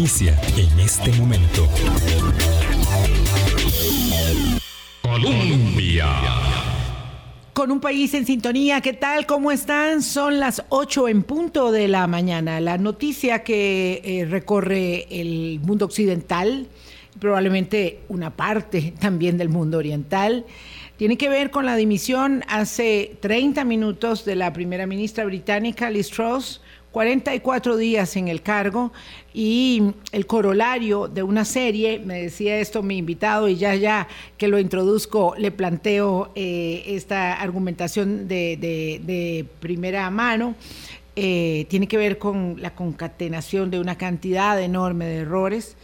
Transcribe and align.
inicia 0.00 0.34
en 0.56 0.80
este 0.80 1.12
momento. 1.12 1.68
Colombia. 5.02 6.06
Con 7.52 7.70
un 7.70 7.80
país 7.80 8.14
en 8.14 8.24
sintonía, 8.24 8.80
¿qué 8.80 8.94
tal? 8.94 9.26
¿Cómo 9.26 9.50
están? 9.50 10.00
Son 10.00 10.40
las 10.40 10.64
8 10.70 11.08
en 11.08 11.22
punto 11.22 11.70
de 11.70 11.86
la 11.86 12.06
mañana. 12.06 12.60
La 12.60 12.78
noticia 12.78 13.44
que 13.44 14.00
eh, 14.02 14.24
recorre 14.24 15.06
el 15.10 15.60
mundo 15.60 15.84
occidental, 15.84 16.66
probablemente 17.18 18.00
una 18.08 18.34
parte 18.34 18.94
también 18.98 19.36
del 19.36 19.50
mundo 19.50 19.76
oriental, 19.76 20.46
tiene 20.96 21.18
que 21.18 21.28
ver 21.28 21.50
con 21.50 21.66
la 21.66 21.76
dimisión 21.76 22.42
hace 22.48 23.18
30 23.20 23.64
minutos 23.64 24.24
de 24.24 24.36
la 24.36 24.54
primera 24.54 24.86
ministra 24.86 25.26
británica 25.26 25.90
Liz 25.90 26.08
Truss 26.08 26.62
44 26.92 27.76
días 27.76 28.16
en 28.16 28.28
el 28.28 28.42
cargo 28.42 28.92
y 29.32 29.92
el 30.10 30.26
corolario 30.26 31.06
de 31.06 31.22
una 31.22 31.44
serie, 31.44 32.00
me 32.00 32.22
decía 32.22 32.58
esto 32.58 32.82
mi 32.82 32.98
invitado 32.98 33.48
y 33.48 33.56
ya 33.56 33.74
ya 33.76 34.08
que 34.36 34.48
lo 34.48 34.58
introduzco 34.58 35.34
le 35.38 35.52
planteo 35.52 36.32
eh, 36.34 36.82
esta 36.86 37.34
argumentación 37.34 38.26
de, 38.26 39.46
primera 39.60 40.10
mano, 40.10 40.56
eh, 41.14 41.66
tiene 41.68 41.86
que 41.86 41.96
ver 41.96 42.18
con 42.18 42.56
la 42.60 42.74
concatenación 42.74 43.70
de 43.70 43.78
una 43.78 43.96
cantidad 43.96 44.60
enorme 44.60 45.04
de 45.06 45.16
errores 45.18 45.76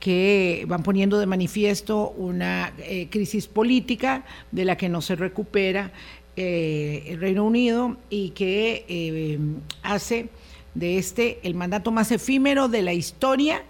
que 0.00 0.64
van 0.68 0.82
poniendo 0.82 1.18
de 1.18 1.26
manifiesto 1.26 2.10
una 2.10 2.72
eh, 2.78 3.08
crisis 3.10 3.46
política 3.48 4.24
de 4.50 4.64
la 4.64 4.76
que 4.76 4.88
no 4.88 5.02
se 5.02 5.16
recupera 5.16 5.92
el 6.36 7.18
Reino 7.18 7.44
Unido 7.44 7.96
y 8.10 8.30
que 8.30 9.40
hace 9.82 10.28
de 10.78 10.96
este, 10.96 11.40
el 11.42 11.54
mandato 11.54 11.90
más 11.90 12.12
efímero 12.12 12.68
de 12.68 12.82
la 12.82 12.92
historia 12.92 13.64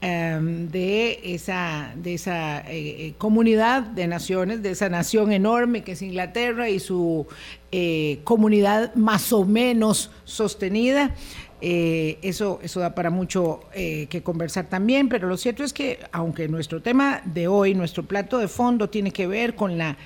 em, 0.00 0.68
de 0.68 1.34
esa, 1.34 1.92
de 1.96 2.14
esa 2.14 2.60
eh, 2.60 3.06
eh, 3.06 3.14
comunidad 3.18 3.82
de 3.82 4.06
naciones, 4.06 4.62
de 4.62 4.70
esa 4.70 4.88
nación 4.88 5.32
enorme 5.32 5.82
que 5.82 5.92
es 5.92 6.02
Inglaterra 6.02 6.68
y 6.68 6.78
su 6.78 7.26
eh, 7.72 8.20
comunidad 8.22 8.94
más 8.94 9.32
o 9.32 9.44
menos 9.44 10.12
sostenida. 10.24 11.14
eso, 11.60 12.60
eso 12.62 12.80
da 12.80 12.94
para 12.94 13.08
mucho 13.08 13.60
que 13.72 14.20
conversar 14.22 14.68
también, 14.68 15.08
pero 15.08 15.26
lo 15.26 15.38
cierto 15.38 15.64
es 15.64 15.72
que 15.72 15.98
aunque 16.12 16.46
nuestro 16.46 16.82
tema 16.82 17.22
de 17.24 17.48
hoy, 17.48 17.74
nuestro 17.74 18.02
plato 18.02 18.36
de 18.36 18.48
fondo 18.48 18.90
tiene 18.90 19.12
que 19.12 19.26
ver 19.26 19.54
con 19.54 19.78
la 19.78 19.96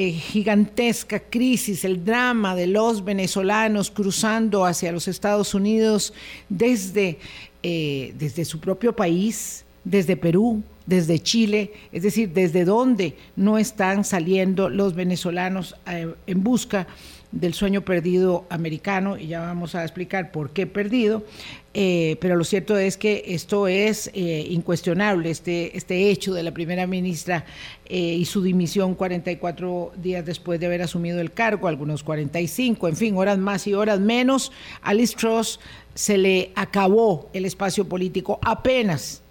eh, 0.00 0.12
gigantesca 0.12 1.18
crisis, 1.18 1.84
el 1.84 2.04
drama 2.04 2.54
de 2.54 2.68
los 2.68 3.04
venezolanos 3.04 3.90
cruzando 3.90 4.64
hacia 4.64 4.92
los 4.92 5.08
Estados 5.08 5.54
Unidos 5.54 6.14
desde, 6.48 7.18
eh, 7.64 8.14
desde 8.16 8.44
su 8.44 8.60
propio 8.60 8.94
país, 8.94 9.64
desde 9.82 10.16
Perú, 10.16 10.62
desde 10.88 11.18
Chile, 11.18 11.72
es 11.92 12.02
decir, 12.02 12.32
desde 12.32 12.64
donde 12.64 13.14
no 13.36 13.58
están 13.58 14.04
saliendo 14.04 14.70
los 14.70 14.94
venezolanos 14.94 15.76
eh, 15.86 16.14
en 16.26 16.42
busca 16.42 16.86
del 17.30 17.52
sueño 17.52 17.82
perdido 17.82 18.46
americano, 18.48 19.18
y 19.18 19.26
ya 19.26 19.40
vamos 19.40 19.74
a 19.74 19.82
explicar 19.82 20.32
por 20.32 20.48
qué 20.48 20.66
perdido, 20.66 21.26
eh, 21.74 22.16
pero 22.22 22.36
lo 22.36 22.44
cierto 22.44 22.78
es 22.78 22.96
que 22.96 23.22
esto 23.26 23.68
es 23.68 24.10
eh, 24.14 24.46
incuestionable, 24.48 25.28
este, 25.28 25.76
este 25.76 26.08
hecho 26.08 26.32
de 26.32 26.42
la 26.42 26.52
primera 26.52 26.86
ministra 26.86 27.44
y 27.90 28.24
su 28.24 28.42
dimisión 28.42 28.94
44 28.94 29.92
días 29.96 30.24
después 30.24 30.58
de 30.58 30.66
haber 30.66 30.80
asumido 30.80 31.20
el 31.20 31.32
cargo, 31.32 31.68
algunos 31.68 32.02
45, 32.02 32.88
en 32.88 32.96
fin, 32.96 33.16
horas 33.16 33.36
más 33.36 33.66
y 33.66 33.74
horas 33.74 34.00
menos, 34.00 34.52
a 34.80 34.94
Liz 34.94 35.14
Truss 35.14 35.60
se 35.94 36.16
le 36.16 36.52
acabó 36.54 37.28
el 37.34 37.44
espacio 37.44 37.86
político 37.86 38.38
apenas 38.42 39.22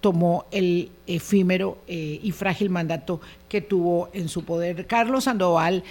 tomó 0.00 0.46
el 0.50 0.90
efímero 1.06 1.78
y 1.86 2.30
frágil 2.32 2.70
mandato 2.70 3.20
que 3.48 3.60
tuvo 3.60 4.10
en 4.12 4.28
su 4.28 4.44
poder. 4.44 4.86
Carlos 4.86 5.24
Sandoval 5.24 5.82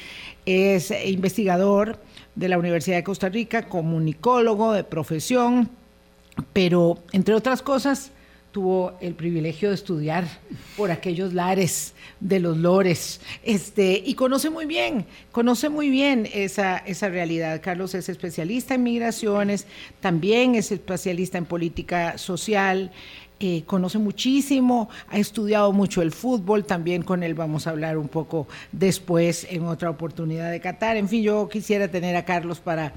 es 0.45 0.91
investigador 1.05 1.99
de 2.35 2.49
la 2.49 2.57
Universidad 2.57 2.97
de 2.97 3.03
Costa 3.03 3.29
Rica, 3.29 3.67
comunicólogo 3.67 4.71
de 4.71 4.83
profesión, 4.83 5.69
pero 6.53 6.99
entre 7.11 7.35
otras 7.35 7.61
cosas 7.61 8.11
tuvo 8.51 8.97
el 9.01 9.13
privilegio 9.13 9.69
de 9.69 9.75
estudiar 9.75 10.25
por 10.77 10.89
aquellos 10.89 11.33
lares 11.33 11.93
de 12.19 12.39
los 12.39 12.57
lores, 12.57 13.21
este, 13.43 14.01
y 14.03 14.15
conoce 14.15 14.49
muy 14.49 14.65
bien, 14.65 15.05
conoce 15.31 15.69
muy 15.69 15.89
bien 15.89 16.27
esa, 16.33 16.77
esa 16.77 17.09
realidad. 17.09 17.61
Carlos 17.61 17.93
es 17.93 18.09
especialista 18.09 18.73
en 18.73 18.83
migraciones, 18.83 19.67
también 19.99 20.55
es 20.55 20.71
especialista 20.71 21.37
en 21.37 21.45
política 21.45 22.17
social, 22.17 22.91
eh, 23.39 23.63
conoce 23.65 23.97
muchísimo, 23.99 24.89
ha 25.09 25.17
estudiado 25.17 25.71
mucho 25.71 26.01
el 26.01 26.11
fútbol, 26.11 26.65
también 26.65 27.03
con 27.03 27.23
él 27.23 27.33
vamos 27.33 27.67
a 27.67 27.71
hablar 27.71 27.97
un 27.97 28.07
poco 28.07 28.47
después 28.71 29.47
en 29.49 29.63
otra 29.65 29.89
oportunidad 29.89 30.51
de 30.51 30.59
Qatar. 30.59 30.97
En 30.97 31.07
fin, 31.07 31.21
yo 31.23 31.47
quisiera 31.47 31.87
tener 31.87 32.15
a 32.15 32.25
Carlos 32.25 32.59
para 32.59 32.93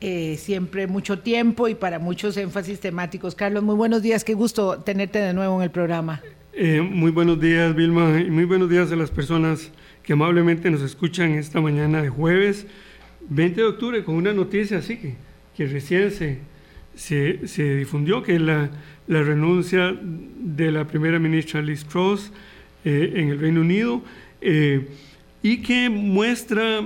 eh, 0.00 0.36
siempre 0.38 0.86
mucho 0.86 1.18
tiempo 1.18 1.68
y 1.68 1.74
para 1.74 1.98
muchos 1.98 2.36
énfasis 2.36 2.80
temáticos. 2.80 3.34
Carlos, 3.34 3.62
muy 3.62 3.74
buenos 3.74 4.02
días, 4.02 4.24
qué 4.24 4.34
gusto 4.34 4.78
tenerte 4.78 5.18
de 5.18 5.34
nuevo 5.34 5.56
en 5.58 5.62
el 5.62 5.70
programa. 5.70 6.22
Eh, 6.54 6.80
muy 6.80 7.10
buenos 7.10 7.40
días, 7.40 7.74
Vilma, 7.74 8.20
y 8.20 8.30
muy 8.30 8.44
buenos 8.44 8.68
días 8.68 8.90
a 8.92 8.96
las 8.96 9.10
personas 9.10 9.70
que 10.02 10.14
amablemente 10.14 10.70
nos 10.70 10.82
escuchan 10.82 11.32
esta 11.32 11.60
mañana 11.60 12.02
de 12.02 12.08
jueves 12.08 12.66
20 13.28 13.60
de 13.60 13.66
octubre 13.66 14.04
con 14.04 14.16
una 14.16 14.32
noticia 14.32 14.78
así 14.78 14.96
que, 14.96 15.14
que 15.56 15.66
recién 15.66 16.10
se, 16.10 16.38
se, 16.94 17.46
se 17.46 17.76
difundió, 17.76 18.22
que 18.22 18.38
la 18.38 18.70
la 19.06 19.22
renuncia 19.22 19.94
de 20.00 20.70
la 20.70 20.86
primera 20.86 21.18
ministra 21.18 21.60
Liz 21.60 21.84
Truss 21.84 22.32
eh, 22.84 23.12
en 23.16 23.28
el 23.28 23.38
Reino 23.38 23.60
Unido 23.60 24.02
eh, 24.40 24.86
y 25.42 25.58
que 25.58 25.90
muestra, 25.90 26.80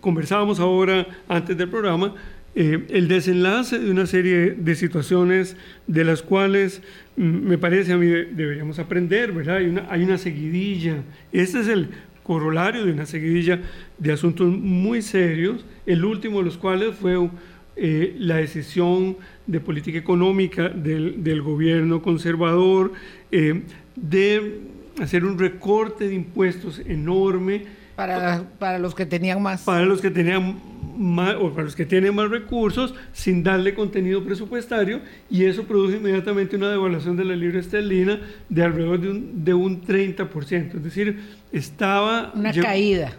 conversábamos 0.00 0.58
ahora 0.58 1.06
antes 1.28 1.56
del 1.56 1.68
programa, 1.68 2.14
eh, 2.56 2.86
el 2.88 3.08
desenlace 3.08 3.78
de 3.78 3.90
una 3.90 4.06
serie 4.06 4.52
de 4.52 4.74
situaciones 4.74 5.56
de 5.86 6.04
las 6.04 6.22
cuales 6.22 6.82
mm, 7.16 7.22
me 7.22 7.58
parece 7.58 7.92
a 7.92 7.98
mí 7.98 8.06
deberíamos 8.06 8.78
aprender, 8.78 9.32
¿verdad? 9.32 9.56
Hay 9.56 9.66
una, 9.66 9.86
hay 9.90 10.04
una 10.04 10.18
seguidilla, 10.18 11.02
este 11.32 11.60
es 11.60 11.68
el 11.68 11.90
corolario 12.22 12.86
de 12.86 12.92
una 12.92 13.06
seguidilla 13.06 13.60
de 13.98 14.12
asuntos 14.12 14.48
muy 14.48 15.02
serios, 15.02 15.66
el 15.84 16.04
último 16.04 16.38
de 16.38 16.44
los 16.46 16.56
cuales 16.56 16.94
fue 16.94 17.18
eh, 17.76 18.14
la 18.18 18.36
decisión 18.36 19.16
de 19.46 19.60
política 19.60 19.98
económica 19.98 20.68
del, 20.68 21.42
gobierno 21.42 22.02
conservador 22.02 22.92
eh, 23.32 23.62
de 23.96 24.60
hacer 25.00 25.24
un 25.24 25.38
recorte 25.38 26.08
de 26.08 26.14
impuestos 26.14 26.80
enorme. 26.80 27.66
Para, 27.96 28.44
para 28.58 28.78
los 28.78 28.94
que 28.94 29.06
tenían 29.06 29.42
más. 29.42 29.62
Para 29.62 29.84
los 29.84 30.00
que 30.00 30.10
tenían 30.10 30.56
o 31.40 31.50
para 31.50 31.64
los 31.64 31.74
que 31.74 31.86
tienen 31.86 32.14
más 32.14 32.30
recursos 32.30 32.94
sin 33.12 33.42
darle 33.42 33.74
contenido 33.74 34.24
presupuestario 34.24 35.00
y 35.28 35.44
eso 35.44 35.64
produce 35.64 35.96
inmediatamente 35.96 36.56
una 36.56 36.70
devaluación 36.70 37.16
de 37.16 37.24
la 37.24 37.34
libra 37.34 37.60
esterlina 37.60 38.20
de 38.48 38.62
alrededor 38.62 39.00
de 39.00 39.10
un, 39.10 39.44
de 39.44 39.54
un 39.54 39.82
30%. 39.82 40.76
Es 40.76 40.84
decir, 40.84 41.18
estaba... 41.54 42.32
Una 42.34 42.52
caída. 42.52 43.16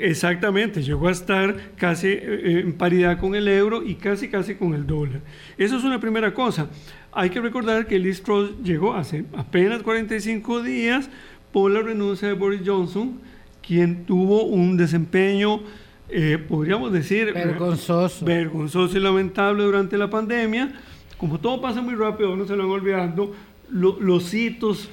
exactamente, 0.00 0.82
llegó 0.82 1.08
a 1.08 1.12
estar 1.12 1.56
casi 1.76 2.08
eh, 2.08 2.60
en 2.60 2.74
paridad 2.74 3.18
con 3.18 3.34
el 3.34 3.48
euro 3.48 3.82
y 3.82 3.94
casi 3.94 4.28
casi 4.28 4.54
con 4.54 4.74
el 4.74 4.86
dólar. 4.86 5.20
Eso 5.56 5.78
es 5.78 5.84
una 5.84 5.98
primera 5.98 6.32
cosa. 6.34 6.68
Hay 7.12 7.30
que 7.30 7.40
recordar 7.40 7.86
que 7.86 7.98
Liz 7.98 8.22
Truss 8.22 8.52
llegó 8.62 8.94
hace 8.94 9.24
apenas 9.36 9.82
45 9.82 10.62
días 10.62 11.08
por 11.52 11.70
la 11.70 11.80
renuncia 11.80 12.28
de 12.28 12.34
Boris 12.34 12.60
Johnson, 12.64 13.20
quien 13.62 14.04
tuvo 14.04 14.44
un 14.44 14.76
desempeño 14.76 15.62
eh, 16.10 16.38
podríamos 16.48 16.90
decir, 16.90 17.32
vergonzoso. 17.34 18.24
vergonzoso 18.24 18.96
y 18.96 19.00
lamentable 19.00 19.64
durante 19.64 19.98
la 19.98 20.08
pandemia. 20.08 20.72
Como 21.18 21.38
todo 21.38 21.60
pasa 21.60 21.82
muy 21.82 21.94
rápido, 21.94 22.34
no 22.34 22.46
se 22.46 22.56
lo 22.56 22.62
van 22.62 22.80
olvidando 22.80 23.34
los 23.70 24.32
hitos 24.32 24.88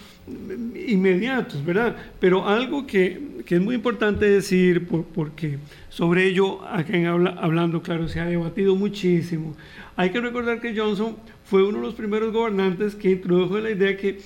inmediatos, 0.88 1.64
¿verdad? 1.64 1.96
Pero 2.20 2.48
algo 2.48 2.88
que, 2.88 3.22
que 3.46 3.56
es 3.56 3.62
muy 3.62 3.76
importante 3.76 4.26
decir, 4.26 4.88
porque 4.88 5.60
sobre 5.90 6.28
ello, 6.28 6.66
aquí 6.68 7.04
habla, 7.06 7.32
hablando, 7.40 7.82
claro, 7.82 8.08
se 8.08 8.20
ha 8.20 8.26
debatido 8.26 8.76
muchísimo. 8.76 9.56
Hay 9.96 10.10
que 10.10 10.20
recordar 10.20 10.60
que 10.62 10.76
Johnson 10.76 11.16
fue 11.44 11.64
uno 11.64 11.78
de 11.78 11.86
los 11.86 11.96
primeros 11.96 12.34
gobernantes 12.34 12.96
que 12.96 13.12
introdujo 13.12 13.60
la 13.60 13.72
idea 13.72 13.96
que 13.96 14.20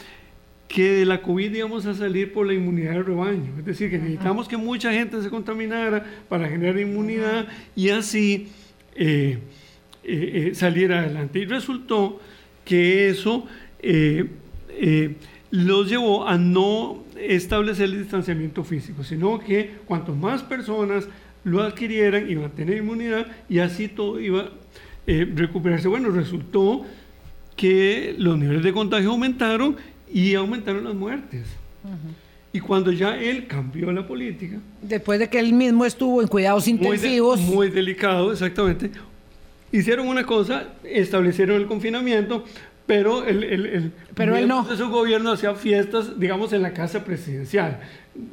que 0.70 0.92
de 0.92 1.06
la 1.06 1.22
COVID 1.22 1.54
íbamos 1.54 1.88
a 1.88 1.96
salir 1.96 2.32
por 2.32 2.46
la 2.46 2.54
inmunidad 2.54 2.94
del 2.94 3.06
rebaño. 3.06 3.56
Es 3.58 3.66
decir, 3.66 3.90
que 3.90 3.98
necesitamos 3.98 4.48
que 4.48 4.56
mucha 4.56 4.94
gente 4.94 5.20
se 5.22 5.30
contaminara 5.30 6.06
para 6.30 6.48
generar 6.48 6.80
inmunidad 6.80 7.48
y 7.76 7.90
así 7.90 8.50
eh, 8.96 9.40
eh, 10.04 10.50
eh, 10.52 10.52
salir 10.54 10.94
adelante. 10.94 11.40
Y 11.40 11.46
resultó 11.46 12.22
que 12.64 13.10
eso 13.10 13.48
los 15.52 15.90
llevó 15.90 16.28
a 16.28 16.38
no 16.38 17.04
establecer 17.18 17.86
el 17.86 18.00
distanciamiento 18.00 18.64
físico, 18.64 19.04
sino 19.04 19.40
que 19.40 19.78
cuanto 19.86 20.14
más 20.14 20.44
personas 20.44 21.08
lo 21.44 21.64
adquirieran, 21.64 22.30
iban 22.30 22.46
a 22.46 22.50
tener 22.50 22.78
inmunidad 22.78 23.28
y 23.48 23.60
así 23.60 23.88
todo 23.88 24.20
iba 24.20 24.42
a 24.42 24.50
recuperarse. 25.36 25.88
Bueno, 25.88 26.10
resultó 26.10 26.86
que 27.56 28.16
los 28.18 28.38
niveles 28.38 28.64
de 28.64 28.72
contagio 28.72 29.12
aumentaron 29.12 29.76
y 30.12 30.34
aumentaron 30.36 30.84
las 30.84 30.96
muertes. 30.96 31.48
Y 32.52 32.60
cuando 32.60 32.92
ya 32.92 33.18
él 33.18 33.48
cambió 33.48 33.92
la 33.92 34.08
política. 34.08 34.58
Después 34.82 35.20
de 35.20 35.30
que 35.30 35.40
él 35.40 35.54
mismo 35.54 35.86
estuvo 35.86 36.22
en 36.22 36.28
cuidados 36.28 36.68
intensivos. 36.68 37.40
Muy, 37.40 37.70
delicado, 37.70 38.32
exactamente. 38.32 38.92
Hicieron 39.72 40.08
una 40.08 40.26
cosa, 40.26 40.70
establecieron 40.84 41.58
el 41.58 41.68
confinamiento, 41.68 42.44
pero 42.90 43.24
el, 43.24 43.44
el, 43.44 43.92
pero 44.16 44.36
él 44.36 44.48
no. 44.48 44.64
de 44.64 44.76
su 44.76 44.90
gobierno 44.90 45.34
hacía 45.34 45.54
fiestas, 45.54 46.20
digamos, 46.20 46.54
en 46.54 46.64
la 46.64 46.74
casa 46.74 47.06
presidencial. 47.06 47.82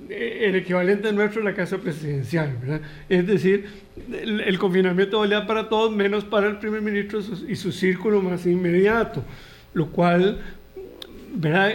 Eh, 0.08 0.44
el 0.44 0.54
equivalente 0.54 1.12
nuestro 1.12 1.42
es 1.42 1.44
la 1.44 1.52
casa 1.52 1.76
presidencial, 1.76 2.56
¿verdad? 2.62 2.80
Es 3.06 3.26
decir, 3.26 3.66
el, 4.10 4.58
confinamiento 4.58 5.18
valía 5.18 5.46
para 5.46 5.68
todos, 5.68 5.94
menos 5.94 6.24
para 6.24 6.46
el 6.46 6.56
primer 6.56 6.80
ministro 6.80 7.20
y 7.46 7.54
su 7.54 7.70
círculo 7.70 8.22
más 8.22 8.46
inmediato, 8.46 9.22
lo 9.74 9.88
cual 9.88 10.40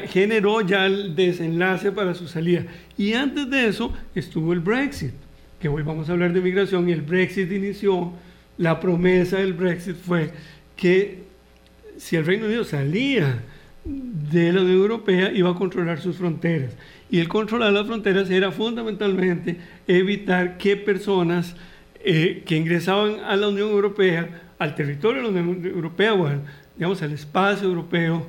generó 0.07 0.61
ya 0.61 0.87
el 0.87 1.15
desenlace 1.15 1.91
para 1.91 2.15
su 2.15 2.27
salida. 2.27 2.63
Y 2.97 3.13
antes 3.13 3.47
de 3.51 3.67
eso 3.67 3.93
estuvo 4.15 4.53
el 4.53 4.59
Brexit, 4.59 5.13
que 5.59 5.69
hoy 5.69 5.83
vamos 5.83 6.09
a 6.09 6.13
hablar 6.13 6.33
de 6.33 6.41
migración, 6.41 6.89
y 6.89 6.93
el 6.93 7.03
Brexit 7.03 7.51
inició, 7.51 8.11
la 8.57 8.79
promesa 8.79 9.37
del 9.37 9.53
Brexit 9.53 9.97
fue 9.97 10.31
que 10.75 11.29
si 11.97 12.15
el 12.15 12.25
Reino 12.25 12.45
Unido 12.45 12.63
salía 12.63 13.43
de 13.83 14.53
la 14.53 14.61
Unión 14.61 14.77
Europea, 14.77 15.31
iba 15.31 15.49
a 15.49 15.55
controlar 15.55 15.99
sus 15.99 16.17
fronteras. 16.17 16.73
Y 17.09 17.19
el 17.19 17.27
controlar 17.27 17.73
las 17.73 17.87
fronteras 17.87 18.29
era 18.29 18.51
fundamentalmente 18.51 19.57
evitar 19.87 20.57
que 20.57 20.77
personas 20.77 21.55
eh, 22.03 22.43
que 22.45 22.55
ingresaban 22.55 23.19
a 23.19 23.35
la 23.35 23.49
Unión 23.49 23.69
Europea, 23.69 24.41
al 24.59 24.75
territorio 24.75 25.21
de 25.21 25.31
la 25.31 25.41
Unión 25.41 25.65
Europea 25.65 26.13
o 26.13 26.29
digamos, 26.75 27.01
al 27.01 27.11
espacio 27.11 27.67
europeo, 27.67 28.27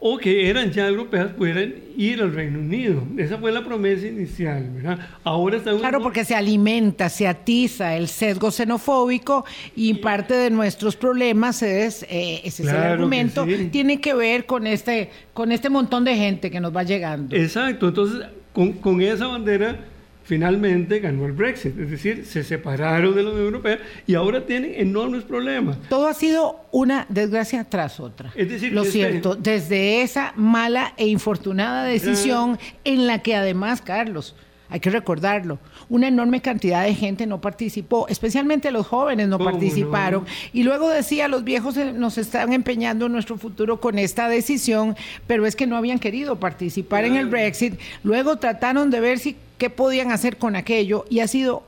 o 0.00 0.16
que 0.16 0.48
eran 0.48 0.70
ya 0.70 0.86
europeas 0.86 1.32
pudieran 1.32 1.74
ir 1.96 2.22
al 2.22 2.32
Reino 2.32 2.60
Unido. 2.60 3.02
Esa 3.16 3.36
fue 3.36 3.50
la 3.50 3.64
promesa 3.64 4.06
inicial, 4.06 4.70
¿verdad? 4.74 4.98
Ahora 5.24 5.56
está 5.56 5.76
Claro, 5.76 6.00
porque 6.00 6.24
se 6.24 6.36
alimenta, 6.36 7.08
se 7.08 7.26
atiza 7.26 7.96
el 7.96 8.06
sesgo 8.06 8.52
xenofóbico 8.52 9.44
y 9.74 9.94
parte 9.94 10.34
de 10.34 10.50
nuestros 10.50 10.94
problemas 10.94 11.62
es, 11.62 12.04
eh, 12.04 12.40
ese 12.44 12.62
es 12.62 12.68
el 12.68 12.76
argumento, 12.76 13.44
tiene 13.72 14.00
que 14.00 14.14
ver 14.14 14.46
con 14.46 14.68
este, 14.68 15.10
con 15.34 15.50
este 15.50 15.68
montón 15.68 16.04
de 16.04 16.14
gente 16.16 16.50
que 16.50 16.60
nos 16.60 16.74
va 16.74 16.84
llegando. 16.84 17.34
Exacto, 17.34 17.88
entonces 17.88 18.28
con, 18.52 18.74
con 18.74 19.00
esa 19.00 19.26
bandera 19.26 19.80
finalmente 20.28 21.00
ganó 21.00 21.24
el 21.24 21.32
Brexit, 21.32 21.78
es 21.78 21.90
decir, 21.90 22.26
se 22.26 22.44
separaron 22.44 23.14
de 23.14 23.22
la 23.22 23.30
Unión 23.30 23.46
Europea 23.46 23.78
y 24.06 24.14
ahora 24.14 24.44
tienen 24.44 24.74
enormes 24.76 25.24
problemas. 25.24 25.78
Todo 25.88 26.06
ha 26.06 26.12
sido 26.12 26.66
una 26.70 27.06
desgracia 27.08 27.64
tras 27.64 27.98
otra. 27.98 28.30
Es 28.36 28.50
decir, 28.50 28.74
lo 28.74 28.84
cierto, 28.84 29.36
desde 29.36 30.02
esa 30.02 30.34
mala 30.36 30.92
e 30.98 31.06
infortunada 31.06 31.84
decisión 31.84 32.58
en 32.84 33.06
la 33.06 33.22
que 33.22 33.36
además, 33.36 33.80
Carlos, 33.80 34.36
hay 34.70 34.80
que 34.80 34.90
recordarlo, 34.90 35.58
una 35.88 36.08
enorme 36.08 36.42
cantidad 36.42 36.84
de 36.84 36.94
gente 36.94 37.26
no 37.26 37.40
participó, 37.40 38.06
especialmente 38.08 38.70
los 38.70 38.86
jóvenes 38.86 39.28
no 39.28 39.38
participaron. 39.38 40.26
Y 40.52 40.62
luego 40.62 40.88
decía, 40.88 41.28
los 41.28 41.44
viejos 41.44 41.76
eh, 41.76 41.92
nos 41.92 42.18
están 42.18 42.52
empeñando 42.52 43.06
en 43.06 43.12
nuestro 43.12 43.38
futuro 43.38 43.80
con 43.80 43.98
esta 43.98 44.28
decisión, 44.28 44.96
pero 45.26 45.46
es 45.46 45.56
que 45.56 45.66
no 45.66 45.76
habían 45.76 45.98
querido 45.98 46.36
participar 46.36 47.04
en 47.04 47.16
el 47.16 47.26
Brexit. 47.26 47.78
Luego 48.02 48.36
trataron 48.36 48.90
de 48.90 49.00
ver 49.00 49.18
si 49.18 49.36
qué 49.56 49.70
podían 49.70 50.12
hacer 50.12 50.36
con 50.36 50.56
aquello 50.56 51.04
y 51.08 51.20
ha 51.20 51.28
sido 51.28 51.64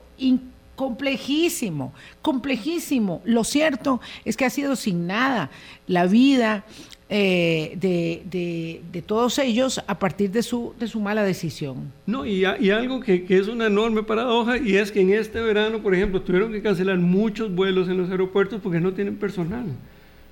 complejísimo, 0.75 1.93
complejísimo. 2.21 3.21
Lo 3.25 3.43
cierto 3.43 4.01
es 4.25 4.37
que 4.37 4.45
ha 4.45 4.49
sido 4.49 4.75
sin 4.75 5.07
nada 5.07 5.49
la 5.87 6.05
vida 6.05 6.63
eh, 7.13 7.75
de, 7.75 9.01
todos 9.05 9.37
ellos 9.37 9.83
a 9.85 9.99
partir 9.99 10.31
de 10.31 10.41
su, 10.41 10.73
de 10.79 10.87
su 10.87 11.01
mala 11.01 11.23
decisión. 11.23 11.91
No, 12.05 12.25
y, 12.25 12.45
algo 12.45 13.01
que, 13.01 13.25
que, 13.25 13.37
es 13.37 13.49
una 13.49 13.67
enorme 13.67 14.01
paradoja, 14.03 14.57
y 14.57 14.77
es 14.77 14.93
que 14.93 15.01
en 15.01 15.11
este 15.11 15.41
verano, 15.41 15.83
por 15.83 15.93
ejemplo, 15.93 16.21
tuvieron 16.21 16.53
que 16.53 16.61
cancelar 16.61 16.97
muchos 16.99 17.53
vuelos 17.53 17.89
en 17.89 17.97
los 17.97 18.09
aeropuertos 18.09 18.61
porque 18.63 18.79
no 18.79 18.93
tienen 18.93 19.17
personal. 19.17 19.65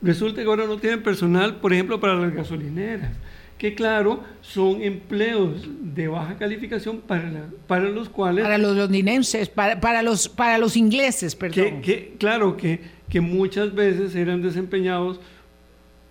Resulta 0.02 0.42
que 0.42 0.48
ahora 0.48 0.68
no 0.68 0.78
tienen 0.78 1.04
personal, 1.04 1.58
por 1.58 1.74
ejemplo, 1.74 2.00
para 2.00 2.16
las 2.16 2.34
gasolineras 2.34 3.12
que 3.58 3.76
claro, 3.76 4.24
son 4.40 4.82
empleos 4.82 5.68
de 5.82 6.08
baja 6.08 6.38
calificación 6.38 7.02
para, 7.02 7.50
para 7.68 7.90
los 7.90 8.08
cuales... 8.08 8.42
Para 8.42 8.58
los 8.58 8.74
londinenses, 8.74 9.50
para, 9.50 9.82
para, 9.82 10.02
los, 10.02 10.30
para 10.30 10.58
los 10.58 10.78
ingleses, 10.78 11.36
perdón. 11.36 11.82
Que, 11.82 12.16
claro, 12.18 12.56
que, 12.56 12.80
que 13.10 13.20
muchas 13.20 13.76
veces 13.76 14.16
eran 14.16 14.42
desempeñados 14.42 15.20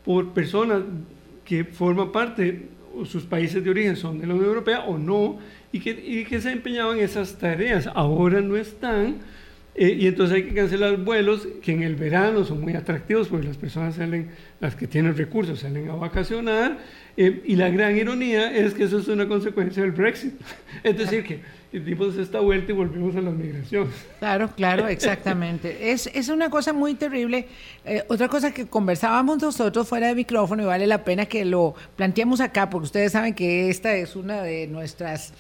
por 0.08 0.32
personas 0.32 0.84
que 1.44 1.64
forman 1.64 2.12
parte, 2.12 2.70
o 2.96 3.05
sus 3.05 3.25
países 3.25 3.62
de 3.62 3.69
origen 3.69 3.94
son 3.94 4.19
de 4.19 4.26
la 4.26 4.32
Unión 4.32 4.49
Europea 4.49 4.84
o 4.87 4.96
no, 4.96 5.38
y 5.70 5.81
que, 5.81 5.90
y 5.90 6.25
que 6.25 6.40
se 6.40 6.50
empeñaban 6.50 6.99
esas 6.99 7.37
tareas. 7.37 7.87
Ahora 7.94 8.40
no 8.40 8.56
están, 8.56 9.19
eh, 9.75 9.99
y 10.00 10.06
entonces 10.06 10.37
hay 10.37 10.44
que 10.44 10.55
cancelar 10.55 10.96
vuelos 10.96 11.46
que 11.60 11.72
en 11.72 11.82
el 11.82 11.94
verano 11.94 12.43
son 12.46 12.62
muy 12.62 12.72
atractivos 12.72 13.28
porque 13.28 13.49
las 13.49 13.58
personas 13.58 13.96
salen, 13.96 14.31
las 14.60 14.75
que 14.76 14.87
tienen 14.87 15.14
recursos, 15.14 15.60
salen 15.60 15.90
a 15.90 15.96
vacacionar 15.96 16.78
eh, 17.19 17.43
y 17.44 17.56
la 17.56 17.69
gran 17.69 17.94
ironía 17.94 18.56
es 18.56 18.72
que 18.72 18.84
eso 18.84 19.00
es 19.00 19.08
una 19.08 19.28
consecuencia 19.28 19.82
del 19.82 19.93
Brexit. 19.93 20.32
Es 20.84 20.96
decir, 20.96 21.22
que 21.22 21.40
dimos 21.72 22.16
esta 22.16 22.40
vuelta 22.40 22.72
y 22.72 22.74
volvimos 22.74 23.14
a 23.16 23.20
la 23.20 23.30
migración. 23.30 23.88
Claro, 24.18 24.50
claro, 24.56 24.88
exactamente. 24.88 25.76
Es, 25.90 26.06
es 26.12 26.28
una 26.28 26.50
cosa 26.50 26.72
muy 26.72 26.94
terrible. 26.94 27.48
Eh, 27.84 28.04
otra 28.08 28.28
cosa 28.28 28.52
que 28.52 28.66
conversábamos 28.66 29.40
nosotros 29.40 29.88
fuera 29.88 30.08
de 30.08 30.14
micrófono 30.14 30.62
y 30.62 30.66
vale 30.66 30.86
la 30.86 31.04
pena 31.04 31.26
que 31.26 31.44
lo 31.44 31.74
planteemos 31.96 32.40
acá, 32.40 32.68
porque 32.68 32.86
ustedes 32.86 33.12
saben 33.12 33.34
que 33.34 33.68
esta 33.68 33.94
es 33.94 34.16
una 34.16 34.42
de 34.42 34.66
nuestras 34.66 35.32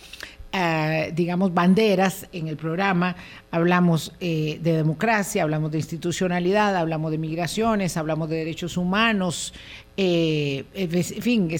eh, 0.52 1.12
digamos, 1.14 1.52
banderas 1.52 2.26
en 2.32 2.48
el 2.48 2.56
programa. 2.56 3.16
Hablamos 3.50 4.12
de 4.20 4.58
democracia, 4.62 5.42
hablamos 5.42 5.70
de 5.70 5.78
institucionalidad, 5.78 6.76
hablamos 6.76 7.10
de 7.10 7.18
migraciones, 7.18 7.96
hablamos 7.96 8.28
de 8.28 8.36
derechos 8.36 8.76
humanos, 8.76 9.52
eh, 10.00 10.64
en 10.74 11.22
fin, 11.22 11.50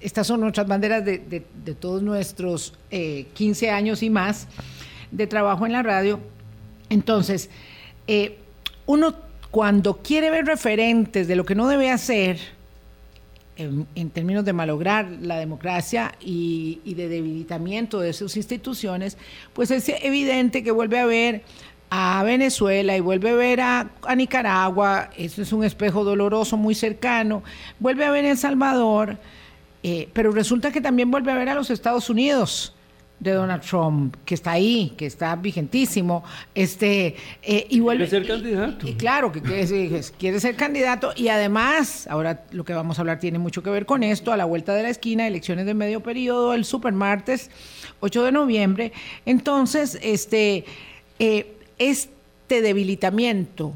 estas 0.00 0.26
son 0.26 0.40
nuestras 0.40 0.66
banderas 0.66 1.04
de, 1.04 1.44
todos 1.78 2.02
nuestros 2.02 2.74
15 2.90 3.66
eh, 3.66 3.70
años 3.70 4.02
y 4.02 4.10
más 4.10 4.48
de 5.12 5.28
trabajo 5.28 5.64
en 5.64 5.70
la 5.70 5.84
radio. 5.84 6.18
Entonces, 6.90 7.50
eh, 8.08 8.36
uno 8.86 9.14
cuando 9.52 9.98
quiere 9.98 10.30
ver 10.30 10.44
referentes 10.44 11.28
de 11.28 11.36
lo 11.36 11.44
que 11.44 11.54
no 11.54 11.68
debe 11.68 11.88
hacer, 11.92 12.40
en, 13.56 14.10
términos 14.10 14.44
de 14.44 14.52
malograr 14.52 15.08
la 15.20 15.38
democracia 15.38 16.12
y, 16.20 16.80
de 16.94 17.08
debilitamiento 17.08 18.00
de 18.00 18.12
sus 18.12 18.36
instituciones, 18.36 19.16
pues 19.52 19.70
es 19.70 19.88
evidente 19.88 20.62
que 20.62 20.70
vuelve 20.70 20.98
a 20.98 21.04
haber 21.04 21.42
a 21.90 22.22
Venezuela 22.24 22.96
y 22.96 23.00
vuelve 23.00 23.30
a 23.30 23.34
ver 23.34 23.60
a, 23.60 23.90
Nicaragua, 24.16 25.10
eso 25.16 25.42
es 25.42 25.52
un 25.52 25.64
espejo 25.64 26.02
doloroso 26.02 26.56
muy 26.56 26.74
cercano, 26.74 27.42
vuelve 27.78 28.04
a 28.04 28.10
ver 28.10 28.24
a 28.24 28.30
El 28.32 28.38
Salvador, 28.38 29.18
eh, 29.82 30.08
pero 30.12 30.32
resulta 30.32 30.72
que 30.72 30.80
también 30.80 31.10
vuelve 31.10 31.30
a 31.30 31.36
ver 31.36 31.48
a 31.48 31.54
los 31.54 31.70
Estados 31.70 32.10
Unidos 32.10 32.73
de 33.24 33.32
Donald 33.32 33.62
Trump, 33.62 34.14
que 34.24 34.34
está 34.34 34.52
ahí, 34.52 34.92
que 34.96 35.06
está 35.06 35.34
vigentísimo, 35.34 36.22
este, 36.54 37.16
eh, 37.42 37.66
y 37.68 37.80
vuelve... 37.80 38.06
Quiere 38.08 38.26
ser 38.26 38.36
candidato. 38.36 38.86
Y, 38.86 38.94
claro, 38.94 39.32
que 39.32 39.42
quiere, 39.42 40.00
quiere, 40.18 40.38
ser 40.38 40.54
candidato, 40.54 41.12
y 41.16 41.28
además, 41.28 42.06
ahora 42.08 42.44
lo 42.52 42.64
que 42.64 42.74
vamos 42.74 42.98
a 42.98 43.02
hablar 43.02 43.18
tiene 43.18 43.38
mucho 43.38 43.62
que 43.62 43.70
ver 43.70 43.86
con 43.86 44.02
esto, 44.02 44.32
a 44.32 44.36
la 44.36 44.44
vuelta 44.44 44.74
de 44.74 44.84
la 44.84 44.90
esquina, 44.90 45.26
elecciones 45.26 45.66
de 45.66 45.74
medio 45.74 46.00
periodo, 46.00 46.54
el 46.54 46.64
supermartes, 46.64 47.50
8 48.00 48.22
de 48.24 48.32
noviembre, 48.32 48.92
entonces, 49.26 49.98
este... 50.02 50.64
Eh, 51.18 51.50
este 51.78 52.62
debilitamiento, 52.62 53.72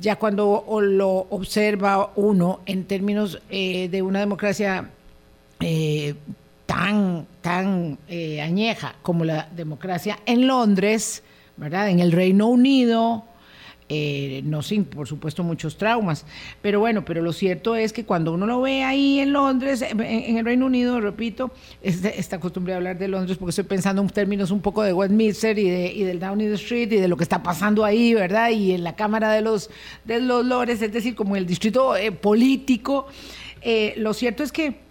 ya 0.00 0.16
cuando 0.16 0.64
lo 0.80 1.26
observa 1.30 2.10
uno 2.16 2.60
en 2.66 2.84
términos 2.84 3.40
eh, 3.50 3.88
de 3.88 4.02
una 4.02 4.20
democracia 4.20 4.90
eh, 5.60 6.14
tan, 6.66 7.26
tan 7.40 7.98
eh, 8.08 8.40
añeja 8.40 8.94
como 9.02 9.24
la 9.24 9.48
democracia 9.54 10.18
en 10.26 10.46
Londres, 10.46 11.22
¿verdad? 11.56 11.88
En 11.90 12.00
el 12.00 12.12
Reino 12.12 12.48
Unido, 12.48 13.24
eh, 13.90 14.40
no 14.44 14.62
sin, 14.62 14.86
por 14.86 15.06
supuesto, 15.06 15.44
muchos 15.44 15.76
traumas. 15.76 16.24
Pero 16.62 16.80
bueno, 16.80 17.04
pero 17.04 17.20
lo 17.20 17.32
cierto 17.32 17.76
es 17.76 17.92
que 17.92 18.04
cuando 18.04 18.32
uno 18.32 18.46
lo 18.46 18.62
ve 18.62 18.82
ahí 18.82 19.20
en 19.20 19.32
Londres, 19.32 19.82
en, 19.82 20.38
el 20.38 20.44
Reino 20.44 20.66
Unido, 20.66 21.00
repito, 21.00 21.50
esta 21.82 22.40
costumbre 22.40 22.72
de 22.72 22.78
hablar 22.78 22.98
de 22.98 23.08
Londres 23.08 23.36
porque 23.36 23.50
estoy 23.50 23.64
pensando 23.64 24.00
en 24.00 24.08
términos 24.08 24.50
un 24.50 24.60
poco 24.60 24.82
de 24.82 24.92
Westminster 24.94 25.58
y, 25.58 25.68
de, 25.68 25.92
y 25.92 26.02
del 26.04 26.18
Downing 26.18 26.54
Street 26.54 26.92
y 26.92 26.96
de 26.96 27.08
lo 27.08 27.16
que 27.16 27.24
está 27.24 27.42
pasando 27.42 27.84
ahí, 27.84 28.14
¿verdad? 28.14 28.50
Y 28.50 28.72
en 28.72 28.84
la 28.84 28.96
Cámara 28.96 29.30
de 29.32 29.42
los, 29.42 29.68
de 30.04 30.18
los 30.20 30.44
Lores, 30.46 30.80
es 30.80 30.92
decir, 30.92 31.14
como 31.14 31.36
el 31.36 31.46
distrito 31.46 31.94
eh, 31.96 32.10
político. 32.10 33.06
Lo 33.96 34.12
cierto 34.12 34.42
es 34.42 34.52
que 34.52 34.83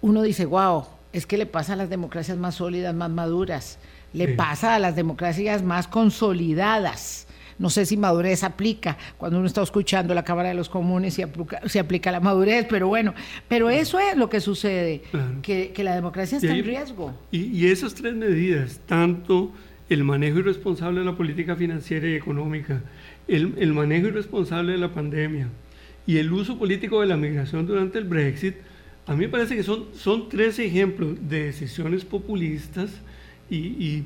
uno 0.00 0.22
dice, 0.22 0.46
wow, 0.46 0.84
es 1.12 1.26
que 1.26 1.36
le 1.36 1.46
pasa 1.46 1.74
a 1.74 1.76
las 1.76 1.90
democracias 1.90 2.38
más 2.38 2.56
sólidas, 2.56 2.94
más 2.94 3.10
maduras 3.10 3.78
le 4.16 4.28
pasa 4.28 4.74
a 4.74 4.78
las 4.78 4.96
democracias 4.96 5.62
más 5.62 5.86
consolidadas. 5.88 7.26
no 7.58 7.70
sé 7.70 7.86
si 7.86 7.96
madurez 7.96 8.44
aplica 8.44 8.98
cuando 9.16 9.38
uno 9.38 9.46
está 9.46 9.62
escuchando 9.62 10.12
la 10.14 10.24
Cámara 10.24 10.50
de 10.50 10.54
los 10.54 10.68
Comunes 10.68 11.14
si 11.14 11.22
aplica, 11.22 11.60
si 11.66 11.78
aplica 11.78 12.10
la 12.10 12.20
madurez, 12.20 12.66
pero 12.68 12.88
bueno, 12.88 13.14
pero 13.48 13.70
eso 13.70 13.98
es 13.98 14.16
lo 14.16 14.28
que 14.28 14.40
sucede, 14.40 15.02
que, 15.42 15.72
la 15.82 15.94
democracia 15.94 16.36
está 16.38 16.54
en 16.54 16.64
riesgo. 16.64 17.14
Y, 17.30 17.44
y 17.44 17.70
esas 17.70 17.94
tres 17.94 18.14
medidas, 18.14 18.80
tanto 18.86 19.52
el 19.88 20.04
manejo 20.04 20.40
irresponsable 20.40 21.00
de 21.00 21.06
la 21.06 21.16
política 21.16 21.56
financiera 21.56 22.08
y 22.08 22.14
económica, 22.14 22.82
el, 23.28 23.54
el 23.58 23.72
manejo 23.72 24.08
irresponsable 24.08 24.72
de 24.72 24.78
la 24.78 24.92
pandemia 24.92 25.48
y 26.06 26.18
el 26.18 26.32
uso 26.32 26.58
político 26.58 27.00
de 27.00 27.06
la 27.06 27.16
migración 27.16 27.66
durante 27.66 27.98
el 27.98 28.04
Brexit, 28.04 28.56
a 29.06 29.12
mí 29.12 29.20
me 29.20 29.28
parece 29.28 29.54
que 29.54 29.62
son, 29.62 29.86
son 29.94 30.28
tres 30.28 30.58
ejemplos 30.58 31.16
de 31.28 31.44
decisiones 31.44 32.04
populistas 32.04 32.90
y, 33.48 33.56
y, 33.56 34.04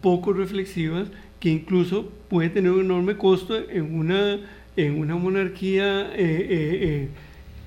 poco 0.00 0.32
reflexivas 0.32 1.08
que 1.38 1.50
incluso 1.50 2.10
pueden 2.30 2.50
tener 2.50 2.70
un 2.70 2.86
enorme 2.86 3.18
costo 3.18 3.58
en 3.68 3.94
una, 3.94 4.40
en 4.74 4.98
una 4.98 5.16
monarquía 5.16 6.10
eh, 6.14 6.16
eh, 6.16 6.48
eh, 6.48 7.08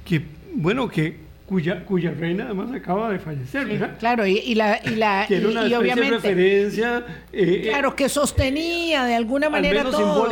que, 0.05 0.23
bueno, 0.55 0.89
que 0.89 1.17
cuya, 1.49 1.83
cuya 1.83 2.11
reina 2.11 2.45
además 2.45 2.71
acaba 2.71 3.11
de 3.11 3.17
fallecer, 3.17 3.65
¿verdad? 3.65 3.97
claro, 3.97 4.27
y, 4.27 4.53
la, 4.53 4.79
y, 4.85 4.91
la, 4.91 5.25
y, 5.29 5.33
una 5.43 5.67
y 5.67 5.73
obviamente, 5.73 6.11
referencia. 6.11 7.03
Eh, 7.33 7.61
claro, 7.69 7.95
que 7.95 8.07
sostenía 8.07 9.03
de 9.03 9.15
alguna 9.15 9.49
manera 9.49 9.83
todo. 9.83 10.29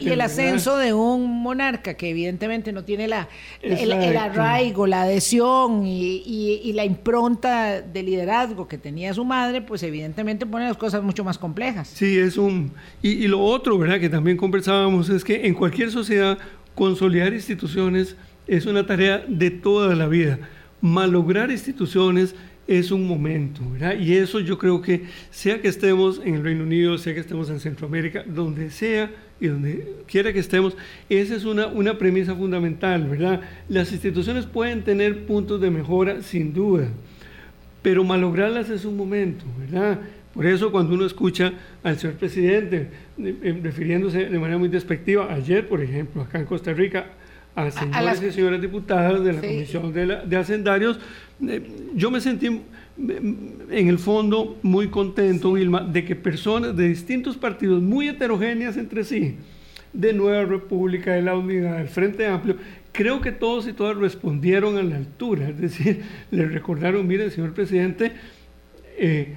Y, 0.00 0.08
el 0.08 0.20
ascenso 0.20 0.76
de 0.76 0.92
un 0.92 1.40
monarca 1.40 1.94
que 1.94 2.10
evidentemente 2.10 2.72
no 2.72 2.82
tiene 2.82 3.06
la, 3.06 3.28
el, 3.62 3.92
arraigo, 3.92 4.88
la 4.88 5.02
adhesión 5.02 5.86
y, 5.86 6.72
la 6.74 6.84
impronta 6.84 7.80
de 7.80 8.02
liderazgo 8.02 8.66
que 8.66 8.76
tenía 8.76 9.14
su 9.14 9.24
madre, 9.24 9.62
pues 9.62 9.84
evidentemente 9.84 10.46
pone 10.46 10.66
las 10.66 10.76
cosas 10.76 11.00
mucho 11.00 11.22
más 11.22 11.38
complejas. 11.38 11.86
Sí, 11.94 12.18
es 12.18 12.36
un. 12.36 12.72
Y, 13.02 13.28
lo 13.28 13.40
otro, 13.40 13.78
¿verdad?, 13.78 14.00
que 14.00 14.08
también 14.08 14.36
conversábamos, 14.36 15.10
es 15.10 15.22
que 15.22 15.46
en 15.46 15.54
cualquier 15.54 15.92
sociedad 15.92 16.38
consolidar 16.74 17.32
instituciones 17.32 18.16
es 18.46 18.66
una 18.66 18.86
tarea 18.86 19.24
de 19.26 19.50
toda 19.50 19.94
la 19.94 20.08
vida 20.08 20.38
malograr 20.80 21.50
instituciones 21.50 22.34
es 22.66 22.90
un 22.90 23.06
momento, 23.06 23.62
¿verdad? 23.70 23.96
Y 23.98 24.14
eso 24.14 24.40
yo 24.40 24.58
creo 24.58 24.82
que 24.82 25.04
sea 25.30 25.60
que 25.60 25.68
estemos 25.68 26.20
en 26.24 26.34
el 26.34 26.42
Reino 26.42 26.64
Unido, 26.64 26.98
sea 26.98 27.14
que 27.14 27.20
estemos 27.20 27.48
en 27.48 27.60
Centroamérica, 27.60 28.24
donde 28.26 28.70
sea 28.70 29.10
y 29.40 29.46
donde 29.46 29.94
quiera 30.06 30.32
que 30.32 30.40
estemos, 30.40 30.76
esa 31.08 31.36
es 31.36 31.44
una, 31.44 31.66
una 31.68 31.96
premisa 31.98 32.34
fundamental, 32.34 33.06
¿verdad? 33.08 33.40
Las 33.68 33.92
instituciones 33.92 34.46
pueden 34.46 34.82
tener 34.82 35.26
puntos 35.26 35.60
de 35.60 35.70
mejora, 35.70 36.22
sin 36.22 36.52
duda, 36.52 36.88
pero 37.82 38.02
malograrlas 38.02 38.68
es 38.70 38.84
un 38.84 38.96
momento, 38.96 39.44
¿verdad? 39.58 40.00
Por 40.34 40.46
eso 40.46 40.72
cuando 40.72 40.94
uno 40.94 41.06
escucha 41.06 41.52
al 41.82 41.98
señor 41.98 42.16
presidente 42.16 42.90
eh, 43.18 43.60
refiriéndose 43.62 44.28
de 44.28 44.38
manera 44.38 44.58
muy 44.58 44.68
despectiva, 44.68 45.32
ayer, 45.32 45.68
por 45.68 45.82
ejemplo, 45.82 46.22
acá 46.22 46.38
en 46.38 46.46
Costa 46.46 46.72
Rica, 46.72 47.06
a 47.56 47.70
señores 47.70 48.22
y 48.22 48.32
señoras 48.32 48.60
diputadas 48.60 49.24
de 49.24 49.32
la 49.32 49.40
Comisión 49.40 49.92
de, 49.92 50.18
de 50.26 50.36
Hacendarios. 50.36 51.00
Eh, 51.46 51.62
yo 51.94 52.10
me 52.10 52.20
sentí 52.20 52.50
mm, 52.50 52.62
en 53.70 53.88
el 53.88 53.98
fondo 53.98 54.58
muy 54.62 54.88
contento, 54.88 55.54
Vilma, 55.54 55.80
de 55.80 56.04
que 56.04 56.14
personas 56.14 56.76
de 56.76 56.88
distintos 56.88 57.38
partidos 57.38 57.82
muy 57.82 58.08
heterogéneas 58.08 58.76
entre 58.76 59.04
sí, 59.04 59.36
de 59.94 60.12
Nueva 60.12 60.44
República, 60.44 61.14
de 61.14 61.22
la 61.22 61.34
Unidad, 61.34 61.78
del 61.78 61.88
Frente 61.88 62.26
Amplio, 62.26 62.56
creo 62.92 63.22
que 63.22 63.32
todos 63.32 63.66
y 63.66 63.72
todas 63.72 63.96
respondieron 63.96 64.76
a 64.76 64.82
la 64.82 64.96
altura, 64.96 65.48
es 65.48 65.58
decir, 65.58 66.02
le 66.30 66.46
recordaron, 66.46 67.06
mire, 67.06 67.30
señor 67.30 67.54
presidente, 67.54 68.12
eh, 68.98 69.34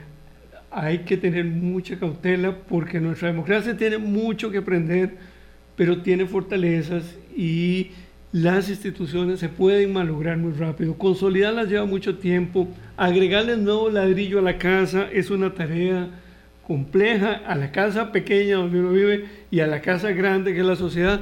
hay 0.72 1.00
que 1.00 1.16
tener 1.16 1.46
mucha 1.46 1.98
cautela 1.98 2.56
porque 2.68 3.00
nuestra 3.00 3.30
democracia 3.30 3.78
tiene 3.78 3.98
mucho 3.98 4.52
que 4.52 4.58
aprender, 4.58 5.16
pero 5.78 6.02
tiene 6.02 6.26
fortalezas 6.26 7.18
y 7.36 7.92
las 8.32 8.70
instituciones 8.70 9.40
se 9.40 9.50
pueden 9.50 9.94
malograr 9.94 10.38
muy 10.38 10.54
rápido. 10.54 10.96
Consolidarlas 10.98 11.68
lleva 11.68 11.86
mucho 11.86 12.18
tiempo. 12.18 12.68
Agregarles 12.96 13.58
nuevo 13.58 13.90
ladrillo 13.90 14.40
a 14.40 14.42
la 14.42 14.58
casa 14.58 15.08
es 15.12 15.32
una 15.32 15.54
tarea 15.54 16.10
compleja, 16.68 17.42
a 17.48 17.56
la 17.56 17.72
casa 17.72 18.12
pequeña 18.12 18.58
donde 18.58 18.80
uno 18.80 18.92
vive 18.92 19.28
y 19.50 19.62
a 19.62 19.68
la 19.68 19.82
casa 19.82 20.12
grande 20.12 20.54
que 20.54 20.60
es 20.60 20.66
la 20.66 20.76
sociedad. 20.76 21.22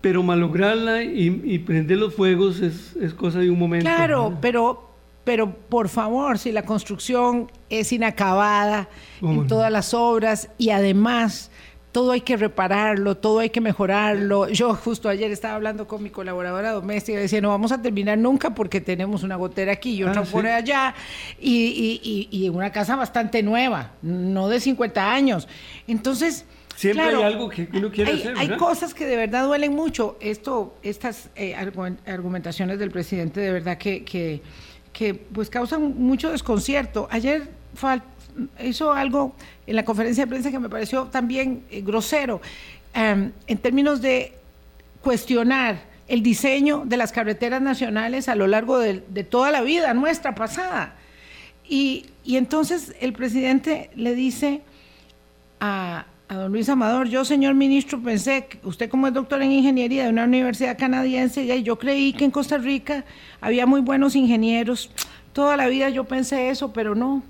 Pero 0.00 0.22
malograrla 0.22 1.02
y, 1.02 1.58
prender 1.60 1.98
los 1.98 2.14
fuegos 2.14 2.60
es, 2.60 3.14
cosa 3.14 3.40
de 3.40 3.50
un 3.50 3.58
momento. 3.58 3.86
Claro, 3.86 4.36
pero, 4.40 4.90
pero 5.22 5.54
por 5.54 5.88
favor, 5.88 6.38
si 6.38 6.50
la 6.50 6.64
construcción 6.64 7.50
es 7.70 7.92
inacabada 7.92 8.88
en 9.20 9.46
todas 9.46 9.70
las 9.70 9.94
obras 9.94 10.48
y 10.58 10.70
además 10.70 11.51
todo 11.92 12.12
hay 12.12 12.22
que 12.22 12.38
repararlo, 12.38 13.18
todo 13.18 13.40
hay 13.40 13.50
que 13.50 13.60
mejorarlo. 13.60 14.48
Yo 14.48 14.74
justo 14.74 15.10
ayer 15.10 15.30
estaba 15.30 15.54
hablando 15.54 15.86
con 15.86 16.02
mi 16.02 16.08
colaboradora 16.08 16.72
doméstica 16.72 17.18
y 17.18 17.22
decía, 17.22 17.42
no 17.42 17.50
vamos 17.50 17.70
a 17.70 17.82
terminar 17.82 18.16
nunca 18.16 18.54
porque 18.54 18.80
tenemos 18.80 19.22
una 19.22 19.36
gotera 19.36 19.72
aquí 19.72 19.94
y 19.96 20.02
otra 20.02 20.22
ah, 20.22 20.24
por 20.30 20.46
allá, 20.46 20.94
y, 21.38 22.28
y, 22.30 22.48
una 22.48 22.72
casa 22.72 22.96
bastante 22.96 23.42
nueva, 23.42 23.92
no 24.00 24.48
de 24.48 24.58
50 24.58 25.12
años. 25.12 25.46
Entonces... 25.86 26.46
Siempre 26.74 27.04
hay 27.04 27.22
algo 27.22 27.50
que 27.50 27.68
uno 27.74 27.90
quiere 27.90 28.12
hacer. 28.12 28.34
Hay 28.38 28.56
cosas 28.56 28.94
que 28.94 29.06
de 29.06 29.14
verdad 29.16 29.44
duelen 29.44 29.74
mucho. 29.74 30.16
Esto, 30.20 30.74
estas 30.82 31.28
eh, 31.36 31.54
argumentaciones 31.54 32.78
del 32.78 32.90
presidente 32.90 33.40
de 33.40 33.52
verdad 33.52 33.76
que, 33.76 34.04
que, 34.04 34.40
que 34.92 35.14
pues 35.14 35.50
causan 35.50 35.94
mucho 35.98 36.32
desconcierto. 36.32 37.06
Ayer 37.10 37.50
hizo 38.64 38.92
algo 38.92 39.34
en 39.66 39.76
la 39.76 39.84
conferencia 39.84 40.24
de 40.24 40.28
prensa 40.30 40.50
que 40.50 40.58
me 40.58 40.68
pareció 40.68 41.04
también 41.04 41.64
eh, 41.70 41.82
grosero, 41.82 42.40
em, 42.94 43.32
en 43.46 43.58
términos 43.58 44.02
de 44.02 44.32
cuestionar 45.02 45.92
el 46.08 46.22
diseño 46.22 46.82
de 46.84 46.96
las 46.96 47.12
carreteras 47.12 47.62
nacionales 47.62 48.28
a 48.28 48.34
lo 48.34 48.46
largo 48.46 48.78
de, 48.78 49.00
toda 49.24 49.50
la 49.50 49.62
vida 49.62 49.94
nuestra 49.94 50.34
pasada. 50.34 50.96
Y, 51.68 52.06
entonces 52.26 52.94
el 53.00 53.12
presidente 53.12 53.90
le 53.94 54.14
dice 54.14 54.62
a, 55.60 56.06
a, 56.28 56.34
don 56.34 56.52
Luis 56.52 56.68
Amador, 56.68 57.08
yo 57.08 57.24
señor 57.24 57.54
ministro 57.54 58.00
pensé, 58.02 58.46
que 58.46 58.58
usted 58.64 58.90
como 58.90 59.06
es 59.06 59.14
doctor 59.14 59.42
en 59.42 59.52
ingeniería 59.52 60.04
de 60.04 60.10
una 60.10 60.24
universidad 60.24 60.76
canadiense, 60.76 61.62
yo 61.62 61.78
creí 61.78 62.12
que 62.12 62.24
en 62.24 62.30
Costa 62.30 62.58
Rica 62.58 63.04
había 63.40 63.64
muy 63.64 63.80
buenos 63.80 64.14
ingenieros. 64.14 64.90
Toda 65.32 65.56
la 65.56 65.66
vida 65.68 65.88
yo 65.88 66.04
pensé 66.04 66.50
eso, 66.50 66.72
pero 66.72 66.94
no, 66.94 67.22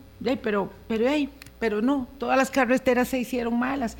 pero, 0.42 0.72
pero, 0.88 1.08
pero 1.62 1.80
no, 1.80 2.08
todas 2.18 2.36
las 2.36 2.50
carreteras 2.50 3.06
se 3.06 3.20
hicieron 3.20 3.56
malas. 3.56 3.96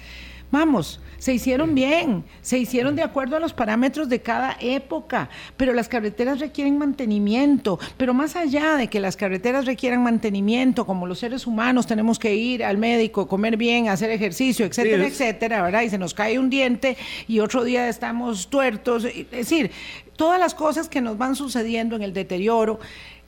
Vamos, 0.51 1.01
se 1.19 1.33
hicieron 1.33 1.77
bien, 1.77 2.25
se 2.41 2.59
hicieron 2.59 2.97
de 2.97 3.05
acuerdo 3.05 3.37
a 3.37 3.39
los 3.39 3.53
parámetros 3.53 4.09
de 4.09 4.21
cada 4.21 4.57
época, 4.59 5.31
pero 5.57 5.73
las 5.73 5.87
carreteras 5.87 6.41
requieren 6.41 6.77
mantenimiento. 6.77 7.79
Pero 7.97 8.15
más 8.15 8.35
allá 8.35 8.75
de 8.75 8.89
que 8.89 8.99
las 8.99 9.17
carreteras 9.17 9.65
requieran 9.65 10.03
mantenimiento, 10.03 10.85
como 10.85 11.07
los 11.07 11.21
seres 11.21 11.47
humanos 11.47 11.87
tenemos 11.87 12.19
que 12.19 12.35
ir 12.35 12.65
al 12.65 12.79
médico, 12.79 13.29
comer 13.29 13.57
bien, 13.57 13.89
hacer 13.89 14.11
ejercicio, 14.11 14.67
etcétera, 14.67 15.07
etcétera, 15.07 15.63
¿verdad? 15.63 15.83
Y 15.83 15.91
se 15.91 15.99
nos 15.99 16.15
cae 16.15 16.41
un 16.41 16.51
diente 16.51 16.97
y 17.29 17.39
otro 17.39 17.63
día 17.63 17.89
estamos 17.89 18.49
tuertos. 18.49 19.05
Es 19.05 19.31
decir, 19.31 19.71
todas 20.17 20.41
las 20.41 20.57
cosas 20.57 20.89
que 20.89 21.01
nos 21.01 21.17
van 21.17 21.37
sucediendo 21.37 21.95
en 21.95 22.03
el 22.03 22.13
deterioro 22.13 22.81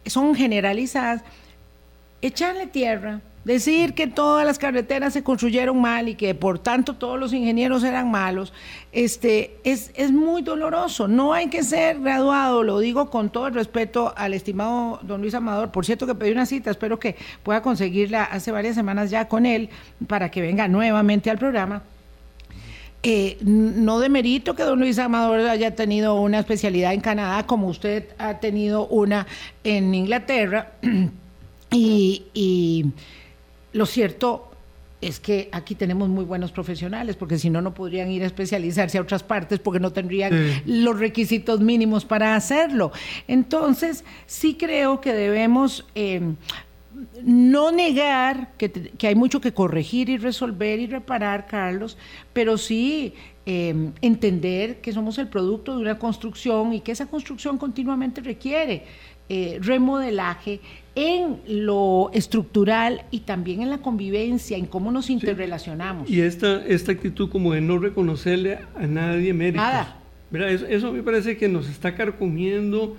son 0.04 0.34
generalizadas 0.34 1.22
echarle 2.26 2.66
tierra, 2.66 3.20
decir 3.44 3.92
que 3.92 4.06
todas 4.06 4.46
las 4.46 4.58
carreteras 4.58 5.12
se 5.12 5.22
construyeron 5.22 5.78
mal 5.80 6.08
y 6.08 6.14
que 6.14 6.34
por 6.34 6.58
tanto 6.58 6.94
todos 6.94 7.20
los 7.20 7.32
ingenieros 7.32 7.84
eran 7.84 8.10
malos, 8.10 8.52
este, 8.92 9.58
es, 9.64 9.90
es 9.94 10.10
muy 10.10 10.42
doloroso. 10.42 11.06
No 11.06 11.34
hay 11.34 11.48
que 11.48 11.62
ser 11.62 12.00
graduado, 12.00 12.62
lo 12.62 12.78
digo 12.78 13.10
con 13.10 13.30
todo 13.30 13.46
el 13.46 13.54
respeto 13.54 14.14
al 14.16 14.32
estimado 14.32 15.00
don 15.02 15.20
Luis 15.20 15.34
Amador. 15.34 15.70
Por 15.70 15.84
cierto 15.84 16.06
que 16.06 16.14
pedí 16.14 16.32
una 16.32 16.46
cita, 16.46 16.70
espero 16.70 16.98
que 16.98 17.16
pueda 17.42 17.60
conseguirla 17.60 18.24
hace 18.24 18.50
varias 18.50 18.74
semanas 18.74 19.10
ya 19.10 19.28
con 19.28 19.44
él 19.44 19.68
para 20.06 20.30
que 20.30 20.40
venga 20.40 20.66
nuevamente 20.66 21.30
al 21.30 21.38
programa. 21.38 21.82
Eh, 23.06 23.36
no 23.42 23.98
demerito 23.98 24.54
que 24.54 24.62
don 24.62 24.80
Luis 24.80 24.98
Amador 24.98 25.40
haya 25.40 25.74
tenido 25.74 26.14
una 26.14 26.38
especialidad 26.38 26.94
en 26.94 27.02
Canadá 27.02 27.46
como 27.46 27.68
usted 27.68 28.06
ha 28.16 28.40
tenido 28.40 28.86
una 28.86 29.26
en 29.62 29.94
Inglaterra. 29.94 30.72
Y, 31.74 32.86
lo 33.72 33.86
cierto 33.86 34.50
es 35.00 35.18
que 35.18 35.48
aquí 35.52 35.74
tenemos 35.74 36.08
muy 36.08 36.24
buenos 36.24 36.52
profesionales, 36.52 37.16
porque 37.16 37.38
si 37.38 37.50
no, 37.50 37.60
no 37.60 37.74
podrían 37.74 38.10
ir 38.10 38.22
a 38.22 38.26
especializarse 38.26 38.98
a 38.98 39.02
otras 39.02 39.22
partes 39.22 39.58
porque 39.58 39.80
no 39.80 39.92
tendrían 39.92 40.62
los 40.64 40.98
requisitos 40.98 41.60
mínimos 41.60 42.04
para 42.04 42.36
hacerlo. 42.36 42.92
Entonces, 43.28 44.04
sí 44.26 44.54
creo 44.54 45.00
que 45.00 45.12
debemos... 45.12 45.86
Eh, 45.94 46.34
no 47.22 47.72
negar 47.72 48.52
que, 48.56 48.92
hay 49.02 49.14
mucho 49.14 49.40
que 49.40 49.52
corregir 49.52 50.08
y 50.08 50.16
resolver 50.16 50.78
y 50.78 50.86
reparar, 50.86 51.46
Carlos, 51.46 51.96
pero 52.32 52.56
sí 52.56 53.14
em, 53.46 53.92
entender 54.00 54.80
que 54.80 54.92
somos 54.92 55.18
el 55.18 55.28
producto 55.28 55.76
de 55.76 55.82
una 55.82 55.98
construcción 55.98 56.72
y 56.72 56.80
que 56.80 56.92
esa 56.92 57.06
construcción 57.06 57.58
continuamente 57.58 58.20
requiere 58.20 58.84
eh, 59.28 59.58
remodelaje 59.60 60.60
en 60.94 61.40
lo 61.46 62.10
estructural 62.12 63.04
y 63.10 63.20
también 63.20 63.62
en 63.62 63.70
la 63.70 63.78
convivencia, 63.78 64.56
en 64.56 64.66
cómo 64.66 64.92
nos 64.92 65.10
interrelacionamos. 65.10 66.08
Y 66.08 66.20
esta, 66.20 66.64
esta 66.66 66.92
actitud 66.92 67.30
como 67.30 67.52
de 67.52 67.60
no 67.60 67.78
reconocerle 67.78 68.58
a 68.76 68.86
nadie 68.86 69.32
méritos. 69.32 69.62
Nada. 69.62 70.00
Eso, 70.32 70.66
eso, 70.66 70.92
me 70.92 71.02
parece 71.02 71.36
que 71.36 71.48
nos 71.48 71.68
está 71.68 71.94
carcomiendo 71.94 72.96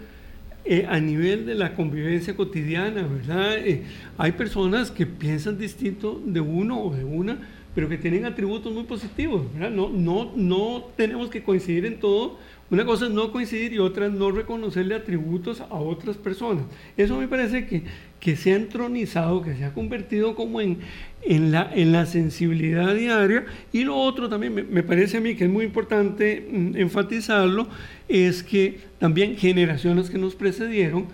eh, 0.68 0.88
a 0.90 1.00
nivel 1.00 1.46
de 1.46 1.54
la 1.54 1.76
convivencia 1.76 2.36
cotidiana, 2.36 3.04
¿verdad? 3.04 3.58
Eh, 3.58 3.84
hay 4.18 4.32
personas 4.32 4.90
que 4.90 5.06
piensan 5.06 5.60
distinto 5.60 6.20
de 6.26 6.40
uno 6.40 6.82
o 6.82 6.96
de 6.96 7.04
una, 7.04 7.38
pero 7.76 7.88
que 7.88 7.98
tienen 7.98 8.26
atributos 8.26 8.74
muy 8.74 8.84
positivos, 8.86 9.44
¿verdad? 9.54 9.70
No, 9.70 9.90
no, 9.90 10.32
no 10.36 10.86
tenemos 10.96 11.30
que 11.30 11.44
coincidir 11.44 11.86
en 11.86 12.00
todo. 12.00 12.40
Una 12.76 12.84
cosa 12.84 13.06
es 13.06 13.12
no 13.12 13.32
coincidir 13.32 13.72
y 13.72 13.80
otra 13.80 14.08
es 14.08 14.12
no 14.12 14.32
reconocerle 14.32 14.96
atributos 14.96 15.62
a 15.62 15.76
otras 15.76 16.18
personas. 16.18 16.66
Eso 16.98 17.18
me 17.18 17.26
parece 17.26 17.68
que, 17.68 17.84
que 18.20 18.36
se 18.36 18.52
ha 18.52 18.58
entronizado, 18.58 19.42
que 19.42 19.56
se 19.56 19.64
ha 19.64 19.74
convertido 19.74 20.36
como 20.36 20.60
en, 20.60 20.80
en, 21.22 21.54
la, 21.54 21.72
en 21.74 21.94
la 21.94 22.06
sensibilidad 22.06 22.94
diaria. 22.94 23.46
Y 23.72 23.86
lo 23.86 23.96
otro 23.96 24.28
también 24.28 24.54
me, 24.54 24.64
me 24.64 24.84
parece 24.84 25.16
a 25.16 25.22
mí 25.22 25.36
que 25.36 25.46
es 25.46 25.50
muy 25.50 25.64
importante 25.64 26.46
mm, 26.52 26.76
enfatizarlo, 26.76 27.70
es 28.10 28.44
que 28.44 28.78
también 29.00 29.38
generaciones 29.38 30.10
que 30.10 30.18
nos 30.18 30.36
precedieron 30.36 31.06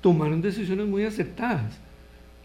tomaron 0.00 0.40
decisiones 0.40 0.86
muy 0.86 1.04
aceptadas. 1.04 1.78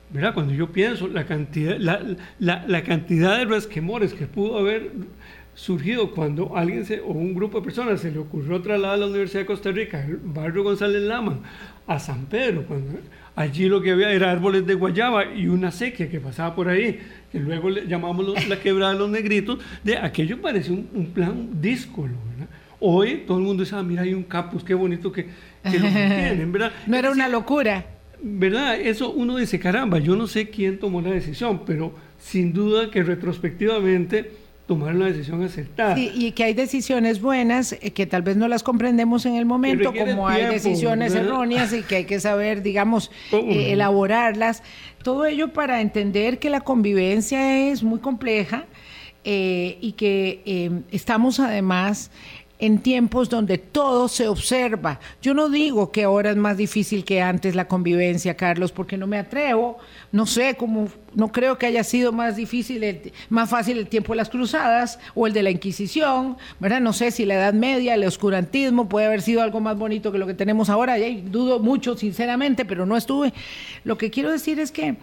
¿Verdad? 0.09 0.33
Cuando 0.33 0.53
yo 0.53 0.69
pienso 0.73 1.07
la 1.07 1.25
cantidad, 1.25 1.77
la, 1.77 2.01
la, 2.39 2.65
la 2.67 2.83
cantidad 2.83 3.37
de 3.37 3.45
resquemores 3.45 4.13
que 4.13 4.27
pudo 4.27 4.59
haber 4.59 4.91
surgido 5.55 6.11
cuando 6.11 6.57
alguien 6.57 6.85
se, 6.85 6.99
o 7.01 7.07
un 7.07 7.33
grupo 7.33 7.59
de 7.59 7.65
personas 7.65 8.01
se 8.01 8.11
le 8.11 8.19
ocurrió 8.19 8.61
trasladar 8.61 8.95
a 8.95 8.97
la 8.97 9.07
Universidad 9.07 9.41
de 9.41 9.45
Costa 9.45 9.71
Rica, 9.71 10.03
el 10.03 10.17
barrio 10.17 10.63
González 10.63 11.01
Lama, 11.01 11.39
a 11.85 11.99
San 11.99 12.25
Pedro, 12.25 12.65
cuando 12.65 12.99
allí 13.35 13.67
lo 13.67 13.81
que 13.81 13.91
había 13.91 14.11
era 14.11 14.31
árboles 14.31 14.65
de 14.65 14.73
guayaba 14.73 15.33
y 15.33 15.47
una 15.47 15.71
sequía 15.71 16.09
que 16.09 16.19
pasaba 16.19 16.55
por 16.55 16.69
ahí, 16.69 16.99
que 17.31 17.39
luego 17.39 17.69
le 17.69 17.87
llamamos 17.87 18.47
la 18.47 18.59
quebrada 18.59 18.93
de 18.93 18.99
los 18.99 19.09
negritos, 19.09 19.59
de 19.83 19.97
aquello 19.97 20.41
parece 20.41 20.71
un, 20.71 20.89
un 20.93 21.07
plan 21.07 21.49
díscolo, 21.61 22.13
¿verdad? 22.31 22.49
Hoy 22.85 23.23
todo 23.25 23.37
el 23.37 23.45
mundo 23.45 23.63
dice, 23.63 23.77
ah, 23.77 23.83
mira, 23.83 24.01
hay 24.01 24.13
un 24.13 24.23
capus, 24.23 24.61
qué 24.61 24.73
bonito 24.73 25.09
que, 25.09 25.27
lo 25.63 25.71
tienen, 25.71 26.51
¿verdad? 26.51 26.73
No 26.85 26.97
era 26.97 27.11
una 27.11 27.29
locura. 27.29 27.85
¿Verdad? 28.21 28.79
Eso 28.79 29.11
uno 29.11 29.37
dice, 29.37 29.59
caramba, 29.59 29.99
yo 29.99 30.15
no 30.15 30.27
sé 30.27 30.49
quién 30.49 30.79
tomó 30.79 31.01
la 31.01 31.11
decisión, 31.11 31.61
pero 31.65 31.93
sin 32.19 32.51
duda 32.53 32.89
que 32.89 33.03
retrospectivamente 33.03 34.31
tomaron 34.65 34.99
la 34.99 35.05
decisión 35.07 35.43
acertada. 35.43 35.95
Sí, 35.95 36.11
y 36.13 36.31
que 36.31 36.45
hay 36.45 36.53
decisiones 36.53 37.21
buenas 37.21 37.73
eh, 37.73 37.91
que 37.91 38.05
tal 38.05 38.21
vez 38.21 38.37
no 38.37 38.47
las 38.47 38.63
comprendemos 38.63 39.25
en 39.25 39.35
el 39.35 39.45
momento, 39.45 39.93
como 39.93 40.27
hay 40.27 40.45
decisiones 40.45 41.13
erróneas 41.15 41.73
y 41.73 41.81
que 41.81 41.97
hay 41.97 42.05
que 42.05 42.19
saber, 42.19 42.61
digamos, 42.61 43.11
eh, 43.31 43.73
elaborarlas. 43.73 44.63
Todo 45.03 45.25
ello 45.25 45.51
para 45.51 45.81
entender 45.81 46.39
que 46.39 46.49
la 46.49 46.61
convivencia 46.61 47.69
es 47.69 47.83
muy 47.83 47.99
compleja 47.99 48.65
eh, 49.25 49.77
y 49.81 49.93
que 49.93 50.81
estamos 50.91 51.39
además 51.39 52.09
en 52.63 52.79
tiempos 52.79 53.29
donde 53.29 53.57
todo 53.57 54.07
se 54.07 54.29
observa. 54.29 54.97
Yo 55.21 55.33
no 55.33 55.49
digo 55.49 55.91
que 55.91 56.05
ahora 56.05 56.29
es 56.29 56.37
más 56.37 56.55
difícil 56.55 57.03
que 57.03 57.21
antes 57.21 57.55
la 57.55 57.67
convivencia, 57.67 58.37
Carlos, 58.37 58.71
porque 58.71 58.95
no 58.95 59.05
me 59.05 59.17
atrevo, 59.17 59.79
no 60.13 60.25
sé 60.25 60.55
cómo, 60.55 60.87
no 61.13 61.29
creo 61.33 61.57
que 61.57 61.65
haya 61.65 61.83
sido 61.83 62.13
más 62.13 62.37
difícil, 62.37 63.01
más 63.27 63.49
fácil 63.49 63.79
el 63.79 63.87
tiempo 63.89 64.13
de 64.13 64.17
las 64.17 64.29
cruzadas 64.29 64.97
o 65.13 65.27
el 65.27 65.33
de 65.33 65.43
la 65.43 65.49
Inquisición, 65.49 66.37
¿verdad? 66.61 66.79
No 66.79 66.93
sé 66.93 67.11
si 67.11 67.25
la 67.25 67.33
Edad 67.33 67.53
Media, 67.53 67.95
el 67.95 68.05
oscurantismo 68.05 68.87
puede 68.87 69.07
haber 69.07 69.21
sido 69.21 69.41
algo 69.41 69.59
más 69.59 69.77
bonito 69.77 70.13
que 70.13 70.17
lo 70.17 70.25
que 70.25 70.33
tenemos 70.33 70.69
ahora, 70.69 70.97
y 70.97 71.19
dudo 71.19 71.59
mucho, 71.59 71.97
sinceramente, 71.97 72.63
pero 72.63 72.85
no 72.85 72.95
estuve. 72.95 73.33
Lo 73.83 73.97
que 73.97 74.09
quiero 74.09 74.31
decir 74.31 74.61
es 74.61 74.71
que 74.71 74.95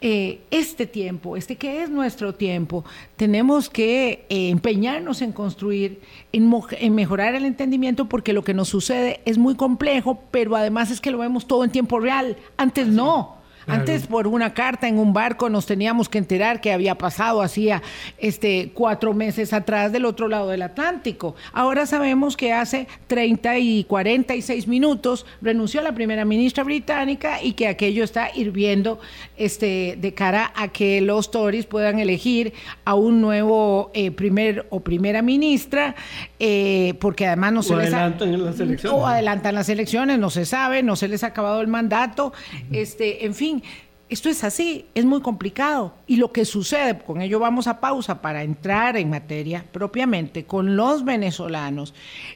eh, 0.00 0.40
este 0.50 0.86
tiempo, 0.86 1.36
este 1.36 1.56
que 1.56 1.82
es 1.82 1.90
nuestro 1.90 2.34
tiempo, 2.34 2.84
tenemos 3.16 3.68
que 3.68 4.26
eh, 4.28 4.50
empeñarnos 4.50 5.22
en 5.22 5.32
construir, 5.32 6.00
en, 6.32 6.52
en, 6.78 6.94
mejorar 6.94 7.34
el 7.34 7.44
entendimiento, 7.44 8.08
porque 8.08 8.32
lo 8.32 8.44
que 8.44 8.54
nos 8.54 8.68
sucede 8.68 9.20
es 9.24 9.38
muy 9.38 9.56
complejo, 9.56 10.20
pero 10.30 10.54
además 10.54 10.90
es 10.90 11.00
que 11.00 11.10
lo 11.10 11.18
vemos 11.18 11.46
todo 11.46 11.64
en 11.64 11.70
tiempo 11.70 11.98
real. 11.98 12.36
Antes 12.56 12.86
no. 12.86 13.37
Antes 13.68 14.06
por 14.06 14.26
una 14.26 14.54
carta 14.54 14.88
en 14.88 14.98
un 14.98 15.12
barco 15.12 15.50
nos 15.50 15.66
teníamos 15.66 16.08
que 16.08 16.18
enterar 16.18 16.60
que 16.60 16.72
había 16.72 16.96
pasado 16.96 17.42
hacía 17.42 17.82
este, 18.16 18.70
cuatro 18.72 19.12
meses 19.12 19.52
atrás 19.52 19.92
del 19.92 20.06
otro 20.06 20.26
lado 20.28 20.48
del 20.48 20.62
Atlántico. 20.62 21.34
Ahora 21.52 21.86
sabemos 21.86 22.36
que 22.36 22.52
hace 22.52 22.88
30 23.06 23.58
y 23.58 23.84
46 23.84 24.66
minutos 24.68 25.26
renunció 25.42 25.82
la 25.82 25.92
primera 25.92 26.24
ministra 26.24 26.64
británica 26.64 27.42
y 27.42 27.52
que 27.52 27.68
aquello 27.68 28.04
está 28.04 28.30
hirviendo 28.34 29.00
este, 29.36 29.96
de 30.00 30.14
cara 30.14 30.52
a 30.56 30.68
que 30.68 31.00
los 31.00 31.30
Tories 31.30 31.66
puedan 31.66 31.98
elegir 31.98 32.54
a 32.84 32.94
un 32.94 33.20
nuevo 33.20 33.90
eh, 33.94 34.10
primer 34.10 34.66
o 34.70 34.80
primera 34.80 35.22
ministra, 35.22 35.94
eh, 36.38 36.94
porque 37.00 37.26
además 37.26 37.52
no 37.52 37.62
se 37.62 37.76
les 37.76 37.92
adelantan 37.92 38.44
las 38.44 38.60
elecciones. 38.60 38.98
O 38.98 39.06
adelantan 39.06 39.54
las 39.54 39.68
elecciones, 39.68 40.18
no 40.18 40.30
se 40.30 40.44
sabe, 40.44 40.82
no 40.82 40.96
se 40.96 41.08
les 41.08 41.24
ha 41.24 41.28
acabado 41.28 41.60
el 41.60 41.68
mandato, 41.68 42.32
este, 42.70 43.26
en 43.26 43.34
fin 43.34 43.62
esto 44.08 44.30
es 44.30 44.42
así, 44.42 44.86
es 44.94 45.04
muy 45.04 45.20
complicado. 45.20 45.94
Y 46.06 46.16
lo 46.16 46.32
que 46.32 46.44
sucede, 46.44 46.98
con 46.98 47.20
ello 47.20 47.38
vamos 47.38 47.66
a 47.66 47.80
pausa 47.80 48.22
para 48.22 48.42
entrar 48.42 48.96
en 48.96 49.10
materia 49.10 49.64
propiamente 49.70 50.44
con 50.44 50.76
los 50.76 51.04
venezolanos, 51.04 51.94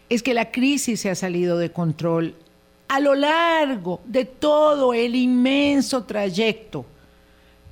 es 0.09 0.23
que 0.23 0.35
la 0.35 0.51
crisis 0.51 1.01
se 1.01 1.11
ha 1.11 1.15
salido 1.15 1.59
de 1.59 1.73
control 1.73 2.35
a 2.89 3.01
lo 3.01 3.15
largo 3.15 4.01
de 4.05 4.27
todo 4.27 4.93
el 4.93 5.15
inmenso 5.15 6.05
trayecto 6.05 6.85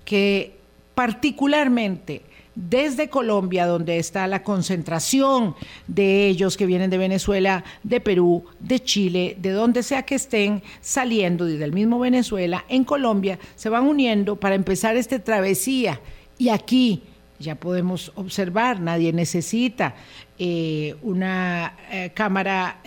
que 0.04 0.56
particularmente 0.94 2.22
desde 2.68 3.08
Colombia, 3.08 3.66
donde 3.66 3.98
está 3.98 4.26
la 4.26 4.42
concentración 4.42 5.54
de 5.86 6.26
ellos 6.26 6.56
que 6.56 6.66
vienen 6.66 6.90
de 6.90 6.98
Venezuela, 6.98 7.64
de 7.82 8.00
Perú, 8.00 8.44
de 8.58 8.80
Chile, 8.80 9.36
de 9.40 9.50
donde 9.50 9.82
sea 9.82 10.02
que 10.02 10.16
estén 10.16 10.62
saliendo 10.80 11.46
desde 11.46 11.64
el 11.64 11.72
mismo 11.72 11.98
Venezuela, 11.98 12.64
en 12.68 12.84
Colombia, 12.84 13.38
se 13.56 13.70
van 13.70 13.86
uniendo 13.86 14.36
para 14.36 14.54
empezar 14.54 14.96
esta 14.96 15.18
travesía. 15.18 16.00
Y 16.36 16.50
aquí 16.50 17.02
ya 17.38 17.54
podemos 17.54 18.12
observar, 18.16 18.80
nadie 18.80 19.12
necesita 19.14 19.94
eh, 20.38 20.94
una 21.02 21.76
eh, 21.90 22.10
cámara 22.12 22.80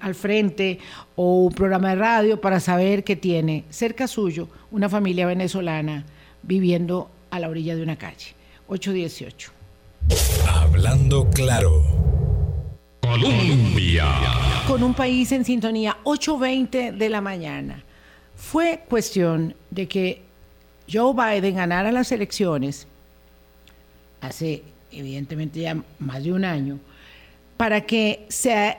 al 0.00 0.14
frente 0.16 0.80
o 1.14 1.44
un 1.44 1.52
programa 1.52 1.90
de 1.90 1.96
radio 1.96 2.40
para 2.40 2.58
saber 2.58 3.04
que 3.04 3.14
tiene 3.14 3.64
cerca 3.70 4.08
suyo 4.08 4.48
una 4.72 4.88
familia 4.88 5.26
venezolana 5.26 6.04
viviendo 6.42 7.10
a 7.30 7.38
la 7.38 7.48
orilla 7.48 7.76
de 7.76 7.82
una 7.82 7.96
calle. 7.96 8.39
818. 8.70 9.50
Hablando 10.48 11.28
claro. 11.30 11.82
Colombia. 13.02 14.06
Con 14.66 14.84
un 14.84 14.94
país 14.94 15.32
en 15.32 15.44
sintonía, 15.44 15.98
8.20 16.04 16.92
de 16.92 17.08
la 17.08 17.20
mañana. 17.20 17.82
Fue 18.36 18.84
cuestión 18.88 19.54
de 19.70 19.88
que 19.88 20.22
Joe 20.90 21.12
Biden 21.12 21.56
ganara 21.56 21.90
las 21.90 22.12
elecciones 22.12 22.86
hace 24.20 24.62
evidentemente 24.92 25.60
ya 25.60 25.76
más 25.98 26.22
de 26.22 26.32
un 26.32 26.44
año, 26.44 26.78
para 27.56 27.80
que 27.82 28.26
se 28.28 28.76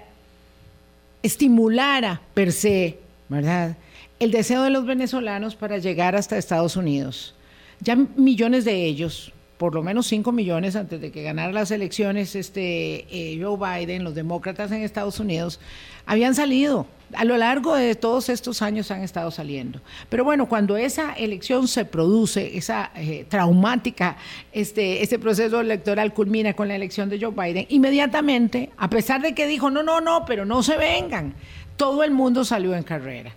estimulara 1.22 2.22
per 2.34 2.52
se, 2.52 3.00
¿verdad? 3.30 3.76
El 4.20 4.32
deseo 4.32 4.64
de 4.64 4.70
los 4.70 4.86
venezolanos 4.86 5.56
para 5.56 5.78
llegar 5.78 6.16
hasta 6.16 6.38
Estados 6.38 6.76
Unidos. 6.76 7.36
Ya 7.82 7.96
millones 7.96 8.66
de 8.66 8.86
ellos, 8.86 9.32
por 9.62 9.76
lo 9.76 9.84
menos 9.84 10.08
5 10.08 10.32
millones 10.32 10.76
antes 10.76 11.00
de 11.00 11.12
que 11.12 11.22
ganara 11.22 11.52
las 11.52 11.70
elecciones 11.70 12.36
este, 12.36 13.06
eh, 13.12 13.40
Joe 13.40 13.60
Biden, 13.60 14.04
los 14.04 14.16
demócratas 14.16 14.72
en 14.72 14.82
Estados 14.82 15.20
Unidos, 15.20 15.60
habían 16.08 16.34
salido. 16.34 16.88
A 17.14 17.26
lo 17.26 17.38
largo 17.38 17.76
de 17.76 17.94
todos 17.94 18.30
estos 18.30 18.64
años 18.64 18.90
han 18.90 19.04
estado 19.04 19.30
saliendo. 19.30 19.80
Pero 20.10 20.24
bueno, 20.24 20.50
cuando 20.50 20.78
esa 20.78 21.14
elección 21.14 21.68
se 21.68 21.86
produce, 21.86 22.58
esa 22.58 22.90
eh, 22.96 23.28
traumática, 23.30 24.18
este, 24.52 25.04
este 25.04 25.20
proceso 25.20 25.62
electoral 25.62 26.12
culmina 26.12 26.56
con 26.56 26.68
la 26.68 26.76
elección 26.76 27.08
de 27.08 27.20
Joe 27.20 27.30
Biden, 27.30 27.68
inmediatamente, 27.70 28.72
a 28.78 28.90
pesar 28.90 29.22
de 29.22 29.36
que 29.36 29.46
dijo, 29.46 29.70
no, 29.70 29.84
no, 29.84 30.02
no, 30.02 30.26
pero 30.26 30.44
no 30.44 30.64
se 30.64 30.76
vengan, 30.76 31.36
todo 31.78 32.04
el 32.04 32.10
mundo 32.10 32.46
salió 32.46 32.74
en 32.74 32.82
carrera. 32.82 33.36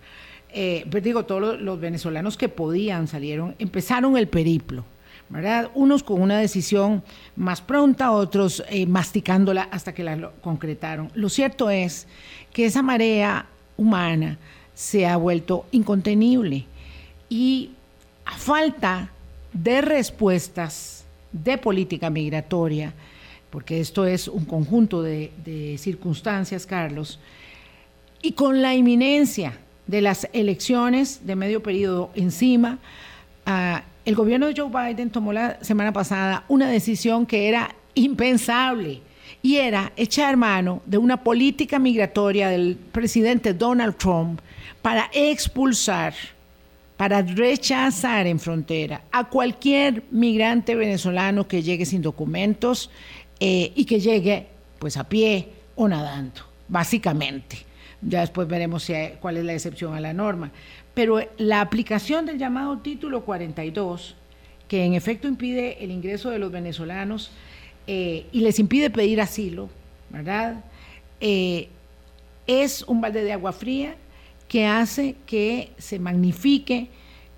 Eh, 0.49 0.87
pues 0.89 1.03
digo, 1.03 1.25
todos 1.25 1.61
los 1.61 1.79
venezolanos 1.79 2.35
que 2.35 2.49
podían 2.49 3.07
salieron, 3.07 3.53
empezaron 3.59 4.17
el 4.17 4.27
periplo 4.27 4.85
unos 5.73 6.03
con 6.03 6.21
una 6.21 6.39
decisión 6.39 7.03
más 7.35 7.61
pronta, 7.61 8.11
otros 8.11 8.63
eh, 8.69 8.85
masticándola 8.85 9.63
hasta 9.63 9.93
que 9.93 10.03
la 10.03 10.31
concretaron. 10.41 11.11
Lo 11.15 11.29
cierto 11.29 11.69
es 11.69 12.07
que 12.53 12.65
esa 12.65 12.81
marea 12.81 13.47
humana 13.77 14.37
se 14.73 15.07
ha 15.07 15.17
vuelto 15.17 15.65
incontenible 15.71 16.65
y 17.29 17.71
a 18.25 18.37
falta 18.37 19.09
de 19.53 19.81
respuestas 19.81 21.05
de 21.31 21.57
política 21.57 22.09
migratoria, 22.09 22.93
porque 23.49 23.79
esto 23.79 24.05
es 24.05 24.27
un 24.27 24.45
conjunto 24.45 25.01
de, 25.01 25.75
circunstancias, 25.79 26.65
Carlos, 26.65 27.19
y 28.21 28.33
con 28.33 28.61
la 28.61 28.73
inminencia 28.75 29.57
de 29.87 30.01
las 30.01 30.27
elecciones 30.33 31.25
de 31.25 31.35
medio 31.35 31.61
periodo 31.61 32.09
encima, 32.15 32.79
ah, 33.45 33.83
el 34.05 34.15
gobierno 34.15 34.47
de 34.47 34.53
Joe 34.55 34.69
Biden 34.69 35.09
tomó 35.09 35.33
la 35.33 35.57
semana 35.61 35.91
pasada 35.91 36.45
una 36.47 36.69
decisión 36.69 37.25
que 37.25 37.47
era 37.47 37.75
impensable 37.95 39.01
y 39.41 39.57
era 39.57 39.91
echar 39.95 40.37
mano 40.37 40.81
de 40.85 40.97
una 40.97 41.23
política 41.23 41.79
migratoria 41.79 42.49
del 42.49 42.77
presidente 42.91 43.53
Donald 43.53 43.95
Trump 43.97 44.39
para 44.81 45.09
expulsar, 45.11 46.13
para 46.97 47.23
rechazar 47.23 48.27
en 48.27 48.39
frontera 48.39 49.01
a 49.11 49.25
cualquier 49.25 50.03
migrante 50.11 50.75
venezolano 50.75 51.47
que 51.47 51.63
llegue 51.63 51.85
sin 51.85 52.03
documentos 52.03 52.91
eh, 53.39 53.71
y 53.75 53.85
que 53.85 53.99
llegue 53.99 54.47
pues 54.77 54.97
a 54.97 55.09
pie 55.09 55.49
o 55.75 55.87
nadando, 55.87 56.41
básicamente. 56.67 57.57
Ya 58.01 58.21
después 58.21 58.47
veremos 58.47 58.87
cuál 59.19 59.37
es 59.37 59.43
la 59.43 59.53
excepción 59.53 59.95
a 59.95 59.99
la 59.99 60.13
norma. 60.13 60.51
Pero 60.95 61.19
la 61.37 61.61
aplicación 61.61 62.25
del 62.25 62.39
llamado 62.39 62.79
título 62.79 63.23
42, 63.23 64.15
que 64.67 64.83
en 64.83 64.95
efecto 64.95 65.27
impide 65.27 65.83
el 65.83 65.91
ingreso 65.91 66.31
de 66.31 66.39
los 66.39 66.51
venezolanos 66.51 67.31
eh, 67.85 68.25
y 68.31 68.39
les 68.39 68.57
impide 68.57 68.89
pedir 68.89 69.21
asilo, 69.21 69.69
¿verdad? 70.09 70.63
Eh, 71.19 71.67
es 72.47 72.81
un 72.83 73.01
balde 73.01 73.23
de 73.23 73.33
agua 73.33 73.51
fría 73.51 73.95
que 74.47 74.65
hace 74.65 75.15
que 75.25 75.71
se 75.77 75.99
magnifique 75.99 76.87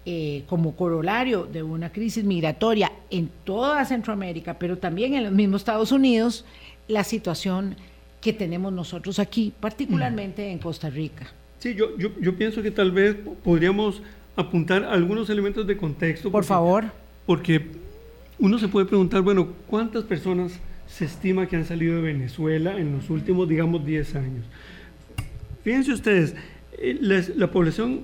eh, 0.06 0.44
como 0.48 0.76
corolario 0.76 1.46
de 1.46 1.64
una 1.64 1.92
crisis 1.92 2.24
migratoria 2.24 2.92
en 3.10 3.30
toda 3.44 3.84
Centroamérica, 3.86 4.58
pero 4.60 4.78
también 4.78 5.16
en 5.16 5.24
los 5.24 5.34
mismos 5.34 5.62
Estados 5.62 5.92
Unidos, 5.92 6.46
la 6.88 7.04
situación 7.04 7.76
que 8.22 8.34
tenemos 8.34 8.72
nosotros 8.72 9.20
aquí, 9.20 9.54
particularmente 9.60 10.50
en 10.50 10.60
Costa 10.60 10.90
Rica. 10.90 11.28
Sí, 11.60 11.74
yo, 11.74 11.98
yo, 11.98 12.10
yo, 12.20 12.36
pienso 12.36 12.62
que 12.62 12.72
tal 12.72 12.92
vez 12.92 13.16
podríamos 13.44 14.02
apuntar 14.36 14.84
algunos 14.84 15.30
elementos 15.30 15.66
de 15.66 15.76
contexto. 15.76 16.32
Por 16.32 16.44
favor. 16.44 16.86
Porque 17.26 17.66
uno 18.40 18.60
se 18.60 18.68
puede 18.68 18.86
preguntar, 18.86 19.22
bueno, 19.22 19.50
¿cuántas 19.68 20.04
personas 20.04 20.60
se 20.88 21.06
estima 21.06 21.48
que 21.48 21.56
han 21.56 21.66
salido 21.66 21.96
de 21.96 22.02
Venezuela 22.02 22.78
en 22.78 22.94
los 22.94 23.10
últimos, 23.10 23.50
digamos, 23.50 23.86
10 23.86 24.16
años? 24.16 24.46
Fíjense 25.64 25.92
ustedes, 25.92 26.36
eh, 26.78 26.98
la, 27.36 27.52
población 27.52 28.02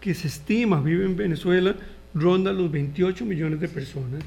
que 0.00 0.14
se 0.14 0.26
estima 0.26 0.80
vive 0.80 1.04
en 1.04 1.16
Venezuela 1.16 1.76
ronda 2.14 2.52
los 2.52 2.70
28 2.70 3.24
millones 3.24 3.60
de 3.60 3.68
personas. 3.68 4.24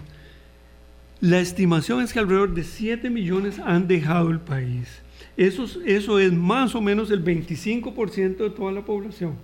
La 1.19 1.39
estimación 1.39 2.01
es 2.01 2.13
que 2.13 2.19
alrededor 2.19 2.53
de 2.53 2.63
7 2.63 3.09
millones 3.09 3.59
han 3.59 3.87
dejado 3.87 4.29
el 4.29 4.39
país. 4.39 5.01
Eso, 5.39 5.65
eso 5.85 6.19
es 6.19 6.33
más 6.33 6.75
o 6.75 6.81
menos 6.81 7.09
el 7.11 7.23
25% 7.23 8.35
de 8.35 8.49
toda 8.49 8.73
la 8.73 8.81
población, 8.81 9.35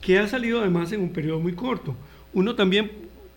que 0.00 0.18
ha 0.18 0.26
salido 0.26 0.60
además 0.60 0.90
en 0.90 1.00
un 1.00 1.10
periodo 1.10 1.38
muy 1.38 1.52
corto. 1.52 1.94
Uno 2.34 2.56
también 2.56 2.90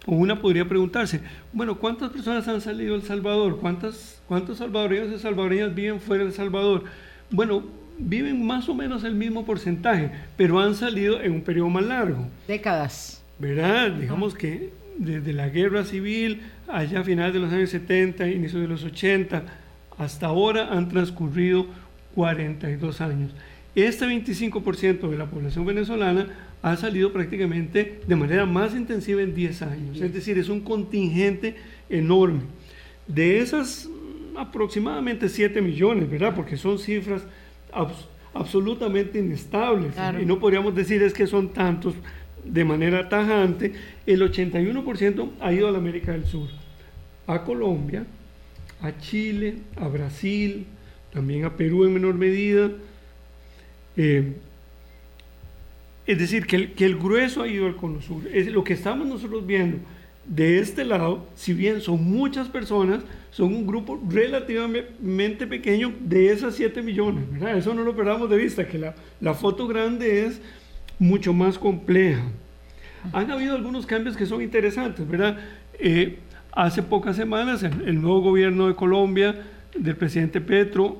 una 0.07 0.41
podría 0.41 0.67
preguntarse, 0.67 1.21
bueno, 1.53 1.77
¿cuántas 1.77 2.09
personas 2.09 2.47
han 2.47 2.61
salido 2.61 2.95
de 2.95 3.01
El 3.01 3.05
Salvador? 3.05 3.59
¿Cuántas, 3.59 4.23
¿Cuántos 4.27 4.57
salvadoreños 4.57 5.13
y 5.13 5.19
salvadoreñas 5.19 5.75
viven 5.75 6.01
fuera 6.01 6.23
de 6.23 6.31
El 6.31 6.35
Salvador? 6.35 6.85
Bueno, 7.29 7.63
viven 7.99 8.43
más 8.43 8.67
o 8.69 8.73
menos 8.73 9.03
el 9.03 9.13
mismo 9.13 9.45
porcentaje, 9.45 10.09
pero 10.35 10.59
han 10.59 10.73
salido 10.73 11.21
en 11.21 11.33
un 11.33 11.41
periodo 11.41 11.69
más 11.69 11.85
largo. 11.85 12.27
Décadas. 12.47 13.23
¿Verdad? 13.37 13.91
Digamos 13.91 14.33
que 14.33 14.71
desde 14.97 15.31
la 15.31 15.49
guerra 15.49 15.85
civil, 15.85 16.41
allá 16.67 17.01
a 17.01 17.03
finales 17.03 17.35
de 17.35 17.39
los 17.39 17.53
años 17.53 17.69
70, 17.69 18.27
inicio 18.29 18.59
de 18.61 18.67
los 18.67 18.83
80, 18.83 19.43
hasta 19.99 20.25
ahora 20.25 20.69
han 20.71 20.89
transcurrido 20.89 21.67
42 22.15 23.01
años. 23.01 23.31
Este 23.75 24.05
25% 24.05 25.09
de 25.09 25.17
la 25.17 25.27
población 25.27 25.65
venezolana 25.65 26.27
ha 26.61 26.75
salido 26.75 27.13
prácticamente 27.13 28.01
de 28.05 28.15
manera 28.15 28.45
más 28.45 28.75
intensiva 28.75 29.21
en 29.21 29.33
10 29.33 29.61
años. 29.61 30.01
Es 30.01 30.13
decir, 30.13 30.37
es 30.37 30.49
un 30.49 30.61
contingente 30.61 31.55
enorme. 31.89 32.41
De 33.07 33.39
esas 33.39 33.87
mm, 33.87 34.37
aproximadamente 34.37 35.29
7 35.29 35.61
millones, 35.61 36.09
¿verdad? 36.09 36.35
Porque 36.35 36.57
son 36.57 36.79
cifras 36.79 37.23
absolutamente 38.33 39.19
inestables. 39.19 39.93
Y 40.21 40.25
no 40.25 40.39
podríamos 40.39 40.75
decir 40.75 41.01
es 41.03 41.13
que 41.13 41.27
son 41.27 41.49
tantos 41.49 41.93
de 42.43 42.65
manera 42.65 43.07
tajante. 43.07 43.73
El 44.05 44.21
81% 44.21 45.29
ha 45.39 45.53
ido 45.53 45.67
a 45.67 45.71
la 45.71 45.77
América 45.77 46.11
del 46.11 46.25
Sur, 46.25 46.49
a 47.27 47.43
Colombia, 47.43 48.05
a 48.81 48.97
Chile, 48.97 49.59
a 49.75 49.87
Brasil, 49.87 50.65
también 51.11 51.45
a 51.45 51.55
Perú 51.55 51.85
en 51.85 51.93
menor 51.93 52.15
medida. 52.15 52.71
Eh, 53.97 54.33
es 56.05 56.17
decir, 56.17 56.45
que 56.45 56.55
el, 56.55 56.73
que 56.73 56.85
el 56.85 56.97
grueso 56.97 57.43
ha 57.43 57.47
ido 57.47 57.67
al 57.67 57.75
cono 57.75 58.01
sur. 58.01 58.23
Es 58.33 58.47
lo 58.47 58.63
que 58.63 58.73
estamos 58.73 59.07
nosotros 59.07 59.45
viendo 59.45 59.79
de 60.29 60.59
este 60.59 60.85
lado, 60.85 61.25
si 61.35 61.53
bien 61.53 61.81
son 61.81 62.03
muchas 62.03 62.47
personas, 62.49 63.01
son 63.31 63.53
un 63.53 63.65
grupo 63.65 63.99
relativamente 64.09 65.47
pequeño 65.47 65.91
de 65.99 66.31
esas 66.31 66.55
7 66.55 66.83
millones. 66.83 67.23
Eso 67.55 67.73
no 67.73 67.83
lo 67.83 67.95
perdamos 67.95 68.29
de 68.29 68.37
vista, 68.37 68.67
que 68.67 68.77
la, 68.77 68.95
la 69.19 69.33
foto 69.33 69.67
grande 69.67 70.25
es 70.25 70.39
mucho 70.99 71.33
más 71.33 71.57
compleja. 71.57 72.23
Han 73.11 73.31
habido 73.31 73.55
algunos 73.55 73.87
cambios 73.87 74.15
que 74.15 74.27
son 74.27 74.41
interesantes, 74.41 75.07
¿verdad? 75.07 75.39
Eh, 75.79 76.19
hace 76.51 76.83
pocas 76.83 77.15
semanas 77.15 77.63
el, 77.63 77.87
el, 77.87 77.99
nuevo 77.99 78.21
gobierno 78.21 78.67
de 78.67 78.75
Colombia, 78.75 79.35
del 79.77 79.95
presidente 79.95 80.41
Petro, 80.41 80.99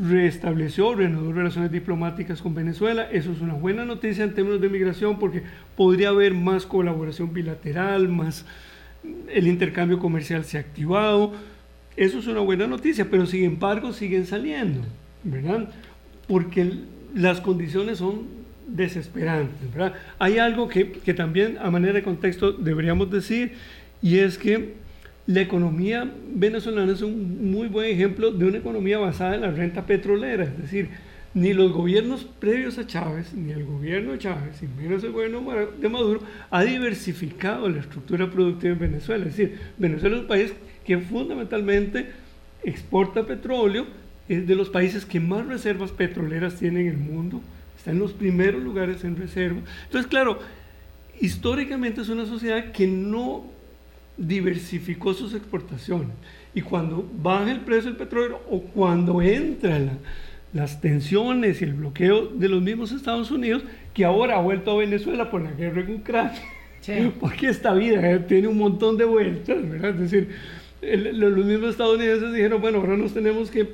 restableció, 0.00 0.94
reanudó 0.94 1.32
relaciones 1.32 1.70
diplomáticas 1.70 2.42
con 2.42 2.54
Venezuela. 2.54 3.08
Eso 3.10 3.32
es 3.32 3.40
una 3.40 3.54
buena 3.54 3.84
noticia 3.84 4.24
en 4.24 4.34
términos 4.34 4.60
de 4.60 4.68
migración 4.68 5.18
porque 5.18 5.42
podría 5.76 6.08
haber 6.08 6.34
más 6.34 6.66
colaboración 6.66 7.32
bilateral, 7.32 8.08
más 8.08 8.44
el 9.32 9.46
intercambio 9.46 9.98
comercial 9.98 10.44
se 10.44 10.58
ha 10.58 10.60
activado. 10.60 11.32
Eso 11.96 12.18
es 12.18 12.26
una 12.26 12.40
buena 12.40 12.66
noticia, 12.66 13.08
pero 13.10 13.26
sin 13.26 13.44
embargo 13.44 13.92
siguen 13.92 14.26
saliendo, 14.26 14.82
¿verdad? 15.24 15.68
Porque 16.26 16.72
las 17.14 17.40
condiciones 17.40 17.98
son 17.98 18.38
desesperantes, 18.66 19.72
¿verdad? 19.72 19.94
Hay 20.18 20.38
algo 20.38 20.68
que, 20.68 20.92
que 20.92 21.14
también 21.14 21.56
a 21.60 21.70
manera 21.70 21.94
de 21.94 22.02
contexto 22.02 22.52
deberíamos 22.52 23.10
decir 23.10 23.52
y 24.02 24.18
es 24.18 24.38
que 24.38 24.74
la 25.28 25.42
economía 25.42 26.10
venezolana 26.34 26.90
es 26.90 27.02
un 27.02 27.50
muy 27.52 27.68
buen 27.68 27.90
ejemplo 27.90 28.32
de 28.32 28.46
una 28.46 28.56
economía 28.56 28.96
basada 28.96 29.34
en 29.34 29.42
la 29.42 29.50
renta 29.50 29.84
petrolera, 29.84 30.44
es 30.44 30.56
decir, 30.56 30.88
ni 31.34 31.52
los 31.52 31.70
gobiernos 31.70 32.24
previos 32.24 32.78
a 32.78 32.86
Chávez, 32.86 33.34
ni 33.34 33.52
el 33.52 33.66
gobierno 33.66 34.12
de 34.12 34.18
Chávez, 34.18 34.62
ni 34.62 34.68
menos 34.82 35.04
el 35.04 35.12
gobierno 35.12 35.44
de 35.78 35.88
Maduro, 35.90 36.22
ha 36.48 36.64
diversificado 36.64 37.68
la 37.68 37.80
estructura 37.80 38.30
productiva 38.30 38.72
en 38.72 38.78
Venezuela. 38.78 39.26
Es 39.26 39.36
decir, 39.36 39.58
Venezuela 39.76 40.16
es 40.16 40.22
un 40.22 40.28
país 40.28 40.54
que 40.86 40.96
fundamentalmente 40.98 42.06
exporta 42.64 43.26
petróleo, 43.26 43.84
es 44.30 44.46
de 44.46 44.54
los 44.54 44.70
países 44.70 45.04
que 45.04 45.20
más 45.20 45.46
reservas 45.46 45.90
petroleras 45.92 46.54
tiene 46.54 46.80
en 46.80 46.86
el 46.86 46.96
mundo, 46.96 47.42
está 47.76 47.90
en 47.90 47.98
los 47.98 48.14
primeros 48.14 48.62
lugares 48.62 49.04
en 49.04 49.14
reserva. 49.14 49.60
Entonces, 49.84 50.08
claro, 50.08 50.38
históricamente 51.20 52.00
es 52.00 52.08
una 52.08 52.24
sociedad 52.24 52.72
que 52.72 52.86
no 52.86 53.57
diversificó 54.18 55.14
sus 55.14 55.32
exportaciones. 55.32 56.10
Y 56.54 56.60
cuando 56.60 57.08
baja 57.22 57.50
el 57.50 57.60
precio 57.60 57.90
del 57.90 57.96
petróleo 57.96 58.40
o 58.50 58.60
cuando 58.60 59.22
entran 59.22 59.98
las 60.52 60.80
tensiones 60.80 61.60
y 61.60 61.64
el 61.64 61.74
bloqueo 61.74 62.26
de 62.26 62.48
los 62.48 62.60
mismos 62.60 62.92
Estados 62.92 63.30
Unidos, 63.30 63.62
que 63.94 64.04
ahora 64.04 64.36
ha 64.36 64.40
vuelto 64.40 64.72
a 64.72 64.76
Venezuela 64.76 65.30
por 65.30 65.42
la 65.42 65.52
guerra 65.52 65.82
en 65.82 65.94
Ucrania, 65.94 66.42
porque 67.20 67.48
esta 67.48 67.72
vida 67.74 68.10
eh, 68.10 68.18
tiene 68.20 68.48
un 68.48 68.58
montón 68.58 68.96
de 68.96 69.04
vueltas, 69.04 69.68
¿verdad? 69.68 69.90
Es 69.90 70.10
decir, 70.10 70.28
los 70.80 71.44
mismos 71.44 71.70
estadounidenses 71.70 72.32
dijeron, 72.32 72.60
bueno, 72.60 72.78
ahora 72.78 72.96
nos 72.96 73.12
tenemos 73.12 73.50
que 73.50 73.68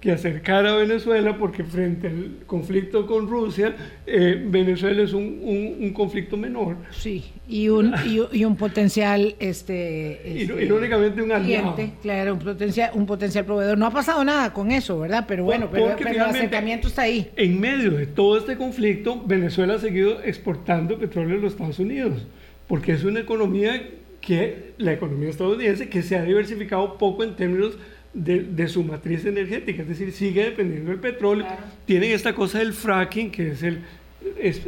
que 0.00 0.10
acercar 0.10 0.66
a 0.66 0.76
Venezuela 0.76 1.36
porque 1.36 1.62
frente 1.62 2.08
al 2.08 2.38
conflicto 2.46 3.06
con 3.06 3.28
Rusia, 3.28 3.76
eh, 4.06 4.42
Venezuela 4.46 5.02
es 5.02 5.12
un, 5.12 5.76
un, 5.80 5.92
conflicto 5.92 6.36
menor. 6.36 6.76
Sí, 6.90 7.24
y 7.46 7.68
un, 7.68 7.94
y, 8.04 8.44
un 8.44 8.56
potencial... 8.56 9.34
Este, 9.38 10.42
este, 10.42 10.64
Irónicamente 10.64 11.20
un 11.20 11.32
aliado. 11.32 11.76
claro, 12.00 12.34
un 12.34 12.38
potencial, 12.38 12.90
un 12.94 13.06
potencial 13.06 13.44
proveedor. 13.44 13.76
No 13.76 13.86
ha 13.86 13.90
pasado 13.90 14.24
nada 14.24 14.52
con 14.52 14.70
eso, 14.70 14.98
¿verdad? 14.98 15.24
Pero 15.28 15.44
bueno, 15.44 15.68
pero, 15.70 15.96
el 15.96 16.20
acercamiento 16.20 16.88
está 16.88 17.02
ahí. 17.02 17.30
En 17.36 17.60
medio 17.60 17.90
de 17.90 18.06
todo 18.06 18.38
este 18.38 18.56
conflicto, 18.56 19.22
Venezuela 19.26 19.74
ha 19.74 19.78
seguido 19.78 20.22
exportando 20.22 20.98
petróleo 20.98 21.38
a 21.38 21.42
los 21.42 21.52
Estados 21.52 21.78
Unidos, 21.78 22.26
porque 22.66 22.92
es 22.92 23.04
una 23.04 23.20
economía 23.20 23.90
que, 24.20 24.72
la 24.78 24.92
economía 24.92 25.28
estadounidense, 25.28 25.88
que 25.88 26.02
se 26.02 26.16
ha 26.16 26.22
diversificado 26.22 26.98
poco 26.98 27.22
en 27.24 27.36
términos 27.36 27.78
de, 28.16 28.68
su 28.68 28.82
matriz 28.82 29.24
energética, 29.26 29.82
es 29.82 29.88
decir, 29.88 30.10
sigue 30.12 30.44
dependiendo 30.44 30.90
del 30.90 31.00
petróleo. 31.00 31.46
Tienen 31.84 32.12
esta 32.12 32.34
cosa 32.34 32.58
del 32.58 32.72
fracking, 32.72 33.30
que 33.30 33.50
es 33.50 33.62
el 33.62 33.82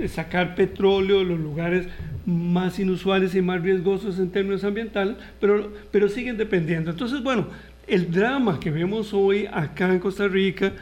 sacar 0.09 0.55
petróleo 0.55 1.21
de 1.21 1.25
los 1.25 1.41
lugares 1.41 1.87
más 2.27 2.79
inusuales 2.79 3.35
y 3.35 3.41
más 3.41 3.63
riesgosos 3.63 4.19
en 4.19 4.31
términos 4.31 4.63
ambientales, 4.63 5.17
pero, 5.41 5.73
pero 5.91 6.09
siguen 6.09 6.37
dependiendo. 6.37 6.91
Entonces, 6.91 7.23
bueno, 7.23 7.49
el 7.87 8.11
drama 8.11 8.61
que 8.61 8.71
vemos 8.71 9.15
hoy 9.15 9.49
acá 9.51 9.91
en 9.93 9.99
Costa 9.99 10.29
Rica 10.29 10.73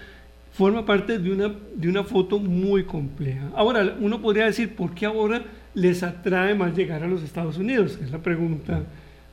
forma 0.52 0.84
parte 0.84 1.18
de 1.18 1.30
una, 1.30 1.54
de 1.74 1.88
una 1.88 2.02
foto 2.02 2.38
muy 2.40 2.84
compleja. 2.84 3.50
Ahora, 3.54 3.96
uno 4.00 4.20
podría 4.20 4.46
decir, 4.46 4.74
¿por 4.74 4.94
qué 4.94 5.06
ahora 5.06 5.42
les 5.74 6.02
atrae 6.02 6.54
más 6.54 6.76
llegar 6.76 7.04
a 7.04 7.06
los 7.06 7.22
Estados 7.22 7.58
Unidos? 7.58 7.98
Es 8.02 8.10
la 8.10 8.18
pregunta, 8.18 8.82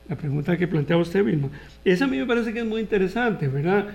la 0.08 0.16
pregunta 0.16 0.56
que 0.56 0.68
plantea 0.68 0.96
usted, 0.96 1.24
Vilma. 1.24 1.48
Esa 1.84 2.04
a 2.04 2.08
mí 2.08 2.18
me 2.18 2.26
parece 2.26 2.52
que 2.52 2.60
es 2.60 2.66
muy 2.66 2.80
interesante, 2.80 3.48
¿verdad? 3.48 3.86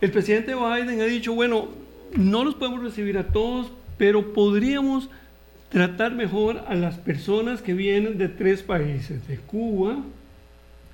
El 0.00 0.10
presidente 0.10 0.54
Biden 0.54 1.00
ha 1.00 1.04
dicho, 1.04 1.34
bueno, 1.34 1.68
no 2.16 2.44
los 2.44 2.54
podemos 2.54 2.82
recibir 2.82 3.18
a 3.18 3.28
todos, 3.28 3.72
pero 3.98 4.32
podríamos 4.32 5.08
tratar 5.70 6.14
mejor 6.14 6.62
a 6.68 6.74
las 6.74 6.96
personas 6.96 7.62
que 7.62 7.74
vienen 7.74 8.18
de 8.18 8.28
tres 8.28 8.62
países, 8.62 9.26
de 9.26 9.36
Cuba, 9.38 9.96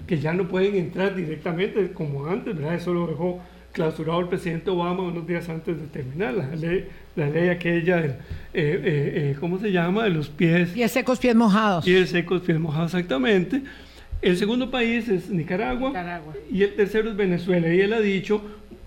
que 0.07 0.19
ya 0.19 0.33
no 0.33 0.49
pueden 0.49 0.77
entrar 0.77 1.15
directamente 1.15 1.93
como 1.93 2.27
antes, 2.27 2.57
¿verdad? 2.57 2.75
Eso 2.75 2.95
lo 2.95 3.07
dejó 3.07 3.41
clausurado 3.73 4.21
el 4.21 4.29
presidente 4.29 4.71
Obama 4.71 5.03
unos 5.03 5.27
días 5.27 5.49
antes 5.49 5.81
de 5.81 5.87
terminar 5.87 6.35
la 6.35 6.55
ley, 6.55 6.87
la 7.17 7.29
ley 7.29 7.49
aquella, 7.49 7.97
del, 7.97 8.11
eh, 8.11 8.17
eh, 8.55 8.83
eh, 8.85 9.37
¿cómo 9.41 9.59
se 9.59 9.73
llama? 9.73 10.05
De 10.05 10.11
los 10.11 10.29
pies. 10.29 10.71
Pies 10.71 10.93
secos, 10.93 11.19
pies 11.19 11.35
mojados. 11.35 11.85
Pies 11.85 12.11
secos, 12.11 12.43
pies 12.43 12.59
mojados, 12.59 12.95
exactamente. 12.95 13.63
El 14.23 14.37
segundo 14.37 14.71
país 14.71 15.09
es 15.09 15.29
Nicaragua, 15.29 15.89
Nicaragua. 15.89 16.35
y 16.51 16.63
el 16.63 16.77
tercero 16.77 17.11
es 17.11 17.17
Venezuela. 17.17 17.75
Y 17.75 17.81
él 17.81 17.93
ha 17.93 18.01
dicho, 18.01 18.41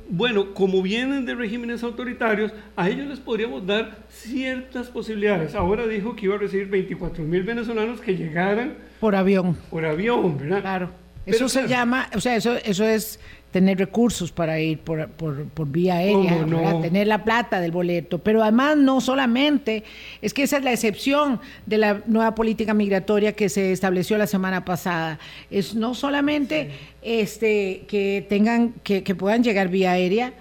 bueno, 0.07 0.53
como 0.53 0.81
vienen 0.81 1.25
de 1.25 1.35
regímenes 1.35 1.83
autoritarios, 1.83 2.53
a 2.77 2.89
ellos 2.89 3.07
les 3.07 3.19
podríamos 3.19 3.65
dar 3.67 3.97
ciertas 4.09 4.87
posibilidades. 4.87 5.53
Ahora 5.53 5.87
dijo 5.87 6.15
que 6.15 6.25
iba 6.25 6.35
a 6.35 6.37
recibir 6.37 6.67
24 6.67 7.23
mil 7.25 7.43
venezolanos 7.43 7.99
que 7.99 8.15
llegaran 8.15 8.75
por 9.01 9.13
avión. 9.13 9.57
Por 9.69 9.85
avión, 9.85 10.37
¿verdad? 10.37 10.61
Claro. 10.61 10.89
Eso 11.25 11.49
se 11.49 11.67
llama, 11.67 12.07
o 12.15 12.21
sea, 12.21 12.35
eso, 12.35 12.55
eso 12.63 12.85
es 12.87 13.19
tener 13.55 13.77
recursos 13.77 14.33
para 14.33 14.59
ir 14.59 14.79
por, 14.79 15.07
por, 15.11 15.67
vía 15.69 15.95
aérea, 15.95 16.45
tener 16.81 17.07
la 17.07 17.23
plata 17.23 17.61
del 17.61 17.71
boleto. 17.71 18.17
Pero 18.19 18.43
además 18.43 18.75
no 18.75 18.99
solamente, 18.99 19.85
es 20.21 20.33
que 20.33 20.43
esa 20.43 20.57
es 20.57 20.65
la 20.65 20.73
excepción 20.73 21.39
de 21.65 21.77
la 21.77 22.01
nueva 22.05 22.35
política 22.35 22.73
migratoria 22.73 23.31
que 23.31 23.47
se 23.47 23.71
estableció 23.71 24.17
la 24.17 24.27
semana 24.27 24.65
pasada. 24.65 25.19
Es 25.49 25.73
no 25.73 25.93
solamente 25.93 26.71
este, 27.01 27.85
que 27.87 28.25
tengan, 28.27 28.73
que, 28.83 29.03
que 29.03 29.15
puedan 29.15 29.41
llegar 29.41 29.69
vía 29.69 29.91
aérea, 29.91 30.33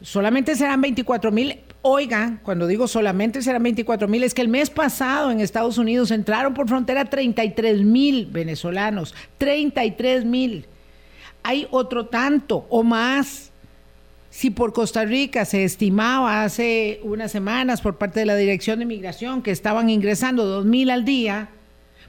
solamente 0.00 0.56
serán 0.56 0.80
24 0.80 1.30
mil. 1.32 1.58
Oigan, 1.82 2.40
cuando 2.42 2.66
digo 2.66 2.88
solamente 2.88 3.42
serán 3.42 3.62
24 3.62 4.08
mil, 4.08 4.24
es 4.24 4.32
que 4.32 4.40
el 4.40 4.48
mes 4.48 4.70
pasado 4.70 5.30
en 5.30 5.40
Estados 5.40 5.76
Unidos 5.76 6.10
entraron 6.10 6.54
por 6.54 6.66
frontera 6.66 7.04
33 7.04 7.82
mil 7.82 8.24
venezolanos, 8.24 9.14
33 9.36 10.24
mil 10.24 10.66
hay 11.44 11.68
otro 11.70 12.06
tanto 12.06 12.66
o 12.68 12.82
más. 12.82 13.52
Si 14.30 14.50
por 14.50 14.72
Costa 14.72 15.04
Rica 15.04 15.44
se 15.44 15.62
estimaba 15.62 16.42
hace 16.42 16.98
unas 17.04 17.30
semanas 17.30 17.80
por 17.80 17.98
parte 17.98 18.18
de 18.18 18.26
la 18.26 18.34
Dirección 18.34 18.80
de 18.80 18.84
Migración 18.84 19.42
que 19.42 19.52
estaban 19.52 19.88
ingresando 19.88 20.44
dos 20.44 20.64
mil 20.64 20.90
al 20.90 21.04
día, 21.04 21.50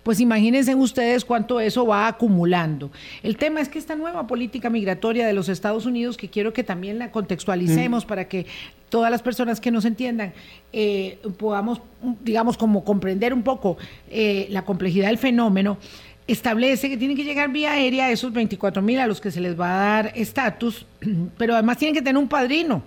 pues 0.01 0.19
imagínense 0.19 0.73
ustedes 0.73 1.25
cuánto 1.25 1.59
eso 1.59 1.85
va 1.85 2.07
acumulando. 2.07 2.91
El 3.21 3.37
tema 3.37 3.59
es 3.59 3.69
que 3.69 3.77
esta 3.77 3.95
nueva 3.95 4.25
política 4.25 4.71
migratoria 4.71 5.27
de 5.27 5.33
los 5.33 5.49
Estados 5.49 5.85
Unidos, 5.85 6.17
que 6.17 6.29
quiero 6.29 6.53
que 6.53 6.63
también 6.63 6.97
la 6.97 7.11
contextualicemos 7.11 8.05
mm. 8.05 8.07
para 8.07 8.27
que 8.27 8.47
todas 8.89 9.11
las 9.11 9.21
personas 9.21 9.59
que 9.59 9.71
nos 9.71 9.83
entiendan 9.83 10.33
eh, 10.73 11.19
podamos, 11.37 11.81
digamos, 12.23 12.55
como 12.55 12.83
comprender 12.83 13.33
un 13.33 13.43
poco 13.43 13.77
eh, 14.09 14.47
la 14.49 14.63
complejidad 14.63 15.07
del 15.07 15.17
fenómeno, 15.17 15.77
establece 16.27 16.89
que 16.89 16.97
tienen 16.97 17.15
que 17.15 17.23
llegar 17.23 17.51
vía 17.51 17.73
aérea 17.73 18.11
esos 18.11 18.33
24 18.33 18.81
mil 18.81 18.99
a 18.99 19.07
los 19.07 19.21
que 19.21 19.31
se 19.31 19.41
les 19.41 19.59
va 19.59 19.73
a 19.73 19.77
dar 19.77 20.11
estatus, 20.15 20.85
pero 21.37 21.53
además 21.53 21.77
tienen 21.77 21.93
que 21.93 22.01
tener 22.01 22.17
un 22.17 22.27
padrino. 22.27 22.83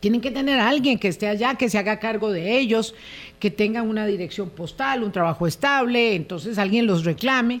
Tienen 0.00 0.20
que 0.20 0.32
tener 0.32 0.58
a 0.58 0.68
alguien 0.68 0.98
que 0.98 1.06
esté 1.06 1.28
allá, 1.28 1.54
que 1.54 1.70
se 1.70 1.78
haga 1.78 2.00
cargo 2.00 2.32
de 2.32 2.58
ellos, 2.58 2.92
que 3.38 3.52
tengan 3.52 3.88
una 3.88 4.04
dirección 4.04 4.50
postal, 4.50 5.04
un 5.04 5.12
trabajo 5.12 5.46
estable, 5.46 6.16
entonces 6.16 6.58
alguien 6.58 6.88
los 6.88 7.04
reclame. 7.04 7.60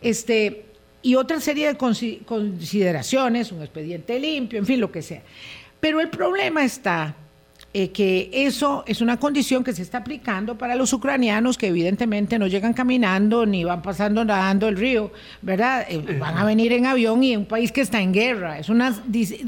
Este, 0.00 0.64
y 1.02 1.16
otra 1.16 1.40
serie 1.40 1.66
de 1.66 1.76
consideraciones, 1.76 3.52
un 3.52 3.60
expediente 3.60 4.18
limpio, 4.18 4.58
en 4.58 4.64
fin, 4.64 4.80
lo 4.80 4.90
que 4.90 5.02
sea. 5.02 5.20
Pero 5.78 6.00
el 6.00 6.08
problema 6.08 6.64
está 6.64 7.14
eh, 7.76 7.90
que 7.90 8.30
eso 8.32 8.84
es 8.86 9.00
una 9.00 9.18
condición 9.18 9.64
que 9.64 9.72
se 9.72 9.82
está 9.82 9.98
aplicando 9.98 10.56
para 10.56 10.76
los 10.76 10.92
ucranianos 10.92 11.58
que 11.58 11.66
evidentemente 11.66 12.38
no 12.38 12.46
llegan 12.46 12.72
caminando 12.72 13.46
ni 13.46 13.64
van 13.64 13.82
pasando 13.82 14.24
nadando 14.24 14.68
el 14.68 14.76
río, 14.76 15.10
¿verdad? 15.42 15.84
Eh, 15.88 16.16
van 16.20 16.38
a 16.38 16.44
venir 16.44 16.72
en 16.72 16.86
avión 16.86 17.24
y 17.24 17.32
en 17.32 17.40
un 17.40 17.46
país 17.46 17.72
que 17.72 17.80
está 17.80 18.00
en 18.00 18.12
guerra. 18.12 18.60
Es 18.60 18.68
una, 18.68 19.02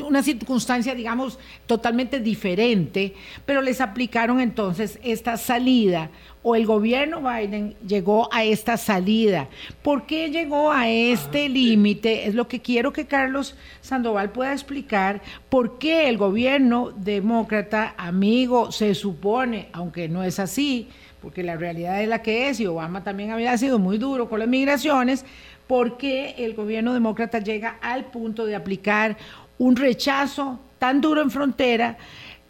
una 0.05 0.25
circunstancia, 0.25 0.97
digamos, 0.97 1.39
totalmente 1.67 2.19
diferente, 2.19 3.15
pero 3.45 3.63
les 3.63 3.81
aplicaron 3.81 4.41
entonces 4.41 4.99
esta 5.05 5.37
salida 5.37 6.11
o 6.49 6.55
el 6.55 6.65
gobierno 6.65 7.23
Biden 7.23 7.75
llegó 7.85 8.33
a 8.33 8.45
esta 8.45 8.77
salida. 8.77 9.49
¿Por 9.83 10.07
qué 10.07 10.31
llegó 10.31 10.71
a 10.71 10.89
este 10.89 11.49
límite? 11.49 12.29
Es 12.29 12.37
lo 12.37 12.47
que 12.47 12.63
quiero 12.63 12.93
que 12.93 13.07
Carlos 13.07 13.57
Sandoval 13.81 14.31
pueda 14.31 14.53
explicar 14.53 15.21
por 15.49 15.79
qué 15.79 16.09
el 16.09 16.17
gobierno 16.19 16.93
demócrata, 16.93 17.97
amigo, 17.99 18.71
se 18.71 18.95
supone, 18.95 19.71
aunque 19.73 20.09
no 20.09 20.23
es 20.23 20.39
así, 20.39 20.87
porque 21.21 21.43
la 21.43 21.57
realidad 21.57 22.01
es 22.01 22.07
la 22.07 22.23
que 22.23 22.49
es, 22.49 22.61
y 22.61 22.67
Obama 22.67 23.03
también 23.03 23.33
había 23.33 23.59
sido 23.59 23.81
muy 23.81 23.99
duro 23.99 24.29
con 24.29 24.39
las 24.39 24.47
migraciones, 24.47 25.25
¿por 25.67 25.97
qué 25.97 26.37
el 26.39 26.55
gobierno 26.55 26.95
demócrata 26.95 27.41
llega 27.41 27.79
al 27.83 28.05
punto 28.05 28.47
de 28.47 28.55
aplicar 28.55 29.17
un 29.59 29.75
rechazo 29.75 30.61
tan 30.79 31.01
duro 31.01 31.23
en 31.23 31.33
frontera? 31.33 31.99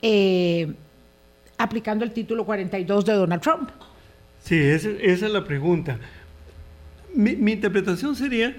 Eh, 0.03 0.75
aplicando 1.59 2.05
el 2.05 2.13
título 2.13 2.45
42 2.45 3.05
de 3.05 3.13
Donald 3.13 3.43
Trump. 3.43 3.71
Sí, 4.41 4.57
esa, 4.57 4.91
es 4.91 5.23
la 5.23 5.45
pregunta. 5.45 5.99
Mi, 7.15 7.53
interpretación 7.53 8.15
sería, 8.15 8.57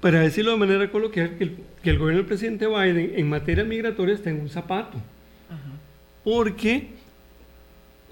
para 0.00 0.20
decirlo 0.20 0.52
de 0.52 0.56
manera 0.58 0.90
coloquial, 0.90 1.36
que 1.38 1.44
el, 1.44 1.98
gobierno 1.98 2.18
del 2.18 2.26
presidente 2.26 2.66
Biden 2.66 3.12
en 3.16 3.28
materia 3.28 3.64
migratoria 3.64 4.14
está 4.14 4.30
en 4.30 4.40
un 4.40 4.48
zapato. 4.48 4.98
Porque 6.24 6.88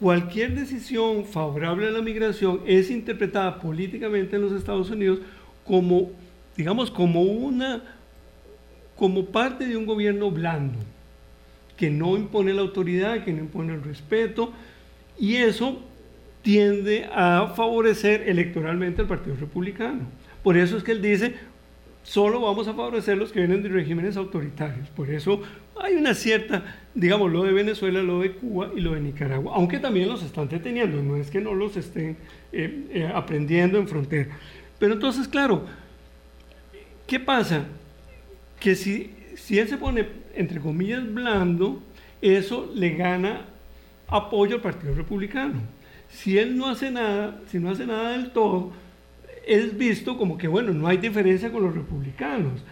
cualquier 0.01 0.55
decisión 0.55 1.25
favorable 1.25 1.89
a 1.89 1.91
la 1.91 2.01
migración 2.01 2.61
es 2.65 2.91
interpretada 2.91 3.59
políticamente 3.59 4.37
en 4.37 4.43
los 4.43 4.53
Estados 4.53 4.91
Unidos 4.91 5.19
como, 5.65 6.13
digamos, 6.57 6.91
como 6.91 7.23
una, 7.23 7.83
como 8.97 9.27
parte 9.27 9.67
de 9.67 9.77
un 9.77 9.87
gobierno 9.87 10.31
blando 10.31 10.79
que 11.77 11.91
no 11.91 12.17
impone 12.17 12.55
la 12.55 12.63
autoridad, 12.63 13.25
que 13.25 13.33
no 13.33 13.41
impone 13.41 13.75
el 13.75 13.83
respeto, 13.83 14.53
y 15.19 15.37
eso 15.37 15.83
tiende 16.43 17.09
a 17.13 17.53
favorecer 17.57 18.29
electoralmente 18.29 19.03
al 19.03 19.09
Partido 19.09 19.37
Republicano. 19.37 20.03
Por 20.43 20.57
eso 20.57 20.77
es 20.77 20.85
que 20.85 20.93
él 20.93 21.01
dice, 21.01 21.35
solo 22.03 22.41
vamos 22.41 22.69
a 22.69 22.75
favorecer 22.75 23.17
los 23.17 23.33
que 23.33 23.41
vienen 23.41 23.63
de 23.63 23.71
regímenes 23.71 24.17
autoritarios. 24.17 24.89
Por 24.91 25.11
eso 25.11 25.41
hay 25.81 25.95
una 25.95 26.15
cierta, 26.15 26.77
digamos, 26.95 27.33
lo 27.33 27.43
de 27.45 27.53
Venezuela, 27.53 28.03
lo 28.03 28.21
de 28.21 28.33
Cuba 28.33 28.71
y 28.77 28.81
lo 28.81 28.93
de 28.93 29.01
Nicaragua, 29.01 29.53
aunque 29.57 29.79
también 29.79 30.09
los 30.09 30.23
están 30.23 30.49
deteniendo, 30.49 31.03
no 31.03 31.17
es 31.17 31.31
que 31.31 31.41
no 31.41 31.55
los 31.55 31.77
estén 31.77 32.19
eh, 32.53 32.87
eh, 32.91 33.11
aprendiendo 33.13 33.79
en 33.79 33.89
frontera. 33.89 34.37
Pero 34.79 34.95
entonces, 34.95 35.27
claro, 35.27 35.65
¿qué 37.07 37.19
pasa? 37.19 37.65
Que 38.61 38.75
si, 38.75 39.11
si 39.37 39.59
él 39.59 39.69
se 39.69 39.79
pone 39.79 40.07
entre 40.37 40.61
comillas, 40.61 41.13
blando, 41.13 41.83
eso 42.21 42.71
le 42.75 42.91
gana 42.91 43.47
apoyo 44.09 44.57
al 44.57 44.63
Partido 44.63 44.95
Republicano. 44.95 45.61
Si 46.11 46.39
él 46.39 46.57
no 46.57 46.69
hace 46.69 46.91
nada, 46.91 47.41
si 47.49 47.59
no 47.59 47.71
hace 47.71 47.87
nada 47.87 48.13
del 48.13 48.31
todo, 48.31 48.73
es 49.47 49.77
visto 49.77 50.17
como 50.17 50.39
que, 50.39 50.49
bueno, 50.49 50.73
no 50.73 50.87
hay 50.87 50.97
diferencia 50.97 51.51
con 51.53 51.63
los 51.63 51.75
republicanos. 51.75 52.65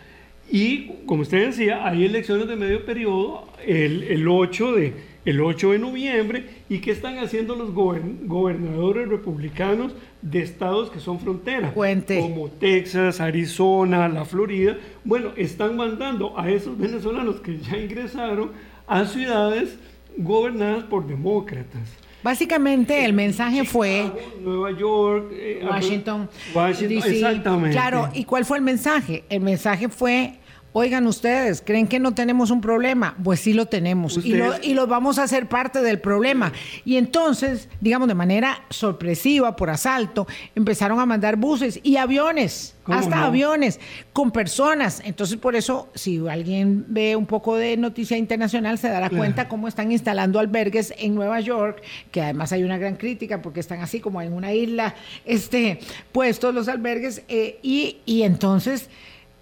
Y, 0.51 0.89
como 1.07 1.23
usted 1.23 1.47
decía, 1.47 1.87
hay 1.87 2.05
elecciones 2.05 2.49
de 2.49 2.57
medio 2.57 2.85
periodo 2.85 3.49
el, 3.65 4.03
el 4.05 4.29
8 4.29 4.73
de, 4.73 4.93
el 5.25 5.41
8 5.41 5.73
de 5.73 5.79
noviembre 5.79 6.45
y 6.69 6.79
qué 6.79 6.91
están 6.91 7.19
haciendo 7.19 7.57
los 7.57 7.73
gobernadores 7.73 9.09
republicanos 9.09 9.93
de 10.23 10.41
estados 10.41 10.89
que 10.91 11.01
son 11.01 11.19
fronteras, 11.19 11.73
como 11.73 12.49
Texas, 12.49 13.21
Arizona, 13.21 14.09
la 14.09 14.25
Florida. 14.25 14.79
Bueno, 15.05 15.33
están 15.37 15.77
mandando 15.77 16.39
a 16.39 16.49
esos 16.49 16.79
venezolanos 16.79 17.41
que 17.41 17.59
ya 17.59 17.77
ingresaron 17.77 18.53
a 18.87 19.05
ciudades 19.05 19.77
gobernadas 20.17 20.85
por 20.85 21.07
demócratas. 21.07 21.83
Básicamente 22.23 23.05
el 23.05 23.13
mensaje 23.13 23.65
fue 23.65 24.05
Nueva 24.41 24.71
York, 24.79 25.33
eh, 25.33 25.67
Washington, 25.69 26.31
Washington, 26.55 27.13
exactamente. 27.13 27.73
Claro, 27.73 28.11
¿y 28.15 28.25
cuál 28.25 28.45
fue 28.45 28.59
el 28.59 28.65
mensaje? 28.65 29.25
El 29.29 29.41
mensaje 29.41 29.89
fue 29.89 30.39
Oigan 30.75 31.07
ustedes, 31.07 31.61
¿creen 31.61 31.87
que 31.87 32.01
no 32.01 32.15
tenemos 32.15 32.51
un 32.51 32.63
problema? 32.63 33.15
Pues 33.23 33.41
sí 33.41 33.53
lo 33.53 33.67
tenemos 33.67 34.19
y, 34.25 34.33
lo, 34.33 34.55
y 34.63 34.75
vamos 34.75 35.19
a 35.19 35.25
hacer 35.25 35.47
parte 35.47 35.83
del 35.83 36.01
problema. 36.01 36.51
Y 36.87 36.97
entonces, 36.97 37.69
digamos, 37.83 38.09
de 38.09 38.15
manera 38.15 38.65
sorpresiva, 38.71 39.55
por 39.55 39.69
asalto, 39.69 40.27
empezaron 40.55 40.99
a 40.99 41.05
mandar 41.05 41.37
buses 41.37 41.79
y 41.83 41.99
aviones, 41.99 42.75
hasta 42.87 43.27
aviones, 43.27 43.81
con 44.15 44.31
personas. 44.31 45.03
Entonces, 45.05 45.37
por 45.37 45.57
eso, 45.57 45.91
si 45.95 46.27
alguien 46.27 46.87
ve 46.89 47.17
un 47.17 47.27
poco 47.27 47.57
de 47.57 47.77
noticia 47.77 48.17
internacional, 48.17 48.79
se 48.79 48.89
dará 48.89 49.11
cuenta 49.11 49.49
cómo 49.49 49.69
están 49.69 49.93
instalando 49.93 50.39
albergues 50.39 50.95
en 50.97 51.15
Nueva 51.15 51.41
York, 51.41 51.83
que 52.11 52.23
además 52.23 52.51
hay 52.51 52.63
una 52.65 52.79
gran 52.79 52.97
crítica 52.97 53.43
porque 53.43 53.61
están 53.61 53.81
así 53.81 54.01
como 54.01 54.23
en 54.23 54.33
una 54.33 54.55
isla 54.55 54.95
este, 55.27 55.81
puestos 56.13 56.55
los 56.55 56.69
albergues. 56.69 57.25
Eh, 57.29 57.59
y, 57.63 57.99
y 58.07 58.23
entonces 58.23 58.89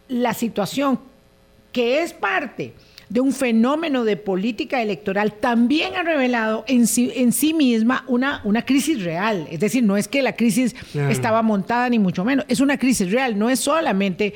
la 0.08 0.34
situación 0.34 0.98
que 1.72 2.02
es 2.02 2.12
parte 2.12 2.74
de 3.08 3.20
un 3.20 3.32
fenómeno 3.32 4.04
de 4.04 4.16
política 4.16 4.80
electoral, 4.80 5.32
también 5.32 5.94
ha 5.96 6.04
revelado 6.04 6.64
en 6.68 6.86
sí, 6.86 7.12
en 7.16 7.32
sí 7.32 7.52
misma 7.52 8.04
una, 8.06 8.40
una 8.44 8.64
crisis 8.64 9.02
real. 9.02 9.48
Es 9.50 9.58
decir, 9.58 9.82
no 9.82 9.96
es 9.96 10.06
que 10.06 10.22
la 10.22 10.36
crisis 10.36 10.76
estaba 10.94 11.42
montada 11.42 11.88
ni 11.88 11.98
mucho 11.98 12.24
menos, 12.24 12.44
es 12.48 12.60
una 12.60 12.78
crisis 12.78 13.10
real, 13.10 13.36
no 13.36 13.50
es 13.50 13.58
solamente 13.58 14.34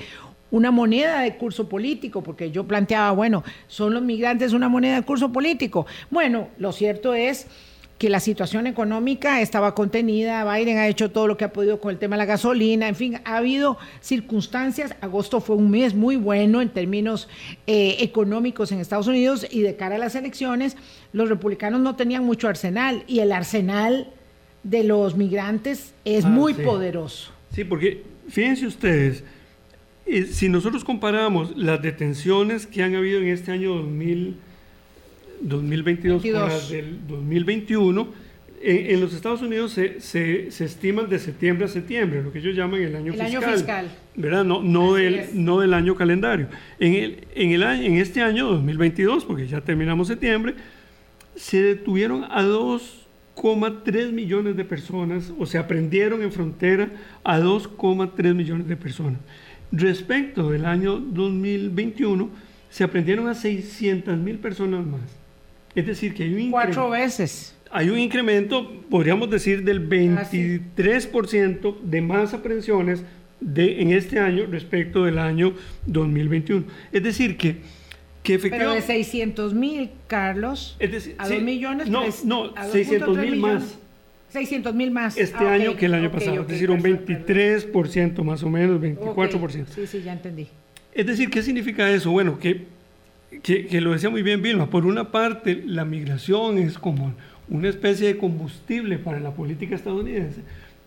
una 0.50 0.70
moneda 0.70 1.20
de 1.20 1.36
curso 1.36 1.68
político, 1.68 2.22
porque 2.22 2.50
yo 2.50 2.64
planteaba, 2.64 3.12
bueno, 3.12 3.44
¿son 3.68 3.94
los 3.94 4.02
migrantes 4.02 4.52
una 4.52 4.68
moneda 4.68 4.96
de 4.96 5.02
curso 5.02 5.32
político? 5.32 5.86
Bueno, 6.10 6.48
lo 6.58 6.72
cierto 6.72 7.14
es 7.14 7.46
que 8.04 8.10
la 8.10 8.20
situación 8.20 8.66
económica 8.66 9.40
estaba 9.40 9.74
contenida, 9.74 10.44
Biden 10.44 10.76
ha 10.76 10.88
hecho 10.88 11.10
todo 11.10 11.26
lo 11.26 11.38
que 11.38 11.46
ha 11.46 11.54
podido 11.54 11.80
con 11.80 11.90
el 11.90 11.98
tema 11.98 12.16
de 12.16 12.18
la 12.18 12.26
gasolina, 12.26 12.86
en 12.86 12.96
fin, 12.96 13.18
ha 13.24 13.38
habido 13.38 13.78
circunstancias, 14.02 14.94
agosto 15.00 15.40
fue 15.40 15.56
un 15.56 15.70
mes 15.70 15.94
muy 15.94 16.16
bueno 16.16 16.60
en 16.60 16.68
términos 16.68 17.30
eh, 17.66 17.96
económicos 18.00 18.72
en 18.72 18.80
Estados 18.80 19.06
Unidos 19.06 19.46
y 19.50 19.62
de 19.62 19.76
cara 19.76 19.94
a 19.94 19.98
las 19.98 20.16
elecciones, 20.16 20.76
los 21.14 21.30
republicanos 21.30 21.80
no 21.80 21.96
tenían 21.96 22.26
mucho 22.26 22.46
arsenal 22.46 23.04
y 23.06 23.20
el 23.20 23.32
arsenal 23.32 24.08
de 24.64 24.84
los 24.84 25.16
migrantes 25.16 25.94
es 26.04 26.26
ah, 26.26 26.28
muy 26.28 26.52
poderoso. 26.52 27.32
Sí, 27.54 27.64
porque 27.64 28.02
fíjense 28.28 28.66
ustedes, 28.66 29.24
eh, 30.04 30.24
si 30.26 30.50
nosotros 30.50 30.84
comparamos 30.84 31.56
las 31.56 31.80
detenciones 31.80 32.66
que 32.66 32.82
han 32.82 32.96
habido 32.96 33.22
en 33.22 33.28
este 33.28 33.50
año 33.50 33.76
2000, 33.76 34.36
2022 35.40 36.22
con 36.22 36.32
las 36.32 36.70
del 36.70 37.06
2021, 37.06 38.08
en, 38.66 39.00
los 39.00 39.12
Estados 39.12 39.42
Unidos 39.42 39.72
se, 39.72 40.00
se, 40.00 40.50
se, 40.50 40.64
estiman 40.64 41.08
de 41.08 41.18
septiembre 41.18 41.66
a 41.66 41.68
septiembre, 41.68 42.22
lo 42.22 42.32
que 42.32 42.38
ellos 42.38 42.56
llaman 42.56 42.80
el 42.80 42.96
año 42.96 43.12
fiscal. 43.12 43.26
Año 43.26 43.42
fiscal. 43.42 43.88
¿Verdad? 44.16 44.44
No, 44.44 44.62
no, 44.62 44.94
del, 44.94 45.26
no 45.34 45.60
del 45.60 45.74
año 45.74 45.94
calendario. 45.94 46.48
En, 46.78 46.94
el, 46.94 47.26
en, 47.34 47.50
el, 47.50 47.62
en 47.62 47.98
este 47.98 48.22
año 48.22 48.46
2022, 48.46 49.26
porque 49.26 49.46
ya 49.46 49.60
terminamos 49.60 50.08
septiembre, 50.08 50.54
se 51.36 51.62
detuvieron 51.62 52.24
a 52.24 52.42
2,3 52.42 54.12
millones 54.12 54.56
de 54.56 54.64
personas, 54.64 55.32
o 55.38 55.44
se 55.44 55.58
aprendieron 55.58 56.22
en 56.22 56.32
frontera 56.32 56.90
a 57.22 57.38
2,3 57.38 58.34
millones 58.34 58.66
de 58.66 58.76
personas. 58.76 59.20
Respecto 59.72 60.50
del 60.50 60.64
año 60.64 60.98
2021, 60.98 62.30
se 62.70 62.84
aprendieron 62.84 63.28
a 63.28 63.34
600 63.34 64.16
mil 64.16 64.38
personas 64.38 64.86
más. 64.86 65.23
Es 65.74 65.86
decir, 65.86 66.14
que 66.14 66.24
hay 66.24 66.34
un 66.34 66.50
Cuatro 66.50 66.90
veces. 66.90 67.54
Hay 67.70 67.90
un 67.90 67.98
incremento, 67.98 68.70
podríamos 68.88 69.28
decir, 69.30 69.64
del 69.64 69.88
23% 69.88 71.80
de 71.80 72.00
más 72.00 72.32
aprehensiones 72.32 73.02
de, 73.40 73.82
en 73.82 73.92
este 73.92 74.20
año 74.20 74.46
respecto 74.46 75.04
del 75.04 75.18
año 75.18 75.54
2021. 75.86 76.64
Es 76.92 77.02
decir, 77.02 77.36
que, 77.36 77.56
que 78.22 78.34
efectivamente... 78.34 78.80
Pero 78.86 78.96
de 78.96 79.04
600 79.04 79.54
mil, 79.54 79.90
Carlos, 80.06 80.76
es 80.78 80.92
decir, 80.92 81.16
a 81.18 81.28
2 81.28 81.42
millones... 81.42 81.88
No, 81.88 82.02
pues, 82.02 82.24
no, 82.24 82.52
600 82.70 83.18
mil 83.18 83.36
más. 83.36 83.78
600 84.28 84.74
mil 84.74 84.90
más. 84.92 85.16
Este 85.16 85.44
ah, 85.44 85.52
año 85.52 85.76
que 85.76 85.86
el 85.86 85.94
año 85.94 86.10
pasado, 86.10 86.42
es 86.42 86.48
decir, 86.48 86.70
un 86.70 86.80
23% 86.80 88.22
más 88.22 88.42
o 88.42 88.50
menos, 88.50 88.80
24%. 88.80 89.66
Sí, 89.74 89.86
sí, 89.86 90.02
ya 90.02 90.12
entendí. 90.12 90.48
Es 90.92 91.06
decir, 91.06 91.28
¿qué 91.30 91.42
significa 91.42 91.90
eso? 91.90 92.12
Bueno, 92.12 92.38
que 92.38 92.66
que, 93.42 93.80
lo 93.80 93.92
decía 93.92 94.10
muy 94.10 94.22
bien 94.22 94.42
Vilma, 94.42 94.70
por 94.70 94.86
una 94.86 95.10
parte 95.10 95.62
la 95.66 95.84
migración 95.84 96.58
es 96.58 96.78
como 96.78 97.14
una 97.48 97.68
especie 97.68 98.08
de 98.08 98.16
combustible 98.16 98.98
para 98.98 99.20
la 99.20 99.34
política 99.34 99.74
estadounidense, 99.74 100.40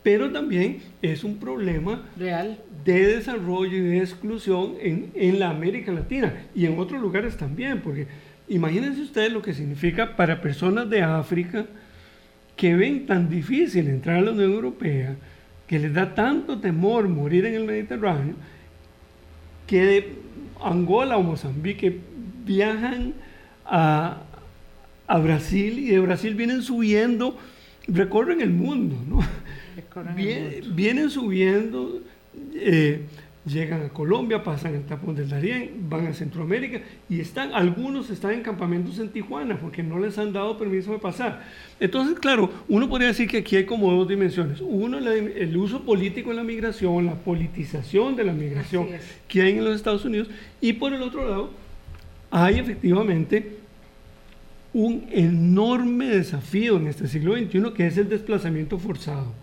pero 0.03 0.31
también 0.31 0.79
es 1.01 1.23
un 1.23 1.37
problema 1.37 2.03
real. 2.17 2.59
de 2.85 3.15
desarrollo 3.17 3.77
y 3.77 3.81
de 3.81 3.97
exclusión 3.99 4.73
en, 4.81 5.11
en 5.15 5.39
la 5.39 5.49
América 5.49 5.91
Latina 5.91 6.33
y 6.55 6.65
en 6.65 6.79
otros 6.79 7.01
lugares 7.01 7.37
también, 7.37 7.81
porque 7.81 8.07
imagínense 8.47 9.01
ustedes 9.01 9.31
lo 9.31 9.41
que 9.41 9.53
significa 9.53 10.15
para 10.15 10.41
personas 10.41 10.89
de 10.89 11.01
África 11.01 11.65
que 12.55 12.75
ven 12.75 13.05
tan 13.05 13.29
difícil 13.29 13.87
entrar 13.87 14.17
a 14.17 14.21
la 14.21 14.31
Unión 14.31 14.51
Europea, 14.51 15.15
que 15.67 15.79
les 15.79 15.93
da 15.93 16.15
tanto 16.15 16.59
temor 16.59 17.07
morir 17.07 17.45
en 17.45 17.53
el 17.53 17.65
Mediterráneo, 17.65 18.35
que 19.67 19.85
de 19.85 20.15
Angola 20.61 21.17
o 21.17 21.23
Mozambique 21.23 21.99
viajan 22.47 23.13
a, 23.65 24.23
Brasil 25.21 25.77
y 25.79 25.87
de 25.87 25.99
Brasil 25.99 26.33
vienen 26.33 26.61
subiendo, 26.61 27.37
recorren 27.87 28.41
el 28.41 28.49
mundo, 28.49 28.95
¿no? 29.07 29.19
Vienen 30.73 31.09
subiendo, 31.09 32.01
eh, 32.55 33.01
llegan 33.47 33.83
a 33.83 33.89
Colombia, 33.89 34.43
pasan 34.43 34.75
el 34.75 34.83
tapón 34.83 35.15
del 35.15 35.29
Darién, 35.29 35.71
van 35.89 36.07
a 36.07 36.13
Centroamérica 36.13 36.81
y 37.09 37.19
están, 37.19 37.53
algunos 37.53 38.09
están 38.09 38.33
en 38.33 38.41
campamentos 38.41 38.99
en 38.99 39.09
Tijuana 39.09 39.57
porque 39.57 39.83
no 39.83 39.99
les 39.99 40.17
han 40.17 40.33
dado 40.33 40.57
permiso 40.57 40.91
de 40.91 40.99
pasar. 40.99 41.43
Entonces, 41.79 42.19
claro, 42.19 42.51
uno 42.67 42.89
podría 42.89 43.07
decir 43.07 43.27
que 43.27 43.37
aquí 43.37 43.55
hay 43.55 43.65
como 43.65 43.91
dos 43.91 44.07
dimensiones. 44.07 44.59
Uno, 44.61 44.97
el 44.97 45.57
uso 45.57 45.83
político 45.83 46.31
en 46.31 46.37
la 46.37 46.43
migración, 46.43 47.05
la 47.05 47.15
politización 47.15 48.15
de 48.15 48.23
la 48.25 48.33
migración 48.33 48.87
que 49.27 49.41
hay 49.41 49.57
en 49.57 49.63
los 49.63 49.75
Estados 49.75 50.03
Unidos 50.05 50.27
y 50.59 50.73
por 50.73 50.93
el 50.93 51.01
otro 51.01 51.27
lado, 51.27 51.66
hay 52.29 52.59
efectivamente 52.59 53.57
un 54.73 55.07
enorme 55.11 56.07
desafío 56.07 56.77
en 56.77 56.87
este 56.87 57.07
siglo 57.07 57.35
XXI 57.35 57.73
que 57.75 57.87
es 57.87 57.97
el 57.97 58.09
desplazamiento 58.09 58.77
forzado. 58.77 59.33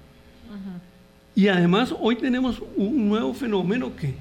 Y 1.34 1.48
además 1.48 1.94
hoy 1.98 2.16
tenemos 2.16 2.62
un 2.76 3.08
nuevo 3.08 3.34
fenómeno 3.34 3.96
que, 3.96 4.14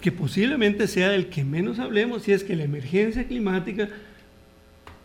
que 0.00 0.10
posiblemente 0.10 0.88
sea 0.88 1.14
el 1.14 1.28
que 1.28 1.44
menos 1.44 1.78
hablemos, 1.78 2.26
y 2.26 2.32
es 2.32 2.42
que 2.42 2.56
la 2.56 2.64
emergencia 2.64 3.28
climática 3.28 3.88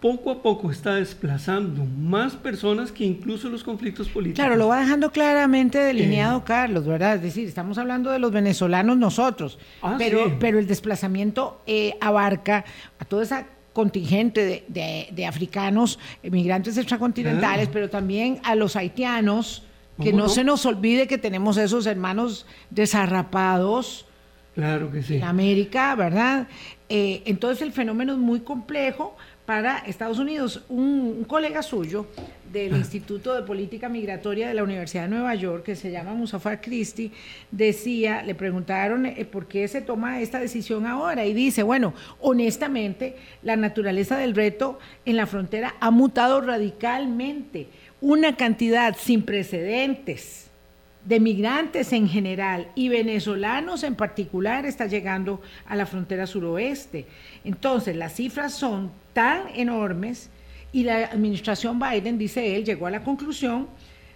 poco 0.04 0.32
a 0.32 0.42
poco 0.42 0.70
está 0.70 0.96
desplazando 0.96 1.86
más 1.86 2.34
personas 2.34 2.92
que 2.92 3.06
incluso 3.06 3.48
los 3.48 3.64
conflictos 3.64 4.10
políticos. 4.10 4.44
Claro, 4.44 4.58
lo 4.58 4.68
va 4.68 4.82
dejando 4.82 5.14
claramente 5.14 5.78
delineado 5.78 6.40
eh. 6.40 6.44
Carlos, 6.44 6.86
¿verdad? 6.86 7.16
Es 7.16 7.22
decir, 7.22 7.48
estamos 7.48 7.78
hablando 7.78 8.12
de 8.12 8.20
los 8.20 8.34
venezolanos 8.34 8.98
nosotros, 8.98 9.58
ah, 9.82 9.96
pero, 9.98 10.38
pero 10.42 10.60
el 10.60 10.68
desplazamiento 10.68 11.62
eh, 11.66 11.96
abarca 12.02 12.66
a 13.00 13.06
toda 13.06 13.24
esa 13.24 13.48
contingente 13.72 14.66
de, 14.68 15.26
africanos, 15.26 15.98
migrantes 16.22 16.78
extracontinentales, 16.78 17.70
pero 17.70 17.90
también 17.90 18.42
a 18.44 18.56
los 18.56 18.76
haitianos, 18.76 19.64
que 20.02 20.12
no, 20.12 20.28
se 20.28 20.44
nos 20.44 20.66
olvide 20.66 21.08
que 21.08 21.18
tenemos 21.18 21.56
esos 21.56 21.86
hermanos 21.86 22.46
desarrapados. 22.72 24.06
Claro 24.54 24.92
que 24.92 25.02
sí. 25.02 25.16
En 25.16 25.24
América, 25.24 25.96
¿verdad? 25.96 26.48
Eh, 26.90 27.24
entonces 27.26 27.64
el 27.64 27.72
fenómeno 27.72 28.14
es 28.14 28.20
muy 28.20 28.42
complejo, 28.42 29.16
para 29.46 29.80
Estados 29.80 30.20
Unidos. 30.20 30.64
Un, 30.70 31.26
colega 31.26 31.62
suyo 31.62 32.08
del 32.52 32.74
ah. 32.74 32.78
Instituto 32.78 33.34
de 33.34 33.44
Política 33.44 33.90
Migratoria 33.90 34.48
de 34.48 34.54
la 34.54 34.64
Universidad 34.64 35.04
de 35.04 35.10
Nueva 35.10 35.36
York, 35.36 35.64
que 35.64 35.76
se 35.76 35.92
llama 35.92 36.14
Musafar 36.14 36.62
Christie, 36.62 37.12
decía, 37.52 38.22
le 38.24 38.36
preguntaron 38.36 39.06
eh, 39.06 39.26
por 39.26 39.48
qué 39.48 39.68
se 39.68 39.82
toma 39.82 40.22
esta 40.22 40.40
decisión 40.40 40.86
ahora 40.86 41.26
y 41.26 41.34
dice, 41.34 41.64
bueno, 41.64 41.94
honestamente, 42.20 43.16
la 43.42 43.56
naturaleza 43.56 44.18
del 44.18 44.36
reto 44.36 44.80
en 45.06 45.16
la 45.18 45.28
frontera 45.28 45.76
ha 45.80 45.92
mutado 45.92 46.42
radicalmente, 46.42 47.68
una 48.02 48.36
cantidad 48.36 48.96
sin 48.98 49.24
precedentes 49.24 50.43
de 51.06 51.20
migrantes 51.20 51.92
en 51.92 52.08
general 52.08 52.70
y 52.76 52.90
venezolanos 52.90 53.84
en 53.84 53.96
particular 53.96 54.66
está 54.66 54.88
llegando 54.88 55.42
a 55.66 55.76
la 55.76 55.86
frontera 55.86 56.26
suroeste. 56.28 57.06
Entonces, 57.44 57.96
las 57.96 58.16
cifras 58.16 58.54
son 58.54 58.92
tan 59.14 59.50
enormes 59.54 60.30
y 60.72 60.84
la 60.84 61.06
administración 61.06 61.80
Biden, 61.80 62.18
dice 62.18 62.56
él, 62.56 62.66
llegó 62.66 62.88
a 62.88 62.92
la 62.92 63.04
conclusión 63.04 63.68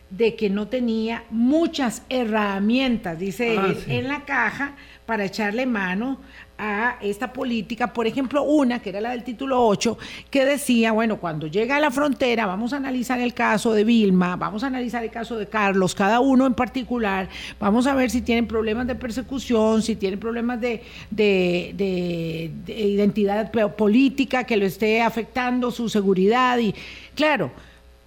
de 0.09 0.35
que 0.35 0.49
no 0.49 0.67
tenía 0.67 1.25
muchas 1.29 2.03
herramientas, 2.09 3.19
dice 3.19 3.57
ah, 3.57 3.67
él, 3.67 3.77
en 3.87 4.07
la 4.07 4.23
caja 4.23 4.75
para 5.05 5.25
echarle 5.25 5.65
mano 5.65 6.19
a 6.57 6.97
esta 7.01 7.31
política, 7.31 7.93
por 7.93 8.07
ejemplo, 8.07 8.43
una 8.43 8.81
que 8.81 8.89
era 8.89 8.99
la 8.99 9.11
del 9.11 9.23
título 9.23 9.65
8, 9.67 9.97
que 10.29 10.45
decía, 10.45 10.91
bueno, 10.91 11.17
cuando 11.17 11.47
llega 11.47 11.75
a 11.75 11.79
la 11.79 11.91
frontera 11.91 12.45
vamos 12.45 12.73
a 12.73 12.77
analizar 12.77 13.19
el 13.19 13.33
caso 13.33 13.73
de 13.73 13.83
Vilma, 13.83 14.35
vamos 14.35 14.63
a 14.63 14.67
analizar 14.67 15.03
el 15.03 15.11
caso 15.11 15.37
de 15.37 15.47
Carlos, 15.47 15.93
cada 15.93 16.19
uno 16.19 16.47
en 16.47 16.55
particular, 16.55 17.29
vamos 17.59 17.85
a 17.85 17.93
ver 17.93 18.09
si 18.09 18.21
tienen 18.21 18.47
problemas 18.47 18.87
de 18.87 18.95
persecución, 18.95 19.81
si 19.81 19.95
tienen 19.95 20.19
problemas 20.19 20.59
de, 20.59 20.83
de, 21.11 22.51
identidad 22.67 23.51
política 23.75 24.43
que 24.43 24.57
lo 24.57 24.65
esté 24.65 25.01
afectando 25.01 25.69
su 25.69 25.89
seguridad 25.89 26.57
y 26.57 26.73
claro, 27.15 27.51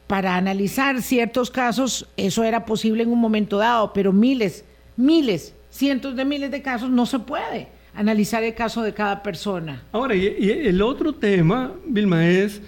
para 0.07 0.35
analizar 0.35 1.03
ciertos 1.03 1.51
casos 1.53 2.09
eso 2.17 2.43
era 2.43 2.65
posible 2.65 3.05
en 3.05 3.13
un 3.13 3.21
momento 3.21 3.59
dado, 3.59 3.93
pero 3.93 4.13
miles, 4.13 4.65
miles, 4.97 5.55
cientos 5.71 6.17
de 6.17 6.25
miles 6.25 6.51
de 6.51 6.63
casos 6.63 6.91
no 6.91 7.07
se 7.07 7.21
puede 7.21 7.80
analizar 7.95 8.43
el 8.43 8.55
caso 8.55 8.83
de 8.83 8.95
cada 8.95 9.23
persona. 9.23 9.83
Ahora, 9.93 10.15
y, 10.15 10.27
el 10.67 10.83
otro 10.83 11.13
tema, 11.15 11.73
Vilma, 11.87 12.27
es 12.27 12.61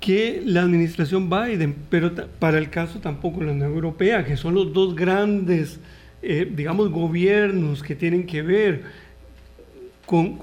que 0.00 0.42
la 0.44 0.62
administración 0.62 1.30
Biden, 1.30 1.74
pero 1.88 2.12
para 2.38 2.58
el 2.58 2.68
caso 2.70 2.98
tampoco 2.98 3.42
la 3.42 3.52
Unión 3.52 3.72
Europea, 3.72 4.24
que 4.24 4.36
son 4.36 4.54
los 4.54 4.72
dos 4.72 4.94
grandes, 4.94 5.80
eh, 6.22 6.50
digamos, 6.54 6.90
gobiernos 6.90 7.82
que 7.82 7.94
tienen 7.94 8.26
que 8.26 8.42
ver 8.42 8.82
con, 10.06 10.36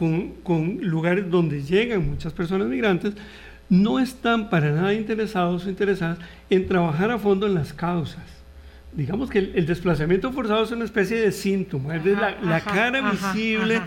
con, 0.44 0.78
lugares 0.82 1.30
donde 1.30 1.62
llegan 1.62 2.10
muchas 2.10 2.34
personas 2.34 2.68
migrantes, 2.68 3.14
no 3.70 4.00
están 4.00 4.50
para 4.50 4.72
nada 4.72 4.94
interesados 4.94 5.66
o 5.66 5.70
interesadas 5.70 6.18
en 6.50 6.68
trabajar 6.68 7.12
a 7.12 7.20
fondo 7.20 7.46
en 7.46 7.54
las 7.54 7.72
causas. 7.72 8.24
Digamos 8.94 9.30
que 9.30 9.40
el, 9.40 9.66
desplazamiento 9.66 10.32
forzado 10.34 10.64
es 10.64 10.72
una 10.72 10.84
especie 10.84 11.18
de 11.18 11.32
síntoma, 11.32 11.96
es 11.96 12.04
la, 12.06 12.60
cara 12.62 13.12
visible 13.12 13.82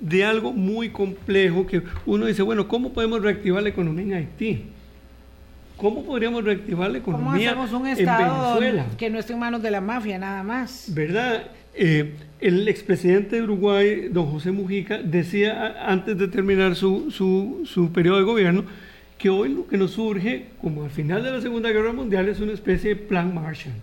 de 0.00 0.24
algo 0.24 0.52
muy 0.52 0.90
complejo 0.90 1.66
que 1.66 1.82
uno 2.06 2.26
dice, 2.26 2.42
bueno, 2.42 2.68
¿cómo 2.68 2.92
podemos 2.92 3.22
reactivar 3.22 3.62
la 3.62 3.68
economía 3.68 4.04
en 4.04 4.12
Haití? 4.14 4.64
¿Cómo 5.76 6.04
podríamos 6.04 6.44
reactivar 6.44 6.90
la 6.90 6.98
economía 6.98 7.52
¿Cómo 7.52 7.62
hacemos 7.62 7.72
un 7.72 7.86
estado 7.86 8.60
que 8.96 9.10
no 9.10 9.18
esté 9.18 9.32
en 9.32 9.38
manos 9.38 9.62
de 9.62 9.70
la 9.70 9.80
mafia 9.80 10.18
nada 10.18 10.42
más? 10.42 10.92
¿Verdad? 10.92 11.44
Eh, 11.74 12.14
el 12.40 12.66
expresidente 12.66 13.36
de 13.36 13.42
Uruguay, 13.42 14.08
don 14.10 14.26
José 14.26 14.50
Mujica, 14.50 14.98
decía 14.98 15.76
antes 15.88 16.18
de 16.18 16.26
terminar 16.26 16.74
su, 16.74 17.12
su, 17.12 17.62
su 17.64 17.92
periodo 17.92 18.18
de 18.18 18.24
gobierno 18.24 18.64
que 19.18 19.30
hoy 19.30 19.50
lo 19.50 19.66
que 19.66 19.76
nos 19.76 19.92
surge, 19.92 20.46
como 20.60 20.84
al 20.84 20.90
final 20.90 21.22
de 21.22 21.32
la 21.32 21.40
Segunda 21.40 21.70
Guerra 21.70 21.92
Mundial, 21.92 22.28
es 22.28 22.40
una 22.40 22.52
especie 22.52 22.90
de 22.90 22.96
plan 22.96 23.34
Marshall. 23.34 23.74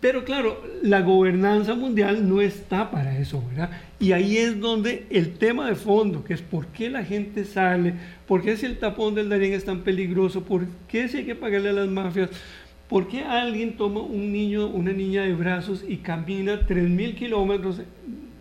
Pero 0.00 0.24
claro, 0.24 0.62
la 0.82 1.00
gobernanza 1.00 1.74
mundial 1.74 2.28
no 2.28 2.40
está 2.42 2.90
para 2.90 3.18
eso, 3.18 3.42
¿verdad? 3.48 3.70
Y 3.98 4.12
ahí 4.12 4.36
es 4.36 4.60
donde 4.60 5.06
el 5.08 5.38
tema 5.38 5.66
de 5.66 5.74
fondo, 5.76 6.24
que 6.24 6.34
es 6.34 6.42
por 6.42 6.66
qué 6.66 6.90
la 6.90 7.04
gente 7.04 7.44
sale, 7.44 7.94
por 8.26 8.42
qué 8.42 8.56
si 8.56 8.66
el 8.66 8.78
tapón 8.78 9.14
del 9.14 9.30
Darién 9.30 9.54
es 9.54 9.64
tan 9.64 9.80
peligroso, 9.80 10.44
por 10.44 10.66
qué 10.88 11.08
si 11.08 11.18
hay 11.18 11.24
que 11.24 11.34
pagarle 11.34 11.70
a 11.70 11.72
las 11.72 11.88
mafias, 11.88 12.28
por 12.88 13.08
qué 13.08 13.22
alguien 13.22 13.76
toma 13.78 14.02
un 14.02 14.30
niño, 14.30 14.66
una 14.66 14.92
niña 14.92 15.22
de 15.22 15.32
brazos 15.32 15.82
y 15.88 15.98
camina 15.98 16.60
3.000 16.60 17.14
kilómetros 17.14 17.80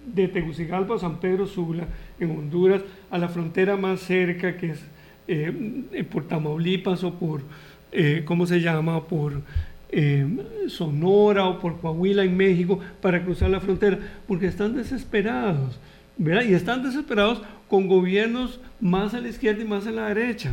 de 0.06 0.28
Tegucigalpa 0.28 0.96
a 0.96 1.00
San 1.00 1.22
Pedro 1.22 1.48
Sula, 1.48 1.88
en 2.20 2.32
Honduras, 2.32 2.82
a 3.10 3.18
la 3.18 3.30
frontera 3.30 3.78
más 3.78 4.02
cerca, 4.02 4.58
que 4.58 4.72
es 4.72 4.82
eh, 5.30 6.06
por 6.12 6.28
Tamaulipas 6.28 7.06
o 7.06 7.14
por, 7.14 7.44
eh, 7.94 8.24
¿cómo 8.26 8.46
se 8.46 8.60
llama?, 8.60 9.08
por 9.08 9.42
eh, 9.92 10.26
Sonora 10.68 11.46
o 11.46 11.60
por 11.60 11.80
Coahuila 11.80 12.24
en 12.24 12.36
México 12.38 12.80
para 13.02 13.24
cruzar 13.24 13.50
la 13.50 13.60
frontera, 13.60 14.00
porque 14.28 14.48
están 14.48 14.76
desesperados, 14.76 15.80
¿verdad? 16.18 16.44
Y 16.44 16.54
están 16.54 16.84
desesperados 16.84 17.42
con 17.68 17.88
gobiernos 17.88 18.60
más 18.80 19.14
a 19.14 19.20
la 19.20 19.30
izquierda 19.30 19.62
y 19.62 19.66
más 19.68 19.88
a 19.88 19.92
la 19.92 20.08
derecha. 20.08 20.52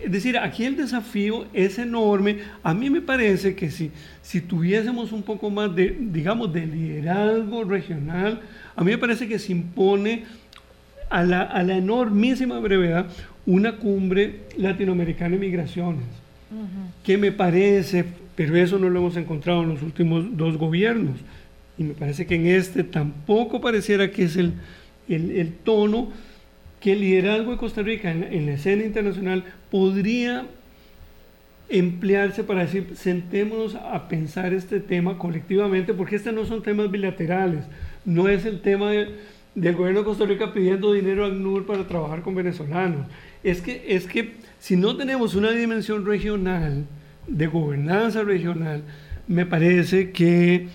Es 0.00 0.10
decir, 0.10 0.36
aquí 0.36 0.64
el 0.64 0.76
desafío 0.76 1.46
es 1.52 1.78
enorme. 1.78 2.38
A 2.62 2.74
mí 2.74 2.90
me 2.90 3.00
parece 3.00 3.54
que 3.54 3.70
si, 3.70 3.92
si 4.20 4.40
tuviésemos 4.40 5.12
un 5.12 5.22
poco 5.22 5.48
más 5.48 5.74
de, 5.76 5.96
digamos, 6.00 6.52
de 6.52 6.66
liderazgo 6.66 7.62
regional, 7.64 8.40
a 8.74 8.82
mí 8.82 8.90
me 8.90 8.98
parece 8.98 9.28
que 9.28 9.38
se 9.38 9.52
impone 9.52 10.24
a 11.08 11.22
la, 11.22 11.42
a 11.42 11.62
la 11.62 11.76
enormísima 11.76 12.58
brevedad 12.58 13.06
una 13.46 13.76
cumbre 13.76 14.40
latinoamericana 14.56 15.36
de 15.36 15.38
migraciones, 15.38 16.04
que 17.04 17.18
me 17.18 17.32
parece 17.32 18.04
pero 18.34 18.56
eso 18.56 18.78
no 18.78 18.88
lo 18.88 18.98
hemos 19.00 19.16
encontrado 19.16 19.62
en 19.62 19.70
los 19.70 19.82
últimos 19.82 20.36
dos 20.36 20.56
gobiernos. 20.56 21.18
Y 21.78 21.84
me 21.84 21.94
parece 21.94 22.26
que 22.26 22.34
en 22.34 22.46
este 22.46 22.84
tampoco 22.84 23.60
pareciera 23.60 24.10
que 24.10 24.24
es 24.24 24.36
el, 24.36 24.54
el, 25.08 25.52
tono 25.64 26.10
que 26.80 26.92
el 26.92 27.00
liderazgo 27.00 27.52
de 27.52 27.56
Costa 27.56 27.82
Rica 27.82 28.10
en, 28.10 28.46
la 28.46 28.52
escena 28.52 28.84
internacional 28.84 29.44
podría 29.70 30.46
emplearse 31.68 32.44
para 32.44 32.60
decir, 32.60 32.92
sentémonos 32.94 33.74
a 33.74 34.08
pensar 34.08 34.52
este 34.52 34.80
tema 34.80 35.16
colectivamente, 35.16 35.94
porque 35.94 36.16
estos 36.16 36.34
no 36.34 36.44
son 36.44 36.62
temas 36.62 36.90
bilaterales, 36.90 37.64
no 38.04 38.28
es 38.28 38.44
el 38.44 38.60
tema 38.60 38.90
del 38.90 39.76
gobierno 39.76 40.00
de 40.00 40.04
Costa 40.04 40.26
Rica 40.26 40.52
pidiendo 40.52 40.92
dinero 40.92 41.24
a 41.24 41.28
ACNUR 41.28 41.64
para 41.64 41.86
trabajar 41.86 42.20
con 42.20 42.34
venezolanos. 42.34 43.06
Es 43.42 43.62
que, 43.62 43.84
es 43.88 44.06
que 44.06 44.34
si 44.58 44.76
no 44.76 44.96
tenemos 44.96 45.34
una 45.34 45.50
dimensión 45.50 46.04
regional, 46.04 46.84
de 47.26 47.46
gobernanza 47.46 48.22
regional, 48.22 48.82
me 49.26 49.46
parece 49.46 50.10
que 50.10 50.68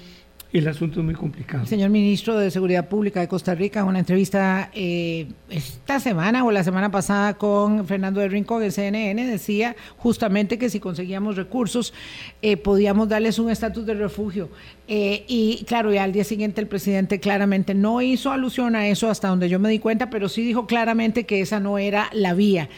el 0.54 0.68
asunto 0.68 1.02
es 1.02 1.06
muy 1.06 1.14
complicado. 1.14 1.66
señor 1.66 1.90
ministro 1.90 2.38
de 2.38 2.50
Seguridad 2.52 2.88
Pública 2.88 3.20
de 3.20 3.28
Costa 3.28 3.54
Rica, 3.54 3.82
en 3.82 3.88
una 3.88 4.00
entrevista 4.00 4.72
eh, 4.74 5.28
esta 5.50 6.00
semana 6.00 6.46
o 6.46 6.52
la 6.52 6.64
semana 6.64 6.90
pasada 6.90 7.34
con 7.34 7.86
Fernando 7.86 8.22
de 8.22 8.30
Rincón 8.30 8.64
en 8.64 8.72
CNN, 8.72 9.26
decía 9.28 9.76
justamente 9.98 10.58
que 10.58 10.70
si 10.70 10.80
conseguíamos 10.80 11.36
recursos 11.36 11.94
eh, 12.42 12.56
podíamos 12.56 13.10
darles 13.10 13.40
un 13.40 13.50
estatus 13.50 13.86
de 13.86 13.94
refugio. 13.94 14.50
Eh, 14.90 15.26
y 15.28 15.66
claro, 15.66 15.94
y 15.94 15.98
al 15.98 16.14
día 16.14 16.24
siguiente 16.24 16.62
el 16.62 16.68
presidente 16.68 17.20
claramente 17.20 17.74
no 17.74 18.02
hizo 18.02 18.32
alusión 18.32 18.74
a 18.74 18.88
eso 18.88 19.10
hasta 19.10 19.28
donde 19.28 19.50
yo 19.50 19.60
me 19.60 19.70
di 19.70 19.80
cuenta, 19.80 20.10
pero 20.10 20.30
sí 20.30 20.46
dijo 20.46 20.66
claramente 20.66 21.26
que 21.26 21.42
esa 21.42 21.60
no 21.60 21.78
era 21.78 22.10
la 22.14 22.34
vía. 22.34 22.70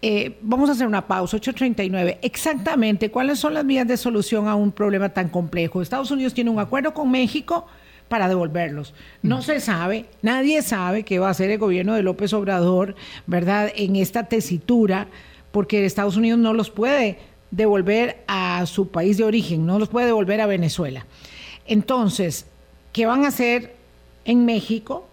Eh, 0.00 0.38
vamos 0.42 0.68
a 0.68 0.72
hacer 0.72 0.88
una 0.88 1.06
pausa, 1.06 1.36
8.39. 1.36 2.18
Exactamente, 2.22 3.12
¿cuáles 3.12 3.38
son 3.38 3.54
las 3.54 3.64
vías 3.64 3.86
de 3.86 3.96
solución 3.96 4.48
a 4.48 4.56
un 4.56 4.72
problema 4.72 5.10
tan 5.10 5.28
complejo? 5.28 5.80
Estados 5.80 6.10
Unidos 6.10 6.34
tiene 6.34 6.50
un 6.50 6.58
acuerdo 6.58 6.92
con 6.94 7.12
México 7.12 7.66
para 8.08 8.28
devolverlos. 8.28 8.92
No 9.22 9.40
se 9.42 9.60
sabe, 9.60 10.06
nadie 10.20 10.62
sabe 10.62 11.04
qué 11.04 11.20
va 11.20 11.28
a 11.28 11.30
hacer 11.30 11.48
el 11.50 11.58
gobierno 11.58 11.94
de 11.94 12.02
López 12.02 12.32
Obrador, 12.32 12.96
¿verdad?, 13.28 13.70
en 13.76 13.94
esta 13.94 14.24
tesitura, 14.24 15.06
porque 15.52 15.84
Estados 15.84 16.16
Unidos 16.16 16.40
no 16.40 16.54
los 16.54 16.70
puede 16.70 17.18
devolver 17.52 18.24
a 18.26 18.66
su 18.66 18.88
país 18.88 19.16
de 19.16 19.24
origen, 19.24 19.64
no 19.64 19.78
los 19.78 19.88
puede 19.88 20.06
devolver 20.06 20.40
a 20.40 20.46
Venezuela. 20.46 21.06
Entonces, 21.66 22.46
¿qué 22.92 23.06
van 23.06 23.24
a 23.24 23.28
hacer 23.28 23.74
en 24.24 24.44
México? 24.44 25.06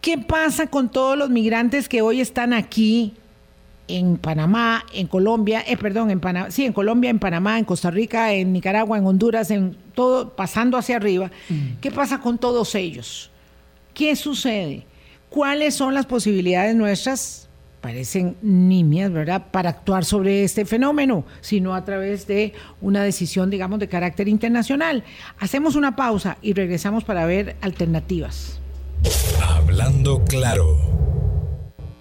¿Qué 0.00 0.18
pasa 0.18 0.68
con 0.68 0.90
todos 0.90 1.16
los 1.16 1.30
migrantes 1.30 1.88
que 1.88 2.02
hoy 2.02 2.20
están 2.20 2.52
aquí 2.52 3.14
en 3.88 4.16
Panamá, 4.16 4.84
en 4.92 5.06
Colombia, 5.06 5.64
eh, 5.66 5.76
perdón, 5.76 6.10
en 6.10 6.20
Panamá, 6.20 6.50
sí, 6.50 6.64
en 6.64 6.72
Colombia, 6.72 7.10
en 7.10 7.18
Panamá, 7.18 7.58
en 7.58 7.64
Costa 7.64 7.90
Rica, 7.90 8.32
en 8.32 8.52
Nicaragua, 8.52 8.98
en 8.98 9.06
Honduras, 9.06 9.50
en 9.50 9.76
todo, 9.94 10.30
pasando 10.30 10.76
hacia 10.76 10.96
arriba? 10.96 11.30
Mm. 11.48 11.78
¿Qué 11.80 11.90
pasa 11.90 12.20
con 12.20 12.38
todos 12.38 12.74
ellos? 12.74 13.30
¿Qué 13.94 14.14
sucede? 14.16 14.84
¿Cuáles 15.30 15.74
son 15.74 15.94
las 15.94 16.06
posibilidades 16.06 16.74
nuestras 16.74 17.45
parecen 17.80 18.36
nimias, 18.42 19.12
¿verdad?, 19.12 19.50
para 19.50 19.70
actuar 19.70 20.04
sobre 20.04 20.44
este 20.44 20.64
fenómeno, 20.64 21.24
sino 21.40 21.74
a 21.74 21.84
través 21.84 22.26
de 22.26 22.52
una 22.80 23.02
decisión, 23.02 23.50
digamos, 23.50 23.78
de 23.78 23.88
carácter 23.88 24.28
internacional. 24.28 25.04
Hacemos 25.38 25.76
una 25.76 25.94
pausa 25.94 26.38
y 26.42 26.52
regresamos 26.52 27.04
para 27.04 27.26
ver 27.26 27.56
alternativas. 27.60 28.60
Hablando 29.40 30.24
claro. 30.24 30.76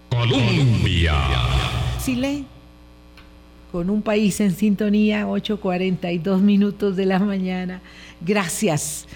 Colombia. 0.10 1.14
Chile, 2.04 2.46
con 3.72 3.90
un 3.90 4.02
país 4.02 4.40
en 4.40 4.56
sintonía, 4.56 5.28
8.42 5.28 6.40
minutos 6.40 6.96
de 6.96 7.06
la 7.06 7.20
mañana. 7.20 7.82
Gracias. 8.22 9.08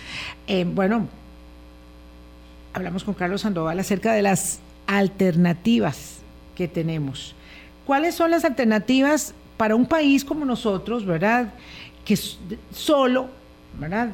Eh, 0.47 0.65
bueno, 0.65 1.07
hablamos 2.73 3.03
con 3.03 3.13
Carlos 3.13 3.41
Sandoval 3.41 3.79
acerca 3.79 4.13
de 4.13 4.21
las 4.21 4.59
alternativas 4.87 6.18
que 6.59 6.67
tenemos. 6.67 7.33
¿Cuáles 7.85 8.15
son 8.15 8.31
las 8.31 8.43
alternativas 8.43 9.33
para 9.55 9.75
un 9.75 9.85
país 9.85 10.25
como 10.25 10.43
nosotros, 10.43 11.05
verdad? 11.05 11.53
Que 12.03 12.19
solo, 12.73 13.29
¿verdad? 13.79 14.09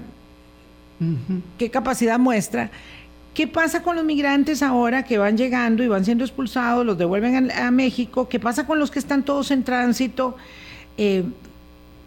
¿Qué 1.58 1.72
capacidad 1.72 2.20
muestra? 2.20 2.70
¿Qué 3.34 3.48
pasa 3.48 3.82
con 3.82 3.96
los 3.96 4.06
migrantes 4.06 4.62
ahora 4.62 5.02
que 5.02 5.18
van 5.18 5.38
llegando 5.38 5.84
y 5.84 5.88
van 5.88 6.06
siendo 6.06 6.24
expulsados, 6.24 6.86
los 6.86 7.00
devuelven 7.00 7.50
a, 7.50 7.72
México? 7.72 8.30
¿Qué 8.30 8.40
pasa 8.40 8.68
con 8.68 8.78
los 8.78 8.92
que 8.92 9.00
están 9.00 9.26
todos 9.26 9.50
en 9.50 9.64
tránsito? 9.64 10.38
Eh, 11.00 11.24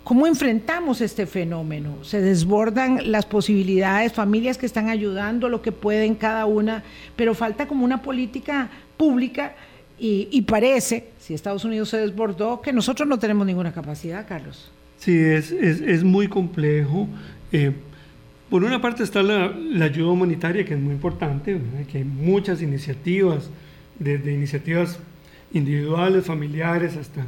¿Cómo 0.05 0.29
enfrentamos 0.29 1.01
este 1.01 1.27
fenómeno? 1.27 1.97
Se 2.05 2.21
desbordan 2.21 3.11
las 3.11 3.27
posibilidades, 3.27 4.13
familias 4.13 4.57
que 4.57 4.67
están 4.67 4.89
ayudando 4.89 5.49
lo 5.49 5.63
que 5.63 5.73
pueden 5.73 6.15
cada 6.15 6.47
una, 6.47 6.85
pero 7.17 7.35
falta 7.35 7.67
como 7.67 7.85
una 7.85 8.03
política 8.03 8.71
pública 8.97 9.57
y, 10.01 10.43
parece, 10.43 11.09
si 11.19 11.35
Estados 11.35 11.65
Unidos 11.65 11.89
se 11.89 11.99
desbordó, 11.99 12.61
que 12.61 12.73
nosotros 12.73 13.09
no 13.09 13.19
tenemos 13.19 13.47
ninguna 13.47 13.73
capacidad, 13.73 14.27
Carlos. 14.27 14.71
Sí, 14.99 15.17
es, 15.17 15.51
es, 15.51 16.05
muy 16.05 16.29
complejo. 16.29 17.09
Eh, 17.53 17.73
por 18.51 18.65
una 18.65 18.81
parte 18.81 19.03
está 19.03 19.23
la, 19.23 19.53
ayuda 19.85 20.11
humanitaria, 20.11 20.65
que 20.65 20.75
es 20.75 20.81
muy 20.81 20.95
importante, 20.95 21.61
que 21.91 21.99
hay 21.99 22.05
muchas 22.05 22.63
iniciativas, 22.63 23.51
desde 23.99 24.33
iniciativas 24.33 24.99
individuales, 25.53 26.25
familiares, 26.25 26.97
hasta 26.97 27.27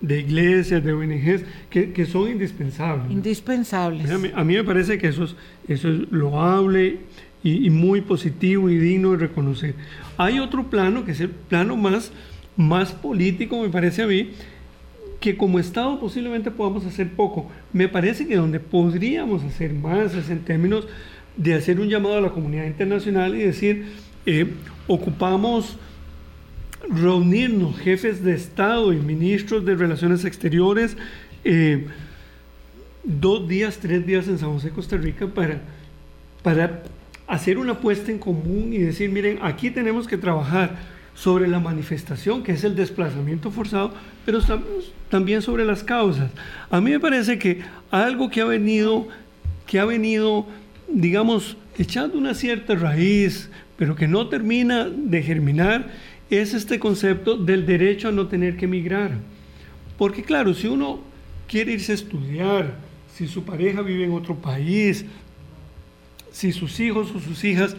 de 0.00 0.18
iglesias, 0.18 0.82
de 0.82 0.92
ONGs, 0.92 1.44
que, 1.70 1.92
que 1.92 2.06
son 2.06 2.30
indispensables. 2.30 3.10
Indispensables. 3.10 4.10
A 4.10 4.44
mí, 4.44 4.54
me 4.54 4.64
parece 4.64 4.98
que 4.98 5.08
eso 5.08 5.24
es, 5.24 5.36
eso 5.68 5.88
es 5.88 6.10
loable 6.10 6.98
y, 7.42 7.70
muy 7.70 8.00
positivo 8.00 8.70
y 8.70 8.78
digno 8.78 9.12
de 9.12 9.18
reconocer. 9.18 9.74
Hay 10.16 10.38
otro 10.38 10.70
plano, 10.70 11.04
que 11.04 11.12
es 11.12 11.20
el 11.20 11.30
plano 11.30 11.76
más, 11.76 12.12
más 12.56 12.92
político, 12.92 13.60
me 13.60 13.68
parece 13.68 14.02
a 14.02 14.06
mí, 14.06 14.30
que 15.20 15.36
como 15.36 15.58
Estado 15.58 15.98
posiblemente 16.00 16.50
podamos 16.50 16.84
hacer 16.84 17.10
poco. 17.10 17.50
Me 17.72 17.88
parece 17.88 18.26
que 18.26 18.36
donde 18.36 18.60
podríamos 18.60 19.44
hacer 19.44 19.72
más 19.72 20.14
es 20.14 20.30
en 20.30 20.40
términos 20.40 20.86
de 21.36 21.54
hacer 21.54 21.80
un 21.80 21.88
llamado 21.88 22.18
a 22.18 22.20
la 22.20 22.30
comunidad 22.30 22.66
internacional 22.66 23.34
y 23.34 23.38
decir, 23.38 23.86
eh, 24.26 24.46
ocupamos 24.86 25.78
reunirnos 26.88 27.78
jefes 27.78 28.24
de 28.24 28.34
Estado 28.34 28.92
y 28.92 28.96
ministros 28.96 29.64
de 29.64 29.76
Relaciones 29.76 30.24
Exteriores 30.24 30.96
eh, 31.44 31.86
dos 33.04 33.48
días, 33.48 33.78
tres 33.78 34.06
días 34.06 34.28
en 34.28 34.38
San 34.38 34.52
José, 34.52 34.70
Costa 34.70 34.96
Rica, 34.96 35.26
para, 35.26 35.60
para 36.42 36.82
hacer 37.32 37.56
una 37.56 37.72
apuesta 37.72 38.12
en 38.12 38.18
común 38.18 38.74
y 38.74 38.78
decir, 38.78 39.08
miren, 39.08 39.38
aquí 39.40 39.70
tenemos 39.70 40.06
que 40.06 40.18
trabajar 40.18 40.76
sobre 41.14 41.48
la 41.48 41.60
manifestación, 41.60 42.42
que 42.42 42.52
es 42.52 42.62
el 42.62 42.76
desplazamiento 42.76 43.50
forzado, 43.50 43.94
pero 44.26 44.40
también 45.08 45.40
sobre 45.40 45.64
las 45.64 45.82
causas. 45.82 46.30
A 46.68 46.82
mí 46.82 46.90
me 46.90 47.00
parece 47.00 47.38
que 47.38 47.62
algo 47.90 48.28
que 48.28 48.42
ha 48.42 48.44
venido, 48.44 49.08
que 49.66 49.80
ha 49.80 49.86
venido, 49.86 50.46
digamos, 50.88 51.56
echando 51.78 52.18
una 52.18 52.34
cierta 52.34 52.74
raíz, 52.74 53.48
pero 53.78 53.96
que 53.96 54.08
no 54.08 54.28
termina 54.28 54.90
de 54.90 55.22
germinar, 55.22 55.88
es 56.28 56.52
este 56.52 56.78
concepto 56.78 57.38
del 57.38 57.64
derecho 57.64 58.08
a 58.08 58.12
no 58.12 58.26
tener 58.26 58.58
que 58.58 58.66
emigrar. 58.66 59.12
Porque 59.96 60.22
claro, 60.22 60.52
si 60.52 60.66
uno 60.66 61.00
quiere 61.48 61.72
irse 61.72 61.92
a 61.92 61.94
estudiar, 61.94 62.74
si 63.14 63.26
su 63.26 63.42
pareja 63.42 63.80
vive 63.80 64.04
en 64.04 64.12
otro 64.12 64.34
país, 64.34 65.06
si 66.32 66.52
sus 66.52 66.80
hijos 66.80 67.12
o 67.14 67.20
sus 67.20 67.44
hijas 67.44 67.76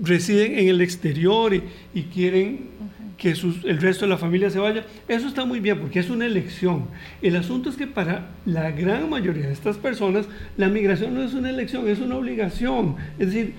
residen 0.00 0.58
en 0.58 0.68
el 0.68 0.80
exterior 0.80 1.52
y, 1.54 2.02
quieren 2.04 2.70
que 3.18 3.30
el 3.30 3.80
resto 3.80 4.04
de 4.04 4.10
la 4.10 4.18
familia 4.18 4.50
se 4.50 4.58
vaya, 4.58 4.84
eso 5.08 5.26
está 5.26 5.44
muy 5.44 5.60
bien 5.60 5.78
porque 5.80 5.98
es 5.98 6.10
una 6.10 6.26
elección. 6.26 6.86
El 7.22 7.36
asunto 7.36 7.68
es 7.70 7.76
que 7.76 7.86
para 7.86 8.30
la 8.44 8.70
gran 8.70 9.08
mayoría 9.10 9.46
de 9.46 9.52
estas 9.52 9.76
personas 9.78 10.26
la 10.56 10.68
migración 10.68 11.14
no 11.14 11.22
es 11.22 11.34
una 11.34 11.50
elección, 11.50 11.88
es 11.88 11.98
una 11.98 12.16
obligación. 12.16 12.96
Es 13.18 13.28
decir, 13.28 13.54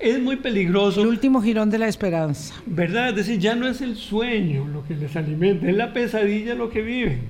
es 0.00 0.20
muy 0.20 0.36
peligroso. 0.36 1.02
El 1.02 1.08
último 1.08 1.40
girón 1.40 1.70
de 1.70 1.78
la 1.78 1.88
esperanza. 1.88 2.54
¿Verdad? 2.66 3.10
Es 3.10 3.16
decir, 3.16 3.38
ya 3.38 3.54
no 3.54 3.68
es 3.68 3.80
el 3.80 3.96
sueño 3.96 4.66
lo 4.66 4.84
que 4.84 4.94
les 4.94 5.14
alimenta, 5.16 5.68
es 5.68 5.76
la 5.76 5.92
pesadilla 5.92 6.54
lo 6.54 6.70
que 6.70 6.82
viven. 6.82 7.20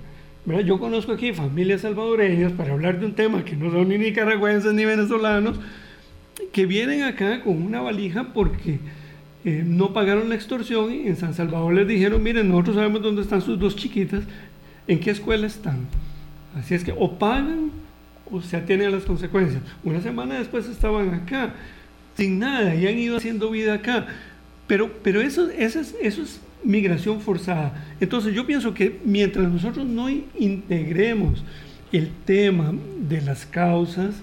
¿Verdad? 0.45 0.65
Yo 0.65 0.79
conozco 0.79 1.13
aquí 1.13 1.33
familias 1.33 1.81
salvadoreñas, 1.81 2.53
para 2.53 2.73
hablar 2.73 3.01
de 3.01 3.07
un 3.07 3.15
tema 3.15 3.45
que 3.45 3.57
no 3.57 3.71
son 3.71 3.89
ni 3.89 3.99
nicaragüenses 3.99 4.73
ni 4.73 4.85
venezolanos, 4.85 5.59
que 6.53 6.67
vienen 6.67 7.03
acá 7.03 7.43
con 7.43 7.63
una 7.63 7.81
valija 7.81 8.33
porque 8.33 8.79
eh, 9.45 9.63
no 9.65 9.93
pagaron 9.93 10.29
la 10.29 10.35
extorsión 10.35 10.93
y 10.93 11.07
en 11.07 11.17
San 11.17 11.35
Salvador 11.35 11.75
les 11.75 11.87
dijeron, 11.87 12.23
miren, 12.23 12.49
nosotros 12.49 12.77
sabemos 12.77 13.03
dónde 13.03 13.23
están 13.23 13.43
sus 13.43 13.59
dos 13.59 13.77
chiquitas, 13.77 14.25
en 14.89 15.01
qué 15.01 15.11
escuela 15.11 15.47
están. 15.47 15.87
Así 16.57 16.75
es 16.75 16.85
que 16.85 16.95
o 16.97 17.19
pagan 17.19 17.71
o 18.31 18.41
se 18.41 18.57
atienen 18.57 18.89
a 18.89 18.91
las 18.91 19.05
consecuencias. 19.05 19.63
Una 19.85 20.01
semana 20.01 20.39
después 20.39 20.67
estaban 20.69 21.15
acá 21.15 21.55
sin 22.17 22.39
nada 22.39 22.75
y 22.75 22.87
han 22.87 22.99
ido 22.99 23.17
haciendo 23.17 23.51
vida 23.51 23.75
acá. 23.75 24.07
Pero, 24.67 24.91
pero 25.03 25.21
eso, 25.21 25.49
eso, 25.51 25.81
es, 25.81 25.95
eso 26.03 26.23
es 26.23 26.41
migración 26.65 27.21
forzada. 27.21 27.87
Entonces 28.01 28.35
yo 28.35 28.47
pienso 28.47 28.75
que 28.75 28.99
mientras 29.05 29.49
nosotros 29.49 29.87
no 29.87 30.09
integremos 30.11 31.45
el 31.93 32.11
tema 32.25 32.75
de 32.99 33.21
las 33.21 33.47
causas, 33.47 34.17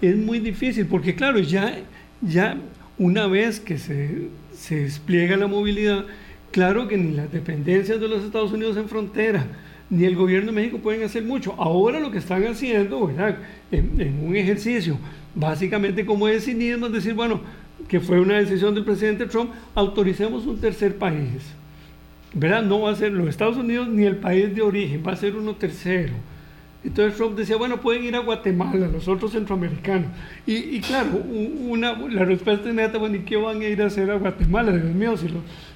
es 0.00 0.16
muy 0.16 0.38
difícil, 0.38 0.86
porque 0.86 1.14
claro, 1.14 1.38
ya, 1.38 1.78
ya 2.20 2.56
una 2.98 3.26
vez 3.26 3.60
que 3.60 3.78
se, 3.78 4.28
se 4.52 4.82
despliega 4.82 5.36
la 5.36 5.46
movilidad, 5.46 6.04
claro 6.50 6.88
que 6.88 6.96
ni 6.96 7.12
las 7.12 7.30
dependencias 7.32 8.00
de 8.00 8.08
los 8.08 8.24
Estados 8.24 8.52
Unidos 8.52 8.76
en 8.76 8.88
frontera, 8.88 9.46
ni 9.88 10.04
el 10.04 10.16
gobierno 10.16 10.52
de 10.52 10.56
México 10.56 10.78
pueden 10.78 11.04
hacer 11.04 11.22
mucho. 11.22 11.54
Ahora 11.58 12.00
lo 12.00 12.10
que 12.10 12.18
están 12.18 12.44
haciendo, 12.44 13.06
¿verdad? 13.06 13.38
en 13.70 14.20
un 14.24 14.34
ejercicio 14.34 14.98
básicamente 15.36 16.04
como 16.04 16.26
es 16.26 16.46
cinismo, 16.46 16.86
es 16.86 16.92
decir, 16.92 17.14
bueno, 17.14 17.40
que 17.88 18.00
fue 18.00 18.18
una 18.18 18.38
decisión 18.38 18.74
del 18.74 18.84
presidente 18.84 19.26
Trump, 19.26 19.52
autoricemos 19.74 20.46
un 20.46 20.58
tercer 20.58 20.96
país. 20.96 21.54
¿Verdad? 22.32 22.62
No 22.62 22.80
va 22.80 22.90
a 22.90 22.96
ser 22.96 23.12
los 23.12 23.28
Estados 23.28 23.56
Unidos 23.56 23.88
ni 23.88 24.04
el 24.04 24.16
país 24.16 24.54
de 24.54 24.62
origen, 24.62 25.02
va 25.06 25.12
a 25.12 25.16
ser 25.16 25.36
uno 25.36 25.54
tercero. 25.54 26.14
Entonces 26.86 27.16
Trump 27.16 27.36
decía, 27.36 27.56
bueno, 27.56 27.80
pueden 27.80 28.04
ir 28.04 28.14
a 28.14 28.20
Guatemala, 28.20 28.86
los 28.86 29.08
otros 29.08 29.32
centroamericanos. 29.32 30.08
Y, 30.46 30.80
claro, 30.80 31.20
una, 31.68 31.98
la 32.08 32.24
respuesta 32.24 32.68
inmediata, 32.68 32.98
bueno, 32.98 33.16
¿y 33.16 33.20
qué 33.20 33.36
van 33.36 33.60
a 33.60 33.64
ir 33.64 33.82
a 33.82 33.86
hacer 33.86 34.08
a 34.10 34.16
Guatemala? 34.16 34.70
Dios 34.72 34.94
mío, 34.94 35.16
si, 35.16 35.26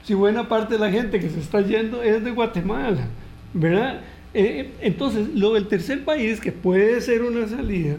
si 0.04 0.14
buena 0.14 0.48
parte 0.48 0.74
de 0.74 0.80
la 0.80 0.90
gente 0.90 1.18
que 1.18 1.28
se 1.28 1.40
está 1.40 1.62
yendo 1.62 2.00
es 2.02 2.22
de 2.22 2.30
Guatemala, 2.30 3.08
¿verdad? 3.52 4.00
Eh, 4.34 4.70
entonces, 4.80 5.28
lo 5.34 5.54
del 5.54 5.66
tercer 5.66 6.04
país, 6.04 6.40
que 6.40 6.52
puede 6.52 7.00
ser 7.00 7.22
una 7.22 7.48
salida, 7.48 7.96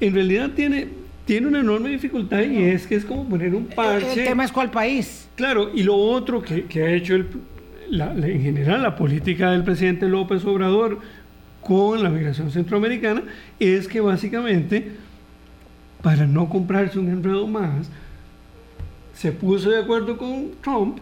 en 0.00 0.14
realidad 0.14 0.50
tiene, 0.56 0.88
tiene 1.26 1.48
una 1.48 1.60
enorme 1.60 1.90
dificultad 1.90 2.40
y 2.40 2.64
es 2.64 2.86
que 2.86 2.94
es 2.94 3.04
como 3.04 3.28
poner 3.28 3.54
un 3.54 3.66
parche. 3.66 4.22
El 4.22 4.28
tema 4.28 4.44
es 4.44 4.52
cuál 4.52 4.70
país. 4.70 5.28
Claro, 5.34 5.70
y 5.74 5.82
lo 5.82 5.96
otro 5.96 6.40
que, 6.40 6.64
que 6.64 6.82
ha 6.82 6.90
hecho 6.92 7.14
el, 7.14 7.26
en 7.92 8.42
general 8.42 8.82
la 8.82 8.96
política 8.96 9.50
del 9.50 9.64
presidente 9.64 10.08
López 10.08 10.44
Obrador 10.46 10.98
con 11.62 12.02
la 12.02 12.10
migración 12.10 12.50
centroamericana 12.50 13.22
es 13.58 13.86
que 13.86 14.00
básicamente, 14.00 14.92
para 16.02 16.26
no 16.26 16.48
comprarse 16.48 16.98
un 16.98 17.08
enredo 17.08 17.46
más, 17.46 17.90
se 19.14 19.32
puso 19.32 19.70
de 19.70 19.78
acuerdo 19.78 20.16
con 20.16 20.52
Trump, 20.62 20.98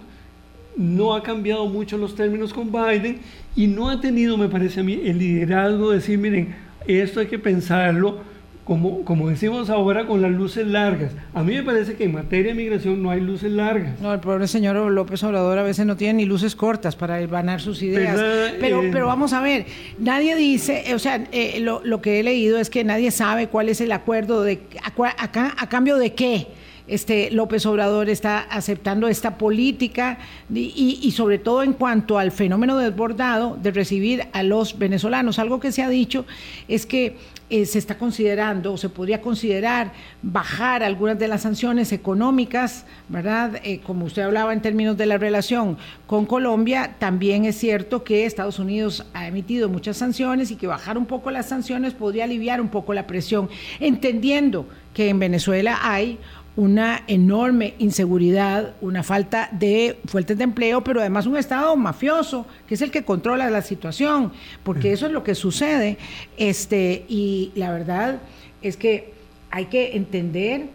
no 0.76 1.14
ha 1.14 1.22
cambiado 1.22 1.66
mucho 1.66 1.96
los 1.98 2.14
términos 2.14 2.52
con 2.52 2.70
Biden 2.70 3.20
y 3.54 3.66
no 3.66 3.88
ha 3.90 4.00
tenido, 4.00 4.36
me 4.36 4.48
parece 4.48 4.80
a 4.80 4.82
mí, 4.82 5.00
el 5.04 5.18
liderazgo 5.18 5.90
de 5.90 5.96
decir, 5.96 6.18
miren, 6.18 6.54
esto 6.86 7.20
hay 7.20 7.26
que 7.26 7.38
pensarlo 7.38 8.20
como, 8.68 9.02
como 9.02 9.30
decimos 9.30 9.70
ahora, 9.70 10.06
con 10.06 10.20
las 10.20 10.30
luces 10.30 10.66
largas. 10.66 11.12
A 11.32 11.42
mí 11.42 11.54
me 11.54 11.62
parece 11.62 11.94
que 11.94 12.04
en 12.04 12.12
materia 12.12 12.52
de 12.52 12.54
migración 12.54 13.02
no 13.02 13.10
hay 13.10 13.22
luces 13.22 13.50
largas. 13.50 13.98
No, 13.98 14.12
el 14.12 14.20
pobre 14.20 14.46
señor 14.46 14.76
López 14.76 15.24
Obrador 15.24 15.58
a 15.58 15.62
veces 15.62 15.86
no 15.86 15.96
tiene 15.96 16.18
ni 16.18 16.24
luces 16.26 16.54
cortas 16.54 16.94
para 16.94 17.18
ganar 17.26 17.62
sus 17.62 17.82
ideas. 17.82 18.20
Pero, 18.60 18.82
pero 18.92 19.06
vamos 19.06 19.32
a 19.32 19.40
ver, 19.40 19.64
nadie 19.98 20.36
dice, 20.36 20.94
o 20.94 20.98
sea, 20.98 21.26
eh, 21.32 21.60
lo, 21.60 21.80
lo, 21.82 22.02
que 22.02 22.20
he 22.20 22.22
leído 22.22 22.58
es 22.58 22.68
que 22.68 22.84
nadie 22.84 23.10
sabe 23.10 23.46
cuál 23.46 23.70
es 23.70 23.80
el 23.80 23.90
acuerdo 23.90 24.42
de, 24.42 24.60
a, 24.84 25.62
a 25.62 25.68
cambio 25.70 25.96
de 25.96 26.12
qué 26.12 26.48
este 26.88 27.30
López 27.30 27.64
Obrador 27.66 28.08
está 28.08 28.40
aceptando 28.40 29.08
esta 29.08 29.36
política 29.38 30.18
y, 30.52 31.10
sobre 31.14 31.38
todo 31.38 31.62
en 31.62 31.74
cuanto 31.74 32.18
al 32.18 32.32
fenómeno 32.32 32.78
desbordado 32.78 33.58
de 33.62 33.70
recibir 33.70 34.26
a 34.32 34.42
los 34.42 34.78
venezolanos. 34.78 35.38
Algo 35.38 35.60
que 35.60 35.70
se 35.70 35.82
ha 35.82 35.88
dicho 35.88 36.24
es 36.66 36.86
que 36.86 37.16
eh, 37.50 37.64
se 37.64 37.78
está 37.78 37.96
considerando 37.96 38.74
o 38.74 38.76
se 38.76 38.90
podría 38.90 39.22
considerar 39.22 39.92
bajar 40.22 40.82
algunas 40.82 41.18
de 41.18 41.28
las 41.28 41.42
sanciones 41.42 41.92
económicas, 41.92 42.84
¿verdad? 43.08 43.60
Eh, 43.64 43.80
como 43.80 44.04
usted 44.04 44.22
hablaba 44.22 44.52
en 44.52 44.60
términos 44.60 44.96
de 44.96 45.06
la 45.06 45.16
relación 45.16 45.78
con 46.06 46.26
Colombia, 46.26 46.96
también 46.98 47.46
es 47.46 47.56
cierto 47.56 48.04
que 48.04 48.26
Estados 48.26 48.58
Unidos 48.58 49.06
ha 49.14 49.26
emitido 49.26 49.68
muchas 49.68 49.96
sanciones 49.96 50.50
y 50.50 50.56
que 50.56 50.66
bajar 50.66 50.98
un 50.98 51.06
poco 51.06 51.30
las 51.30 51.48
sanciones 51.48 51.94
podría 51.94 52.24
aliviar 52.24 52.60
un 52.60 52.68
poco 52.68 52.92
la 52.92 53.06
presión, 53.06 53.48
entendiendo 53.80 54.66
que 54.92 55.08
en 55.08 55.18
Venezuela 55.18 55.78
hay 55.80 56.18
una 56.58 57.04
enorme 57.06 57.74
inseguridad, 57.78 58.74
una 58.80 59.04
falta 59.04 59.48
de 59.52 60.00
fuentes 60.06 60.36
de 60.36 60.42
empleo, 60.42 60.82
pero 60.82 60.98
además 60.98 61.24
un 61.26 61.36
Estado 61.36 61.76
mafioso, 61.76 62.46
que 62.66 62.74
es 62.74 62.82
el 62.82 62.90
que 62.90 63.04
controla 63.04 63.48
la 63.48 63.62
situación, 63.62 64.32
porque 64.64 64.92
eso 64.92 65.06
es 65.06 65.12
lo 65.12 65.22
que 65.22 65.36
sucede. 65.36 65.98
Este, 66.36 67.04
y 67.08 67.52
la 67.54 67.70
verdad 67.70 68.18
es 68.60 68.76
que 68.76 69.14
hay 69.52 69.66
que 69.66 69.96
entender 69.96 70.66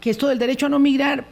que 0.00 0.10
esto 0.10 0.28
del 0.28 0.38
derecho 0.38 0.66
a 0.66 0.68
no 0.68 0.78
migrar, 0.78 1.24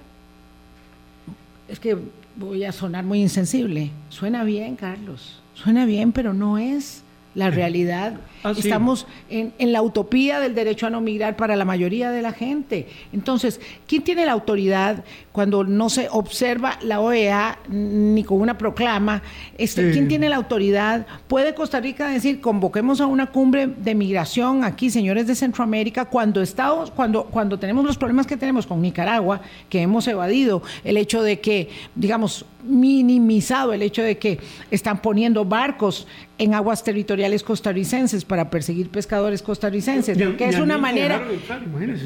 es 1.68 1.78
que 1.78 1.96
voy 2.34 2.64
a 2.64 2.72
sonar 2.72 3.04
muy 3.04 3.22
insensible, 3.22 3.92
suena 4.08 4.42
bien, 4.42 4.74
Carlos, 4.74 5.40
suena 5.54 5.86
bien, 5.86 6.10
pero 6.10 6.34
no 6.34 6.58
es 6.58 7.04
la 7.36 7.50
realidad. 7.50 8.14
Ah, 8.42 8.54
sí. 8.54 8.60
Estamos 8.60 9.08
en, 9.28 9.54
en 9.58 9.72
la 9.72 9.82
utopía 9.82 10.38
del 10.38 10.54
derecho 10.54 10.86
a 10.86 10.90
no 10.90 11.00
migrar 11.00 11.34
para 11.34 11.56
la 11.56 11.64
mayoría 11.64 12.12
de 12.12 12.22
la 12.22 12.30
gente. 12.30 12.86
Entonces, 13.12 13.60
¿quién 13.88 14.02
tiene 14.04 14.24
la 14.24 14.30
autoridad 14.30 15.02
cuando 15.36 15.64
no 15.64 15.90
se 15.90 16.08
observa 16.10 16.78
la 16.80 16.98
OEA 16.98 17.58
ni 17.68 18.24
con 18.24 18.40
una 18.40 18.56
proclama? 18.56 19.22
Este, 19.58 19.86
Sí. 19.86 19.92
¿Quién 19.92 20.08
tiene 20.08 20.30
la 20.30 20.36
autoridad? 20.36 21.06
¿Puede 21.28 21.54
Costa 21.54 21.78
Rica 21.78 22.08
decir, 22.08 22.40
convoquemos 22.40 23.02
a 23.02 23.06
una 23.06 23.26
cumbre 23.26 23.66
de 23.66 23.94
migración 23.94 24.64
aquí, 24.64 24.88
señores 24.88 25.26
de 25.26 25.34
Centroamérica, 25.34 26.06
cuando, 26.06 26.40
estamos, 26.40 26.90
cuando, 26.90 27.24
cuando 27.24 27.58
tenemos 27.58 27.84
los 27.84 27.98
problemas 27.98 28.26
que 28.26 28.38
tenemos 28.38 28.66
con 28.66 28.80
Nicaragua, 28.80 29.42
que 29.68 29.82
hemos 29.82 30.08
evadido 30.08 30.62
el 30.84 30.96
hecho 30.96 31.22
de 31.22 31.38
que, 31.38 31.68
digamos, 31.94 32.46
minimizado 32.66 33.72
el 33.72 33.82
hecho 33.82 34.02
de 34.02 34.18
que 34.18 34.40
están 34.70 35.00
poniendo 35.02 35.44
barcos 35.44 36.06
en 36.38 36.52
aguas 36.52 36.84
territoriales 36.84 37.42
costarricenses 37.42 38.24
para 38.24 38.50
perseguir 38.50 38.90
pescadores 38.90 39.42
costarricenses, 39.42 40.18
que 40.36 40.48
es 40.48 40.58
una 40.58 40.76
manera... 40.76 41.22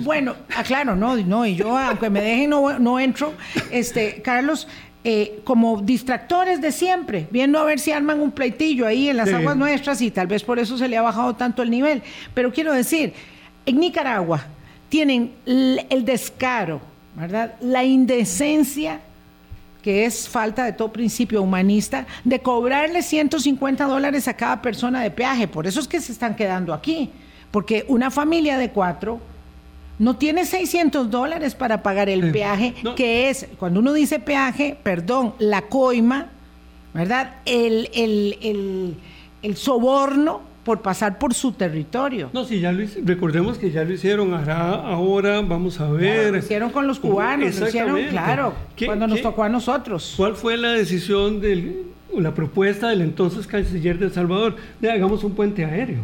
Bueno, 0.02 0.36
ah, 0.56 0.62
claro, 0.62 0.94
no, 0.94 1.16
no, 1.16 1.46
y 1.46 1.56
yo, 1.56 1.76
aunque 1.76 2.10
me 2.10 2.20
dejen, 2.20 2.50
no, 2.50 2.78
no 2.78 3.00
entro. 3.00 3.19
Este, 3.70 4.22
Carlos, 4.22 4.66
eh, 5.04 5.40
como 5.44 5.80
distractores 5.80 6.60
de 6.60 6.72
siempre, 6.72 7.26
viendo 7.30 7.58
a 7.58 7.64
ver 7.64 7.78
si 7.78 7.92
arman 7.92 8.20
un 8.20 8.32
pleitillo 8.32 8.86
ahí 8.86 9.08
en 9.08 9.16
las 9.16 9.28
Sí. 9.28 9.34
aguas 9.34 9.56
nuestras 9.56 10.00
y 10.02 10.10
tal 10.10 10.26
vez 10.26 10.42
por 10.42 10.58
eso 10.58 10.76
se 10.76 10.88
le 10.88 10.96
ha 10.96 11.02
bajado 11.02 11.34
tanto 11.36 11.62
el 11.62 11.70
nivel. 11.70 12.02
Pero 12.34 12.52
quiero 12.52 12.72
decir, 12.72 13.14
en 13.66 13.80
Nicaragua 13.80 14.44
tienen 14.88 15.32
el 15.46 16.04
descaro, 16.04 16.80
¿verdad? 17.16 17.54
La 17.60 17.84
indecencia 17.84 19.00
que 19.82 20.04
es 20.04 20.28
falta 20.28 20.64
de 20.64 20.74
todo 20.74 20.92
principio 20.92 21.40
humanista, 21.40 22.06
de 22.24 22.40
cobrarle 22.40 23.00
150 23.02 23.86
dólares 23.86 24.28
a 24.28 24.34
cada 24.34 24.60
persona 24.60 25.00
de 25.02 25.10
peaje. 25.10 25.48
Por 25.48 25.66
eso 25.66 25.80
es 25.80 25.88
que 25.88 26.00
se 26.02 26.12
están 26.12 26.36
quedando 26.36 26.74
aquí, 26.74 27.08
porque 27.50 27.86
una 27.88 28.10
familia 28.10 28.58
de 28.58 28.68
cuatro 28.70 29.20
no 30.00 30.16
tiene 30.16 30.44
600 30.46 31.10
dólares 31.10 31.54
para 31.54 31.82
pagar 31.84 32.08
el 32.08 32.32
peaje, 32.32 32.74
No. 32.82 32.94
que 32.96 33.30
es, 33.30 33.46
cuando 33.58 33.78
uno 33.80 33.92
dice 33.92 34.18
peaje, 34.18 34.76
perdón, 34.82 35.34
la 35.38 35.62
coima, 35.62 36.26
¿verdad? 36.92 37.34
El, 37.44 37.88
el, 37.94 38.38
el, 38.42 38.94
el 39.42 39.56
soborno 39.56 40.40
por 40.64 40.80
pasar 40.82 41.18
por 41.18 41.34
su 41.34 41.52
territorio. 41.52 42.30
No, 42.32 42.44
sí, 42.44 42.60
ya 42.60 42.72
lo 42.72 42.82
recordemos 43.04 43.58
que 43.58 43.70
ya 43.70 43.84
lo 43.84 43.92
hicieron, 43.92 44.32
ahora, 44.34 45.40
vamos 45.42 45.80
a 45.80 45.90
ver. 45.90 46.32
Lo 46.32 46.38
hicieron 46.38 46.70
con 46.70 46.86
los 46.86 46.98
cubanos, 46.98 47.58
lo 47.60 47.68
hicieron, 47.68 48.00
claro, 48.08 48.54
¿Qué- 48.76 48.86
cuando 48.86 49.06
nos 49.06 49.18
qué- 49.18 49.22
tocó 49.22 49.42
a 49.44 49.48
nosotros. 49.48 50.14
¿Cuál 50.16 50.34
fue 50.34 50.56
la 50.56 50.70
decisión 50.72 51.40
del, 51.40 51.82
o 52.14 52.20
la 52.20 52.34
propuesta 52.34 52.88
del 52.88 53.02
entonces 53.02 53.46
canciller 53.46 53.98
de 53.98 54.06
El 54.06 54.12
Salvador? 54.12 54.56
De 54.80 54.90
hagamos 54.90 55.24
un 55.24 55.32
puente 55.34 55.64
aéreo. 55.64 56.00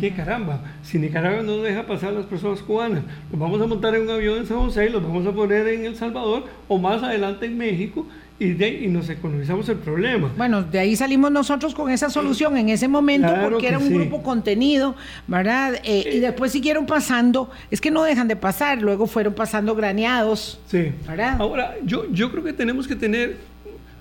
¿Qué 0.00 0.12
caramba? 0.12 0.60
Si 0.82 0.98
Nicaragua 0.98 1.42
no 1.42 1.58
deja 1.58 1.86
pasar 1.86 2.10
a 2.10 2.12
las 2.12 2.26
personas 2.26 2.60
cubanas, 2.60 3.02
los 3.30 3.40
vamos 3.40 3.60
a 3.60 3.66
montar 3.66 3.94
en 3.94 4.02
un 4.02 4.10
avión 4.10 4.38
en 4.38 4.46
San 4.46 4.58
José 4.58 4.86
y 4.86 4.90
los 4.90 5.02
vamos 5.02 5.26
a 5.26 5.32
poner 5.32 5.66
en 5.68 5.84
El 5.84 5.96
Salvador 5.96 6.44
o 6.68 6.78
más 6.78 7.02
adelante 7.02 7.46
en 7.46 7.56
México 7.58 8.06
y, 8.38 8.50
de, 8.52 8.68
y 8.68 8.88
nos 8.88 9.08
economizamos 9.08 9.66
el 9.70 9.76
problema. 9.78 10.30
Bueno, 10.36 10.62
de 10.62 10.78
ahí 10.78 10.94
salimos 10.94 11.30
nosotros 11.32 11.74
con 11.74 11.90
esa 11.90 12.10
solución 12.10 12.56
en 12.58 12.68
ese 12.68 12.86
momento 12.86 13.28
Claro 13.28 13.48
porque 13.48 13.62
que 13.62 13.68
era 13.68 13.78
un 13.78 13.88
sí. 13.88 13.94
grupo 13.94 14.22
contenido, 14.22 14.94
¿verdad? 15.26 15.76
Eh, 15.84 16.10
y 16.16 16.18
después 16.20 16.52
siguieron 16.52 16.84
pasando, 16.84 17.50
es 17.70 17.80
que 17.80 17.90
no 17.90 18.02
dejan 18.04 18.28
de 18.28 18.36
pasar, 18.36 18.82
luego 18.82 19.06
fueron 19.06 19.32
pasando 19.34 19.74
graneados. 19.74 20.60
Sí. 20.66 20.92
¿Verdad? 21.08 21.36
Ahora, 21.40 21.76
yo, 21.84 22.04
yo 22.12 22.30
creo 22.30 22.44
que 22.44 22.52
tenemos 22.52 22.86
que 22.86 22.94
tener, 22.96 23.38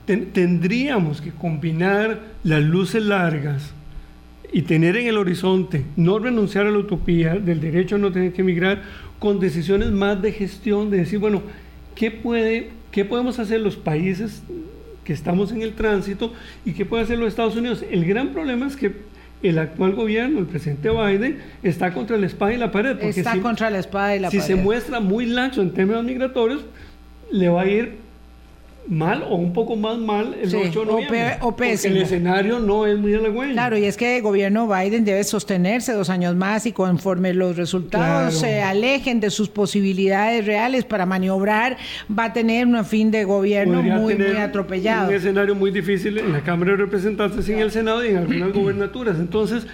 ten- 0.05 0.31
tendríamos 0.33 1.21
que 1.21 1.31
combinar 1.31 2.19
las 2.43 2.61
luces 2.61 3.01
largas 3.03 3.71
y 4.51 4.61
tener 4.63 4.95
en 4.97 5.07
el 5.07 5.17
horizonte, 5.17 5.83
no 5.95 6.19
renunciar 6.19 6.65
a 6.67 6.71
la 6.71 6.77
utopía 6.77 7.35
del 7.35 7.59
derecho 7.61 7.95
a 7.95 7.99
no 7.99 8.11
tener 8.11 8.33
que 8.33 8.41
emigrar, 8.41 8.83
con 9.19 9.39
decisiones 9.39 9.91
más 9.91 10.21
de 10.21 10.31
gestión, 10.31 10.89
de 10.89 10.97
decir, 10.97 11.19
bueno, 11.19 11.41
¿qué, 11.95 12.11
puede, 12.11 12.69
qué 12.91 13.05
podemos 13.05 13.39
hacer 13.39 13.59
los 13.61 13.75
países 13.75 14.43
que 15.03 15.13
estamos 15.13 15.51
en 15.51 15.61
el 15.61 15.73
tránsito 15.73 16.33
y 16.65 16.73
qué 16.73 16.85
puede 16.85 17.03
hacer 17.03 17.17
los 17.17 17.29
Estados 17.29 17.55
Unidos? 17.55 17.83
El 17.89 18.05
gran 18.05 18.29
problema 18.29 18.67
es 18.67 18.75
que 18.75 18.91
el 19.43 19.59
actual 19.59 19.93
gobierno, 19.93 20.39
el 20.39 20.45
presidente 20.45 20.89
Biden, 20.89 21.39
está 21.63 21.93
contra 21.93 22.17
la 22.17 22.25
espada 22.25 22.53
y 22.53 22.57
la 22.57 22.71
pared. 22.71 22.93
porque 22.97 23.09
Está 23.19 23.33
si- 23.33 23.39
contra 23.39 23.69
la 23.69 23.79
espada 23.79 24.15
y 24.15 24.19
la 24.19 24.29
si 24.31 24.37
pared. 24.37 24.47
se 24.55 24.61
muestra 24.61 24.99
muy 24.99 25.25
laxo 25.27 25.61
en 25.61 25.71
términos 25.71 26.03
migratorios, 26.03 26.65
le 27.31 27.49
va 27.49 27.61
a 27.61 27.67
ir 27.67 28.04
mal 28.87 29.23
o 29.27 29.35
un 29.35 29.51
poco 29.51 29.75
más 29.75 29.97
mal 29.97 30.35
el 30.39 30.49
Sí, 30.51 30.57
8 30.69 30.85
de 30.85 30.91
o 30.91 30.97
pe- 31.07 31.37
o 31.41 31.55
porque 31.55 31.73
el 31.73 31.97
escenario 31.97 32.59
no 32.59 32.85
es 32.85 32.97
muy 32.99 33.13
halagüeño. 33.15 33.53
Claro, 33.53 33.77
y 33.77 33.85
es 33.85 33.97
que 33.97 34.17
el 34.17 34.21
gobierno 34.21 34.67
Biden 34.67 35.05
debe 35.05 35.23
sostenerse 35.23 35.93
dos 35.93 36.09
años 36.11 36.35
más 36.35 36.65
y 36.67 36.71
conforme 36.71 37.33
los 37.33 37.57
resultados 37.57 38.05
Claro. 38.39 38.53
se 38.53 38.61
alejen 38.61 39.19
de 39.19 39.31
sus 39.31 39.49
posibilidades 39.49 40.45
reales 40.45 40.85
para 40.85 41.05
maniobrar, 41.05 41.77
va 42.07 42.25
a 42.25 42.33
tener 42.33 42.67
un 42.67 42.85
fin 42.85 43.09
de 43.09 43.23
gobierno 43.23 43.77
Podría 43.77 43.95
muy, 43.97 44.15
muy 44.15 44.37
atropellado. 44.37 45.09
Un 45.09 45.15
escenario 45.15 45.55
muy 45.55 45.71
difícil 45.71 46.17
en 46.19 46.31
la 46.31 46.41
Cámara 46.41 46.71
de 46.71 46.77
Representantes 46.77 47.47
y 47.49 47.53
en 47.53 47.59
el 47.59 47.71
Senado 47.71 48.05
y 48.05 48.09
en 48.09 48.17
algunas 48.17 48.53
gobernaturas. 48.53 49.17
Entonces, 49.19 49.65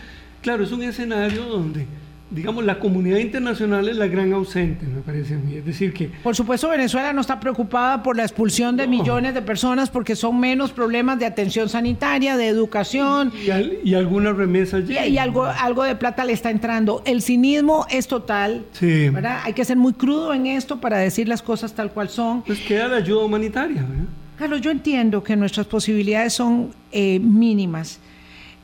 claro, 0.41 0.63
es 0.63 0.71
un 0.71 0.83
escenario 0.83 1.43
donde, 1.43 1.85
digamos, 2.31 2.63
la 2.63 2.79
comunidad 2.79 3.17
internacional 3.17 3.89
es 3.89 3.97
la 3.97 4.07
gran 4.07 4.31
ausente, 4.33 4.85
me 4.85 5.01
parece 5.01 5.35
a 5.35 5.37
mí. 5.37 5.55
Es 5.55 5.65
decir, 5.65 5.93
que 5.93 6.09
Por 6.23 6.35
supuesto, 6.35 6.69
Venezuela 6.69 7.11
no 7.13 7.19
está 7.21 7.39
preocupada 7.39 8.01
por 8.01 8.15
la 8.15 8.23
expulsión 8.23 8.77
de 8.77 8.87
No. 8.87 8.91
millones 8.97 9.33
de 9.33 9.41
personas 9.41 9.89
porque 9.89 10.15
son 10.15 10.39
menos 10.39 10.71
problemas 10.71 11.19
de 11.19 11.25
atención 11.25 11.67
sanitaria, 11.67 12.37
de 12.37 12.47
educación 12.47 13.33
y, 13.45 13.49
al- 13.49 13.73
y 13.83 13.93
algunas 13.95 14.35
remesas 14.35 14.83
y, 14.89 14.93
y 14.93 15.17
algo, 15.17 15.43
algo 15.45 15.83
de 15.83 15.95
plata 15.95 16.23
le 16.25 16.33
está 16.33 16.49
entrando. 16.49 17.01
El 17.05 17.21
cinismo 17.21 17.85
es 17.89 18.07
total, 18.07 18.65
Sí. 18.71 19.09
¿verdad? 19.09 19.39
Hay 19.43 19.53
que 19.53 19.65
ser 19.65 19.75
muy 19.77 19.93
crudo 19.93 20.33
en 20.33 20.45
esto 20.47 20.79
para 20.79 20.97
decir 20.97 21.27
las 21.27 21.41
cosas 21.41 21.73
tal 21.73 21.91
cual 21.91 22.07
son. 22.09 22.43
Pues 22.43 22.59
queda 22.61 22.87
la 22.87 22.97
ayuda 22.97 23.25
humanitaria, 23.25 23.81
¿verdad? 23.81 24.05
Carlos, 24.37 24.61
yo 24.61 24.71
entiendo 24.71 25.21
que 25.23 25.35
nuestras 25.35 25.67
posibilidades 25.67 26.33
son 26.33 26.71
eh, 26.91 27.19
mínimas 27.19 27.99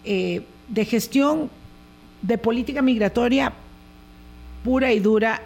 eh, 0.05 0.41
de 0.69 0.85
gestión 0.85 1.49
de 2.21 2.37
política 2.37 2.81
migratoria 2.81 3.53
pura 4.63 4.91
y 4.91 4.99
dura, 4.99 5.41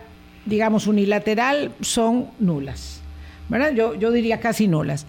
digamos, 0.45 0.87
unilateral, 0.87 1.71
son 1.81 2.27
nulas. 2.39 3.01
¿Verdad? 3.49 3.73
Yo, 3.73 3.95
yo 3.95 4.11
diría 4.11 4.39
casi 4.39 4.67
nulas. 4.67 5.05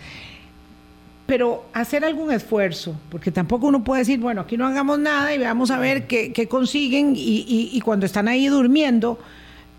Pero 1.27 1.65
hacer 1.73 2.05
algún 2.05 2.31
esfuerzo, 2.33 2.97
porque 3.09 3.31
tampoco 3.31 3.69
uno 3.69 3.85
puede 3.85 4.01
decir, 4.01 4.19
bueno, 4.19 4.41
aquí 4.43 4.57
no 4.57 4.67
hagamos 4.67 4.99
nada 4.99 5.33
y 5.35 5.39
veamos 5.39 5.71
a 5.71 5.79
ver 5.79 6.07
qué, 6.07 6.33
consiguen 6.49 7.15
y, 7.17 7.21
y- 7.21 7.71
y 7.73 7.81
cuando 7.81 8.05
están 8.07 8.27
ahí 8.29 8.49
durmiendo 8.49 9.19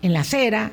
en 0.02 0.14
la 0.14 0.20
acera, 0.20 0.72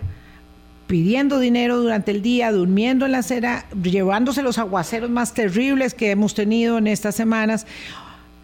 pidiendo 0.88 1.40
dinero 1.40 1.78
durante 1.78 2.12
el 2.12 2.22
día, 2.22 2.52
durmiendo 2.52 3.06
en 3.06 3.12
la 3.12 3.20
acera, 3.20 3.66
llevándose 3.84 4.42
los 4.42 4.58
aguaceros 4.58 5.10
más 5.10 5.34
terribles 5.34 5.94
que 5.94 6.10
hemos 6.12 6.34
tenido 6.34 6.78
en 6.78 6.88
estas 6.88 7.16
semanas, 7.16 7.68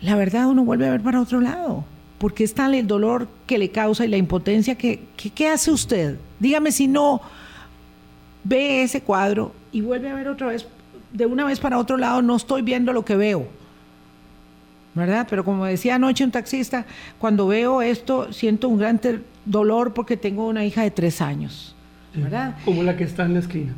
la 0.02 0.16
verdad 0.16 0.48
uno 0.48 0.64
vuelve 0.64 0.88
a 0.88 0.92
ver 0.92 1.02
para 1.02 1.22
otro 1.22 1.40
lado, 1.42 1.86
porque 2.18 2.44
es 2.44 2.54
tal 2.54 2.74
el 2.74 2.88
dolor 2.88 3.28
que 3.46 3.58
le 3.58 3.70
causa 3.70 4.06
y 4.06 4.08
la 4.08 4.18
impotencia 4.18 4.76
que, 4.76 5.02
que- 5.16 5.30
¿qué 5.30 5.48
hace 5.50 5.72
usted? 5.72 6.18
Dígame 6.40 6.72
si 6.72 6.88
no 6.88 7.22
ve 8.44 8.84
ese 8.84 9.02
cuadro 9.02 9.54
y 9.72 9.82
vuelve 9.82 10.10
a 10.10 10.16
ver 10.16 10.28
otra 10.30 10.48
vez, 10.48 10.66
de 11.14 11.26
una 11.26 11.46
vez 11.46 11.60
para 11.60 11.78
otro 11.78 11.98
lado, 11.98 12.22
no 12.22 12.36
estoy 12.36 12.62
viendo 12.62 12.94
lo 12.94 13.04
que 13.06 13.16
veo. 13.16 13.48
¿Verdad? 14.96 15.28
Pero 15.30 15.44
como 15.46 15.66
decía 15.66 15.96
anoche 15.96 16.24
un 16.24 16.32
taxista, 16.32 16.86
cuando 17.20 17.46
veo 17.48 17.84
esto 17.84 18.34
siento 18.34 18.68
un 18.68 18.80
gran 18.80 19.00
dolor 19.46 19.94
porque 19.94 20.18
tengo 20.18 20.48
una 20.48 20.66
hija 20.66 20.82
de 20.82 20.90
tres 20.92 21.22
años. 21.22 21.76
¿Verdad? 22.16 22.56
Como 22.66 22.82
la 22.82 22.98
que 22.98 23.04
está 23.04 23.26
en 23.26 23.34
la 23.36 23.40
esquina. 23.42 23.74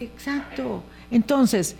Exacto. 0.00 0.82
Entonces, 1.10 1.76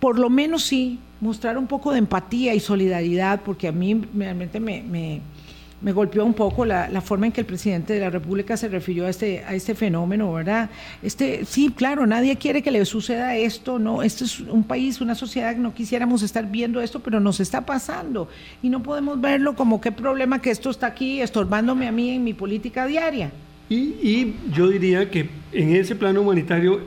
por 0.00 0.18
lo 0.18 0.28
menos 0.28 0.64
sí, 0.64 0.98
mostrar 1.24 1.56
un 1.58 1.66
poco 1.66 1.90
de 1.92 1.98
empatía 1.98 2.54
y 2.54 2.60
solidaridad, 2.60 3.40
porque 3.44 3.66
a 3.68 3.72
mí 3.72 3.90
realmente 4.14 4.60
me, 4.60 4.82
me- 4.82 5.20
me 5.80 5.92
golpeó 5.92 6.24
un 6.24 6.32
poco 6.32 6.64
la, 6.64 6.88
la 6.88 7.02
forma 7.02 7.26
en 7.26 7.32
que 7.32 7.42
el 7.42 7.46
presidente 7.46 7.92
de 7.92 8.00
la 8.00 8.08
República 8.08 8.56
se 8.56 8.68
refirió 8.68 9.04
a 9.06 9.10
este, 9.10 9.44
a 9.44 9.54
este 9.54 9.74
fenómeno, 9.74 10.32
¿verdad? 10.32 10.70
Este, 11.02 11.44
sí, 11.44 11.70
claro, 11.76 12.06
nadie 12.06 12.36
quiere 12.36 12.62
que 12.62 12.70
le 12.70 12.84
suceda 12.86 13.36
esto, 13.36 13.78
¿no? 13.78 14.02
Este 14.02 14.24
es 14.24 14.40
un 14.40 14.64
país, 14.64 15.02
una 15.02 15.14
sociedad 15.14 15.52
que 15.54 15.60
no 15.60 15.74
quisiéramos 15.74 16.22
estar 16.22 16.50
viendo 16.50 16.80
esto, 16.80 17.00
pero 17.00 17.20
nos 17.20 17.38
está 17.38 17.66
pasando. 17.66 18.28
Y 18.62 18.70
no 18.70 18.82
podemos 18.82 19.20
verlo 19.20 19.56
como 19.56 19.80
qué 19.82 19.92
problema 19.92 20.40
que 20.40 20.50
esto 20.50 20.70
está 20.70 20.86
aquí 20.86 21.20
estorbándome 21.20 21.86
a 21.86 21.92
mí 21.92 22.08
en 22.10 22.24
mi 22.24 22.32
política 22.32 22.86
diaria. 22.86 23.30
Y, 23.68 23.76
y 23.76 24.36
yo 24.54 24.68
diría 24.68 25.10
que 25.10 25.28
en 25.52 25.76
ese 25.76 25.94
plano 25.94 26.22
humanitario, 26.22 26.80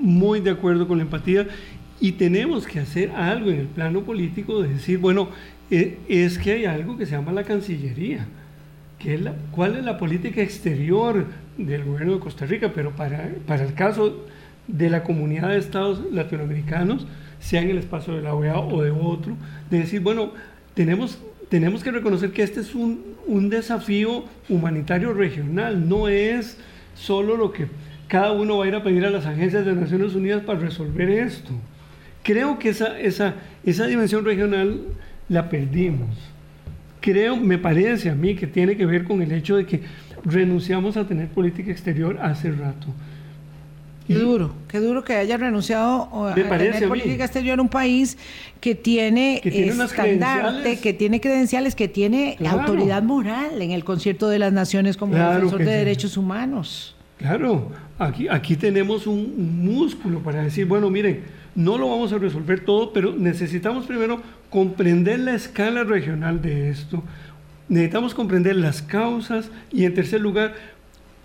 muy 0.00 0.40
de 0.40 0.50
acuerdo 0.50 0.88
con 0.88 0.98
la 0.98 1.04
empatía, 1.04 1.46
y 2.02 2.12
tenemos 2.12 2.66
que 2.66 2.80
hacer 2.80 3.12
algo 3.12 3.52
en 3.52 3.60
el 3.60 3.68
plano 3.68 4.02
político 4.02 4.60
de 4.60 4.70
decir, 4.70 4.98
bueno, 4.98 5.28
eh, 5.70 5.98
es 6.08 6.36
que 6.36 6.50
hay 6.50 6.64
algo 6.64 6.96
que 6.96 7.06
se 7.06 7.12
llama 7.12 7.30
la 7.30 7.44
Cancillería, 7.44 8.26
que 8.98 9.14
es 9.14 9.20
la, 9.20 9.34
cuál 9.52 9.76
es 9.76 9.84
la 9.84 9.98
política 9.98 10.42
exterior 10.42 11.26
del 11.56 11.84
gobierno 11.84 12.14
de 12.14 12.18
Costa 12.18 12.44
Rica, 12.44 12.72
pero 12.74 12.90
para, 12.90 13.30
para 13.46 13.62
el 13.62 13.74
caso 13.74 14.26
de 14.66 14.90
la 14.90 15.04
comunidad 15.04 15.50
de 15.50 15.58
estados 15.58 16.02
latinoamericanos, 16.10 17.06
sea 17.38 17.62
en 17.62 17.70
el 17.70 17.78
espacio 17.78 18.14
de 18.14 18.22
la 18.22 18.34
OEA 18.34 18.58
o 18.58 18.82
de 18.82 18.90
otro, 18.90 19.36
de 19.70 19.78
decir, 19.78 20.00
bueno, 20.00 20.32
tenemos 20.74 21.20
tenemos 21.50 21.84
que 21.84 21.92
reconocer 21.92 22.32
que 22.32 22.42
este 22.42 22.60
es 22.60 22.74
un, 22.74 23.14
un 23.28 23.48
desafío 23.48 24.24
humanitario 24.48 25.12
regional, 25.12 25.88
no 25.88 26.08
es 26.08 26.58
solo 26.96 27.36
lo 27.36 27.52
que 27.52 27.68
cada 28.08 28.32
uno 28.32 28.58
va 28.58 28.64
a 28.64 28.68
ir 28.68 28.74
a 28.74 28.82
pedir 28.82 29.04
a 29.04 29.10
las 29.10 29.26
agencias 29.26 29.64
de 29.64 29.74
Naciones 29.74 30.16
Unidas 30.16 30.42
para 30.42 30.58
resolver 30.58 31.08
esto. 31.08 31.52
Creo 32.22 32.58
que 32.58 32.70
esa, 32.70 32.98
esa, 32.98 33.34
esa 33.64 33.86
dimensión 33.86 34.24
regional 34.24 34.80
la 35.28 35.48
perdimos. 35.48 36.16
Creo, 37.00 37.36
me 37.36 37.58
parece 37.58 38.10
a 38.10 38.14
mí 38.14 38.34
que 38.36 38.46
tiene 38.46 38.76
que 38.76 38.86
ver 38.86 39.04
con 39.04 39.22
el 39.22 39.32
hecho 39.32 39.56
de 39.56 39.66
que 39.66 39.82
renunciamos 40.24 40.96
a 40.96 41.06
tener 41.06 41.28
política 41.28 41.70
exterior 41.70 42.18
hace 42.22 42.50
rato. 42.52 42.86
Qué 44.06 44.14
duro, 44.14 44.52
qué 44.68 44.78
duro 44.78 45.04
que 45.04 45.14
haya 45.14 45.36
renunciado 45.36 46.26
a 46.26 46.34
tener 46.34 46.88
política 46.88 47.24
exterior 47.24 47.60
un 47.60 47.68
país 47.68 48.18
que 48.60 48.74
tiene, 48.74 49.40
que 49.42 49.50
tiene 49.50 49.84
estandarte, 49.84 50.78
que 50.80 50.92
tiene 50.92 51.20
credenciales, 51.20 51.74
que 51.74 51.88
tiene 51.88 52.36
autoridad 52.46 53.02
moral 53.02 53.62
en 53.62 53.70
el 53.70 53.84
concierto 53.84 54.28
de 54.28 54.38
las 54.38 54.52
naciones 54.52 54.96
como 54.96 55.14
defensor 55.14 55.58
de 55.58 55.72
derechos 55.72 56.16
humanos. 56.16 56.96
Claro, 57.18 57.70
aquí, 57.98 58.26
aquí 58.28 58.56
tenemos 58.56 59.06
un, 59.06 59.64
músculo 59.64 60.18
para 60.18 60.42
decir, 60.42 60.66
bueno, 60.66 60.90
miren, 60.90 61.20
no 61.54 61.78
lo 61.78 61.88
vamos 61.88 62.12
a 62.12 62.18
resolver 62.18 62.64
todo, 62.64 62.92
pero 62.92 63.14
necesitamos 63.14 63.86
primero 63.86 64.20
comprender 64.50 65.18
la 65.20 65.34
escala 65.34 65.84
regional 65.84 66.40
de 66.40 66.70
esto, 66.70 67.02
necesitamos 67.68 68.14
comprender 68.14 68.56
las 68.56 68.82
causas 68.82 69.50
y 69.70 69.84
en 69.84 69.94
tercer 69.94 70.20
lugar, 70.20 70.54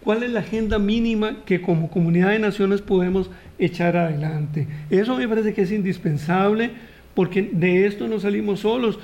cuál 0.04 0.24
es 0.24 0.32
la 0.32 0.40
agenda 0.40 0.80
mínima 0.80 1.44
que 1.46 1.62
como 1.62 1.90
comunidad 1.90 2.30
de 2.30 2.40
naciones 2.40 2.82
podemos 2.82 3.30
echar 3.60 3.98
adelante. 3.98 4.68
Eso 4.90 5.18
me 5.18 5.28
parece 5.28 5.54
que 5.54 5.64
es 5.64 5.72
indispensable 5.72 6.72
porque 7.14 7.50
de 7.52 7.86
esto 7.86 8.08
no 8.08 8.20
salimos 8.20 8.62
solos. 8.62 9.00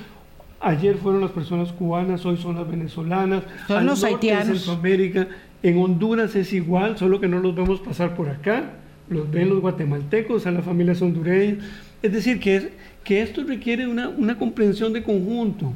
Ayer 0.60 0.96
fueron 0.96 1.20
las 1.20 1.32
personas 1.32 1.72
cubanas, 1.72 2.24
hoy 2.24 2.38
son 2.38 2.56
las 2.56 2.70
venezolanas, 2.70 3.42
son 3.68 3.84
los 3.84 4.02
haitianos. 4.02 4.48
En 4.48 4.54
Centroamérica, 4.56 5.28
en 5.62 5.78
Honduras 5.78 6.34
es 6.36 6.52
igual, 6.52 6.96
solo 6.96 7.20
que 7.20 7.28
no 7.28 7.38
los 7.40 7.54
vemos 7.54 7.80
pasar 7.80 8.14
por 8.14 8.30
acá, 8.30 8.70
los 9.14 9.30
ven 9.30 9.48
los 9.48 9.60
guatemaltecos, 9.60 10.46
a 10.46 10.50
las 10.50 10.64
familias 10.64 11.00
hondureñas. 11.00 11.64
Es 12.02 12.12
decir, 12.12 12.38
que, 12.38 12.72
que 13.02 13.22
esto 13.22 13.44
requiere 13.44 13.86
una, 13.86 14.08
una 14.08 14.36
comprensión 14.36 14.92
de 14.92 15.02
conjunto. 15.02 15.72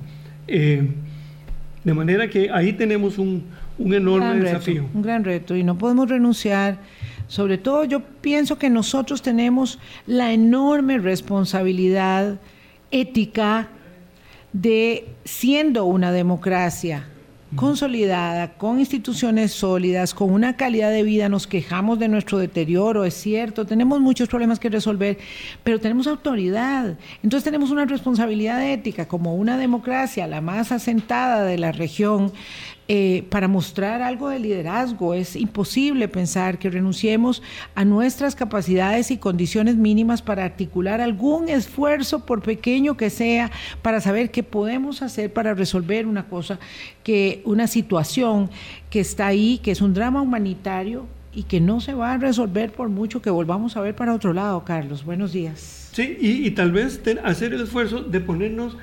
Eh, 0.47 0.87
de 1.85 1.95
manera 1.95 2.29
que 2.29 2.51
ahí 2.51 2.75
tenemos 2.75 3.17
un, 3.17 3.45
un 3.79 3.95
enorme 3.95 4.41
desafío. 4.41 4.87
un 4.93 5.03
gran 5.03 5.25
reto 5.25 5.57
y 5.57 5.63
no 5.63 5.79
podemos 5.79 6.09
renunciar. 6.09 6.79
Sobre 7.29 7.59
todo 7.59 7.85
yo 7.85 8.01
pienso 8.01 8.59
que 8.59 8.71
nosotros 8.71 9.23
tenemos 9.23 9.79
la 10.07 10.33
enorme 10.33 10.99
responsabilidad 10.99 12.41
ética 12.91 13.69
de, 14.53 15.09
siendo 15.25 15.85
una 15.85 16.11
democracia, 16.11 17.07
consolidada, 17.57 18.55
con 18.55 18.79
instituciones 18.79 19.53
sólidas, 19.53 20.15
con 20.15 20.31
una 20.33 20.57
calidad 20.57 20.91
de 20.91 21.03
vida, 21.03 21.29
nos 21.29 21.47
quejamos 21.47 21.99
de 21.99 22.09
nuestro 22.09 22.39
deterioro, 22.39 23.05
es 23.05 23.15
cierto, 23.15 23.67
tenemos 23.67 24.01
muchos 24.01 24.29
problemas 24.29 24.59
que 24.59 24.69
resolver, 24.69 25.19
pero 25.65 25.81
tenemos 25.81 26.07
autoridad. 26.07 26.97
Entonces 27.23 27.45
tenemos 27.45 27.71
una 27.71 27.85
responsabilidad 27.85 28.63
ética 28.63 29.09
como 29.09 29.35
una 29.35 29.57
democracia, 29.57 30.27
la 30.27 30.41
más 30.41 30.73
asentada 30.73 31.45
de 31.45 31.59
la 31.59 31.73
región, 31.73 32.33
eh, 32.91 33.27
para 33.29 33.49
mostrar 33.49 34.01
algo 34.01 34.31
de 34.31 34.39
liderazgo. 34.39 35.13
Es 35.13 35.37
imposible 35.37 36.09
pensar 36.09 36.59
que 36.59 36.71
renunciemos 36.71 37.43
a 37.75 37.85
nuestras 37.85 38.35
capacidades 38.35 39.11
y 39.11 39.19
condiciones 39.19 39.77
mínimas 39.77 40.23
para 40.23 40.43
articular 40.43 41.03
algún 41.03 41.51
esfuerzo, 41.51 42.25
por 42.25 42.41
pequeño 42.41 42.97
que 42.97 43.11
sea, 43.11 43.51
para 43.83 44.01
saber 44.01 44.31
qué 44.31 44.43
podemos 44.43 45.03
hacer 45.03 45.31
para 45.31 45.53
resolver 45.53 46.07
una 46.07 46.31
cosa, 46.31 46.59
que 47.03 47.38
una 47.45 47.67
situación 47.67 48.51
que 48.91 49.01
está 49.01 49.27
ahí, 49.27 49.59
que 49.63 49.71
es 49.71 49.81
un 49.81 49.95
drama 49.95 50.23
humanitario 50.23 51.07
y 51.35 51.45
que 51.45 51.61
no 51.61 51.81
se 51.81 51.95
va 51.95 52.15
a 52.15 52.19
resolver 52.19 52.73
por 52.73 52.89
mucho 52.89 53.23
que 53.23 53.31
volvamos 53.31 53.77
a 53.77 53.81
ver 53.81 53.95
para 53.95 54.15
otro 54.15 54.33
lado, 54.33 54.65
Carlos. 54.65 55.05
Buenos 55.05 55.33
días. 55.33 55.91
Sí, 55.93 56.17
y, 56.21 56.51
tal 56.53 56.73
vez 56.73 57.01
hacer 57.25 57.55
el 57.55 57.63
esfuerzo 57.63 58.03
de 58.03 58.21
ponernos 58.21 58.77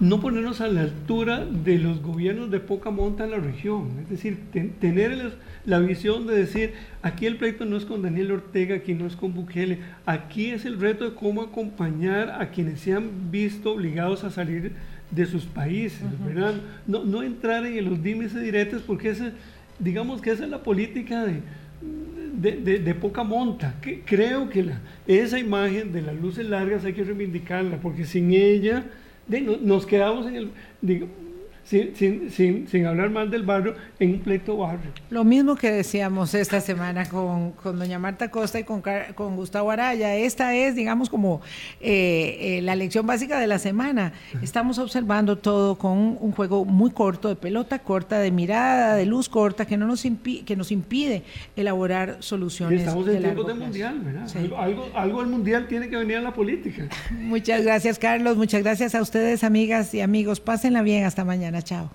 no 0.00 0.20
ponernos 0.20 0.60
a 0.60 0.66
la 0.66 0.80
altura 0.80 1.44
de 1.44 1.78
los 1.78 2.02
gobiernos 2.02 2.50
de 2.50 2.58
poca 2.58 2.90
monta 2.90 3.22
en 3.22 3.30
la 3.30 3.36
región. 3.36 4.00
Es 4.02 4.08
decir, 4.08 4.36
tener 4.80 5.38
la 5.64 5.78
visión 5.78 6.26
de 6.26 6.34
decir, 6.34 6.72
aquí 7.02 7.26
el 7.26 7.36
pleito 7.36 7.64
no 7.66 7.76
es 7.76 7.84
con 7.84 8.02
Daniel 8.02 8.32
Ortega, 8.32 8.74
aquí 8.74 8.94
no 8.94 9.06
es 9.06 9.14
con 9.14 9.32
Bukele, 9.32 9.78
aquí 10.04 10.50
es 10.50 10.64
el 10.64 10.80
reto 10.80 11.04
de 11.04 11.14
cómo 11.14 11.42
acompañar 11.42 12.30
a 12.30 12.50
quienes 12.50 12.80
se 12.80 12.94
han 12.94 13.30
visto 13.30 13.74
obligados 13.74 14.24
a 14.24 14.30
salir 14.30 14.72
de 15.12 15.26
sus 15.26 15.44
países, 15.44 16.02
¿verdad? 16.24 16.54
No, 16.86 17.04
no, 17.04 17.22
entrar 17.22 17.64
en 17.66 17.84
los 17.88 18.02
dimes 18.02 18.34
y 18.34 18.38
diretes 18.38 18.82
porque 18.82 19.10
ese, 19.10 19.32
digamos 19.78 20.20
que 20.20 20.30
esa 20.30 20.44
es 20.44 20.50
la 20.50 20.62
política 20.62 21.24
de, 21.24 22.78
de, 22.78 22.94
poca 22.94 23.22
monta. 23.22 23.74
Que 23.82 24.00
creo 24.00 24.48
que 24.48 24.62
la, 24.62 24.80
esa 25.06 25.38
imagen 25.38 25.92
de 25.92 26.02
las 26.02 26.16
luces 26.16 26.48
largas 26.48 26.84
hay 26.84 26.94
que 26.94 27.04
reivindicarla, 27.04 27.76
porque 27.80 28.04
sin 28.04 28.32
ella 28.32 28.84
nos 29.62 29.86
quedamos 29.86 30.26
en 30.26 30.34
el, 30.36 30.50
sin, 31.94 32.30
sin, 32.30 32.68
sin, 32.68 32.86
hablar 32.86 33.08
mal 33.08 33.30
del 33.30 33.44
barrio, 33.44 33.74
en 33.98 34.14
un 34.14 34.20
pleito 34.20 34.56
barrio. 34.58 34.90
Lo 35.08 35.24
mismo 35.24 35.56
que 35.56 35.70
decíamos 35.70 36.34
esta 36.34 36.60
semana 36.60 37.08
con, 37.08 37.52
con 37.52 37.78
doña 37.78 37.98
Marta 37.98 38.30
Costa 38.30 38.58
y 38.58 38.64
con, 38.64 38.82
con 39.14 39.36
Gustavo 39.36 39.70
Araya. 39.70 40.14
Esta 40.14 40.54
es, 40.54 40.74
digamos, 40.74 41.08
como 41.08 41.40
eh, 41.80 42.58
eh, 42.58 42.62
la 42.62 42.76
lección 42.76 43.06
básica 43.06 43.38
de 43.38 43.46
la 43.46 43.58
semana. 43.58 44.12
Estamos 44.42 44.78
observando 44.78 45.38
todo 45.38 45.78
con 45.78 46.18
un 46.20 46.32
juego 46.32 46.66
muy 46.66 46.90
corto, 46.90 47.28
de 47.28 47.36
pelota 47.36 47.78
corta, 47.78 48.18
de 48.18 48.30
mirada, 48.30 48.94
de 48.94 49.06
luz 49.06 49.30
corta, 49.30 49.64
que, 49.64 49.78
no 49.78 49.86
nos, 49.86 50.02
que 50.02 50.56
nos 50.56 50.72
impide 50.72 51.22
elaborar 51.56 52.18
soluciones. 52.20 52.80
estamos 52.80 53.08
en 53.08 53.20
tiempos 53.22 53.46
de 53.46 53.54
mundial, 53.54 54.00
¿verdad? 54.00 54.28
Algo, 54.58 54.90
algo 54.94 55.20
del 55.20 55.30
mundial 55.30 55.66
tiene 55.68 55.88
que 55.88 55.96
venir 55.96 56.18
a 56.18 56.20
la 56.20 56.34
política. 56.34 56.88
Muchas 57.12 57.62
gracias, 57.62 57.98
Carlos. 57.98 58.36
Muchas 58.36 58.62
gracias 58.62 58.94
a 58.94 59.00
ustedes, 59.00 59.42
amigas 59.42 59.94
y 59.94 60.02
amigos. 60.02 60.40
Pásenla 60.40 60.82
bien. 60.82 61.04
Hasta 61.04 61.24
mañana 61.24 61.61
chao. 61.62 61.88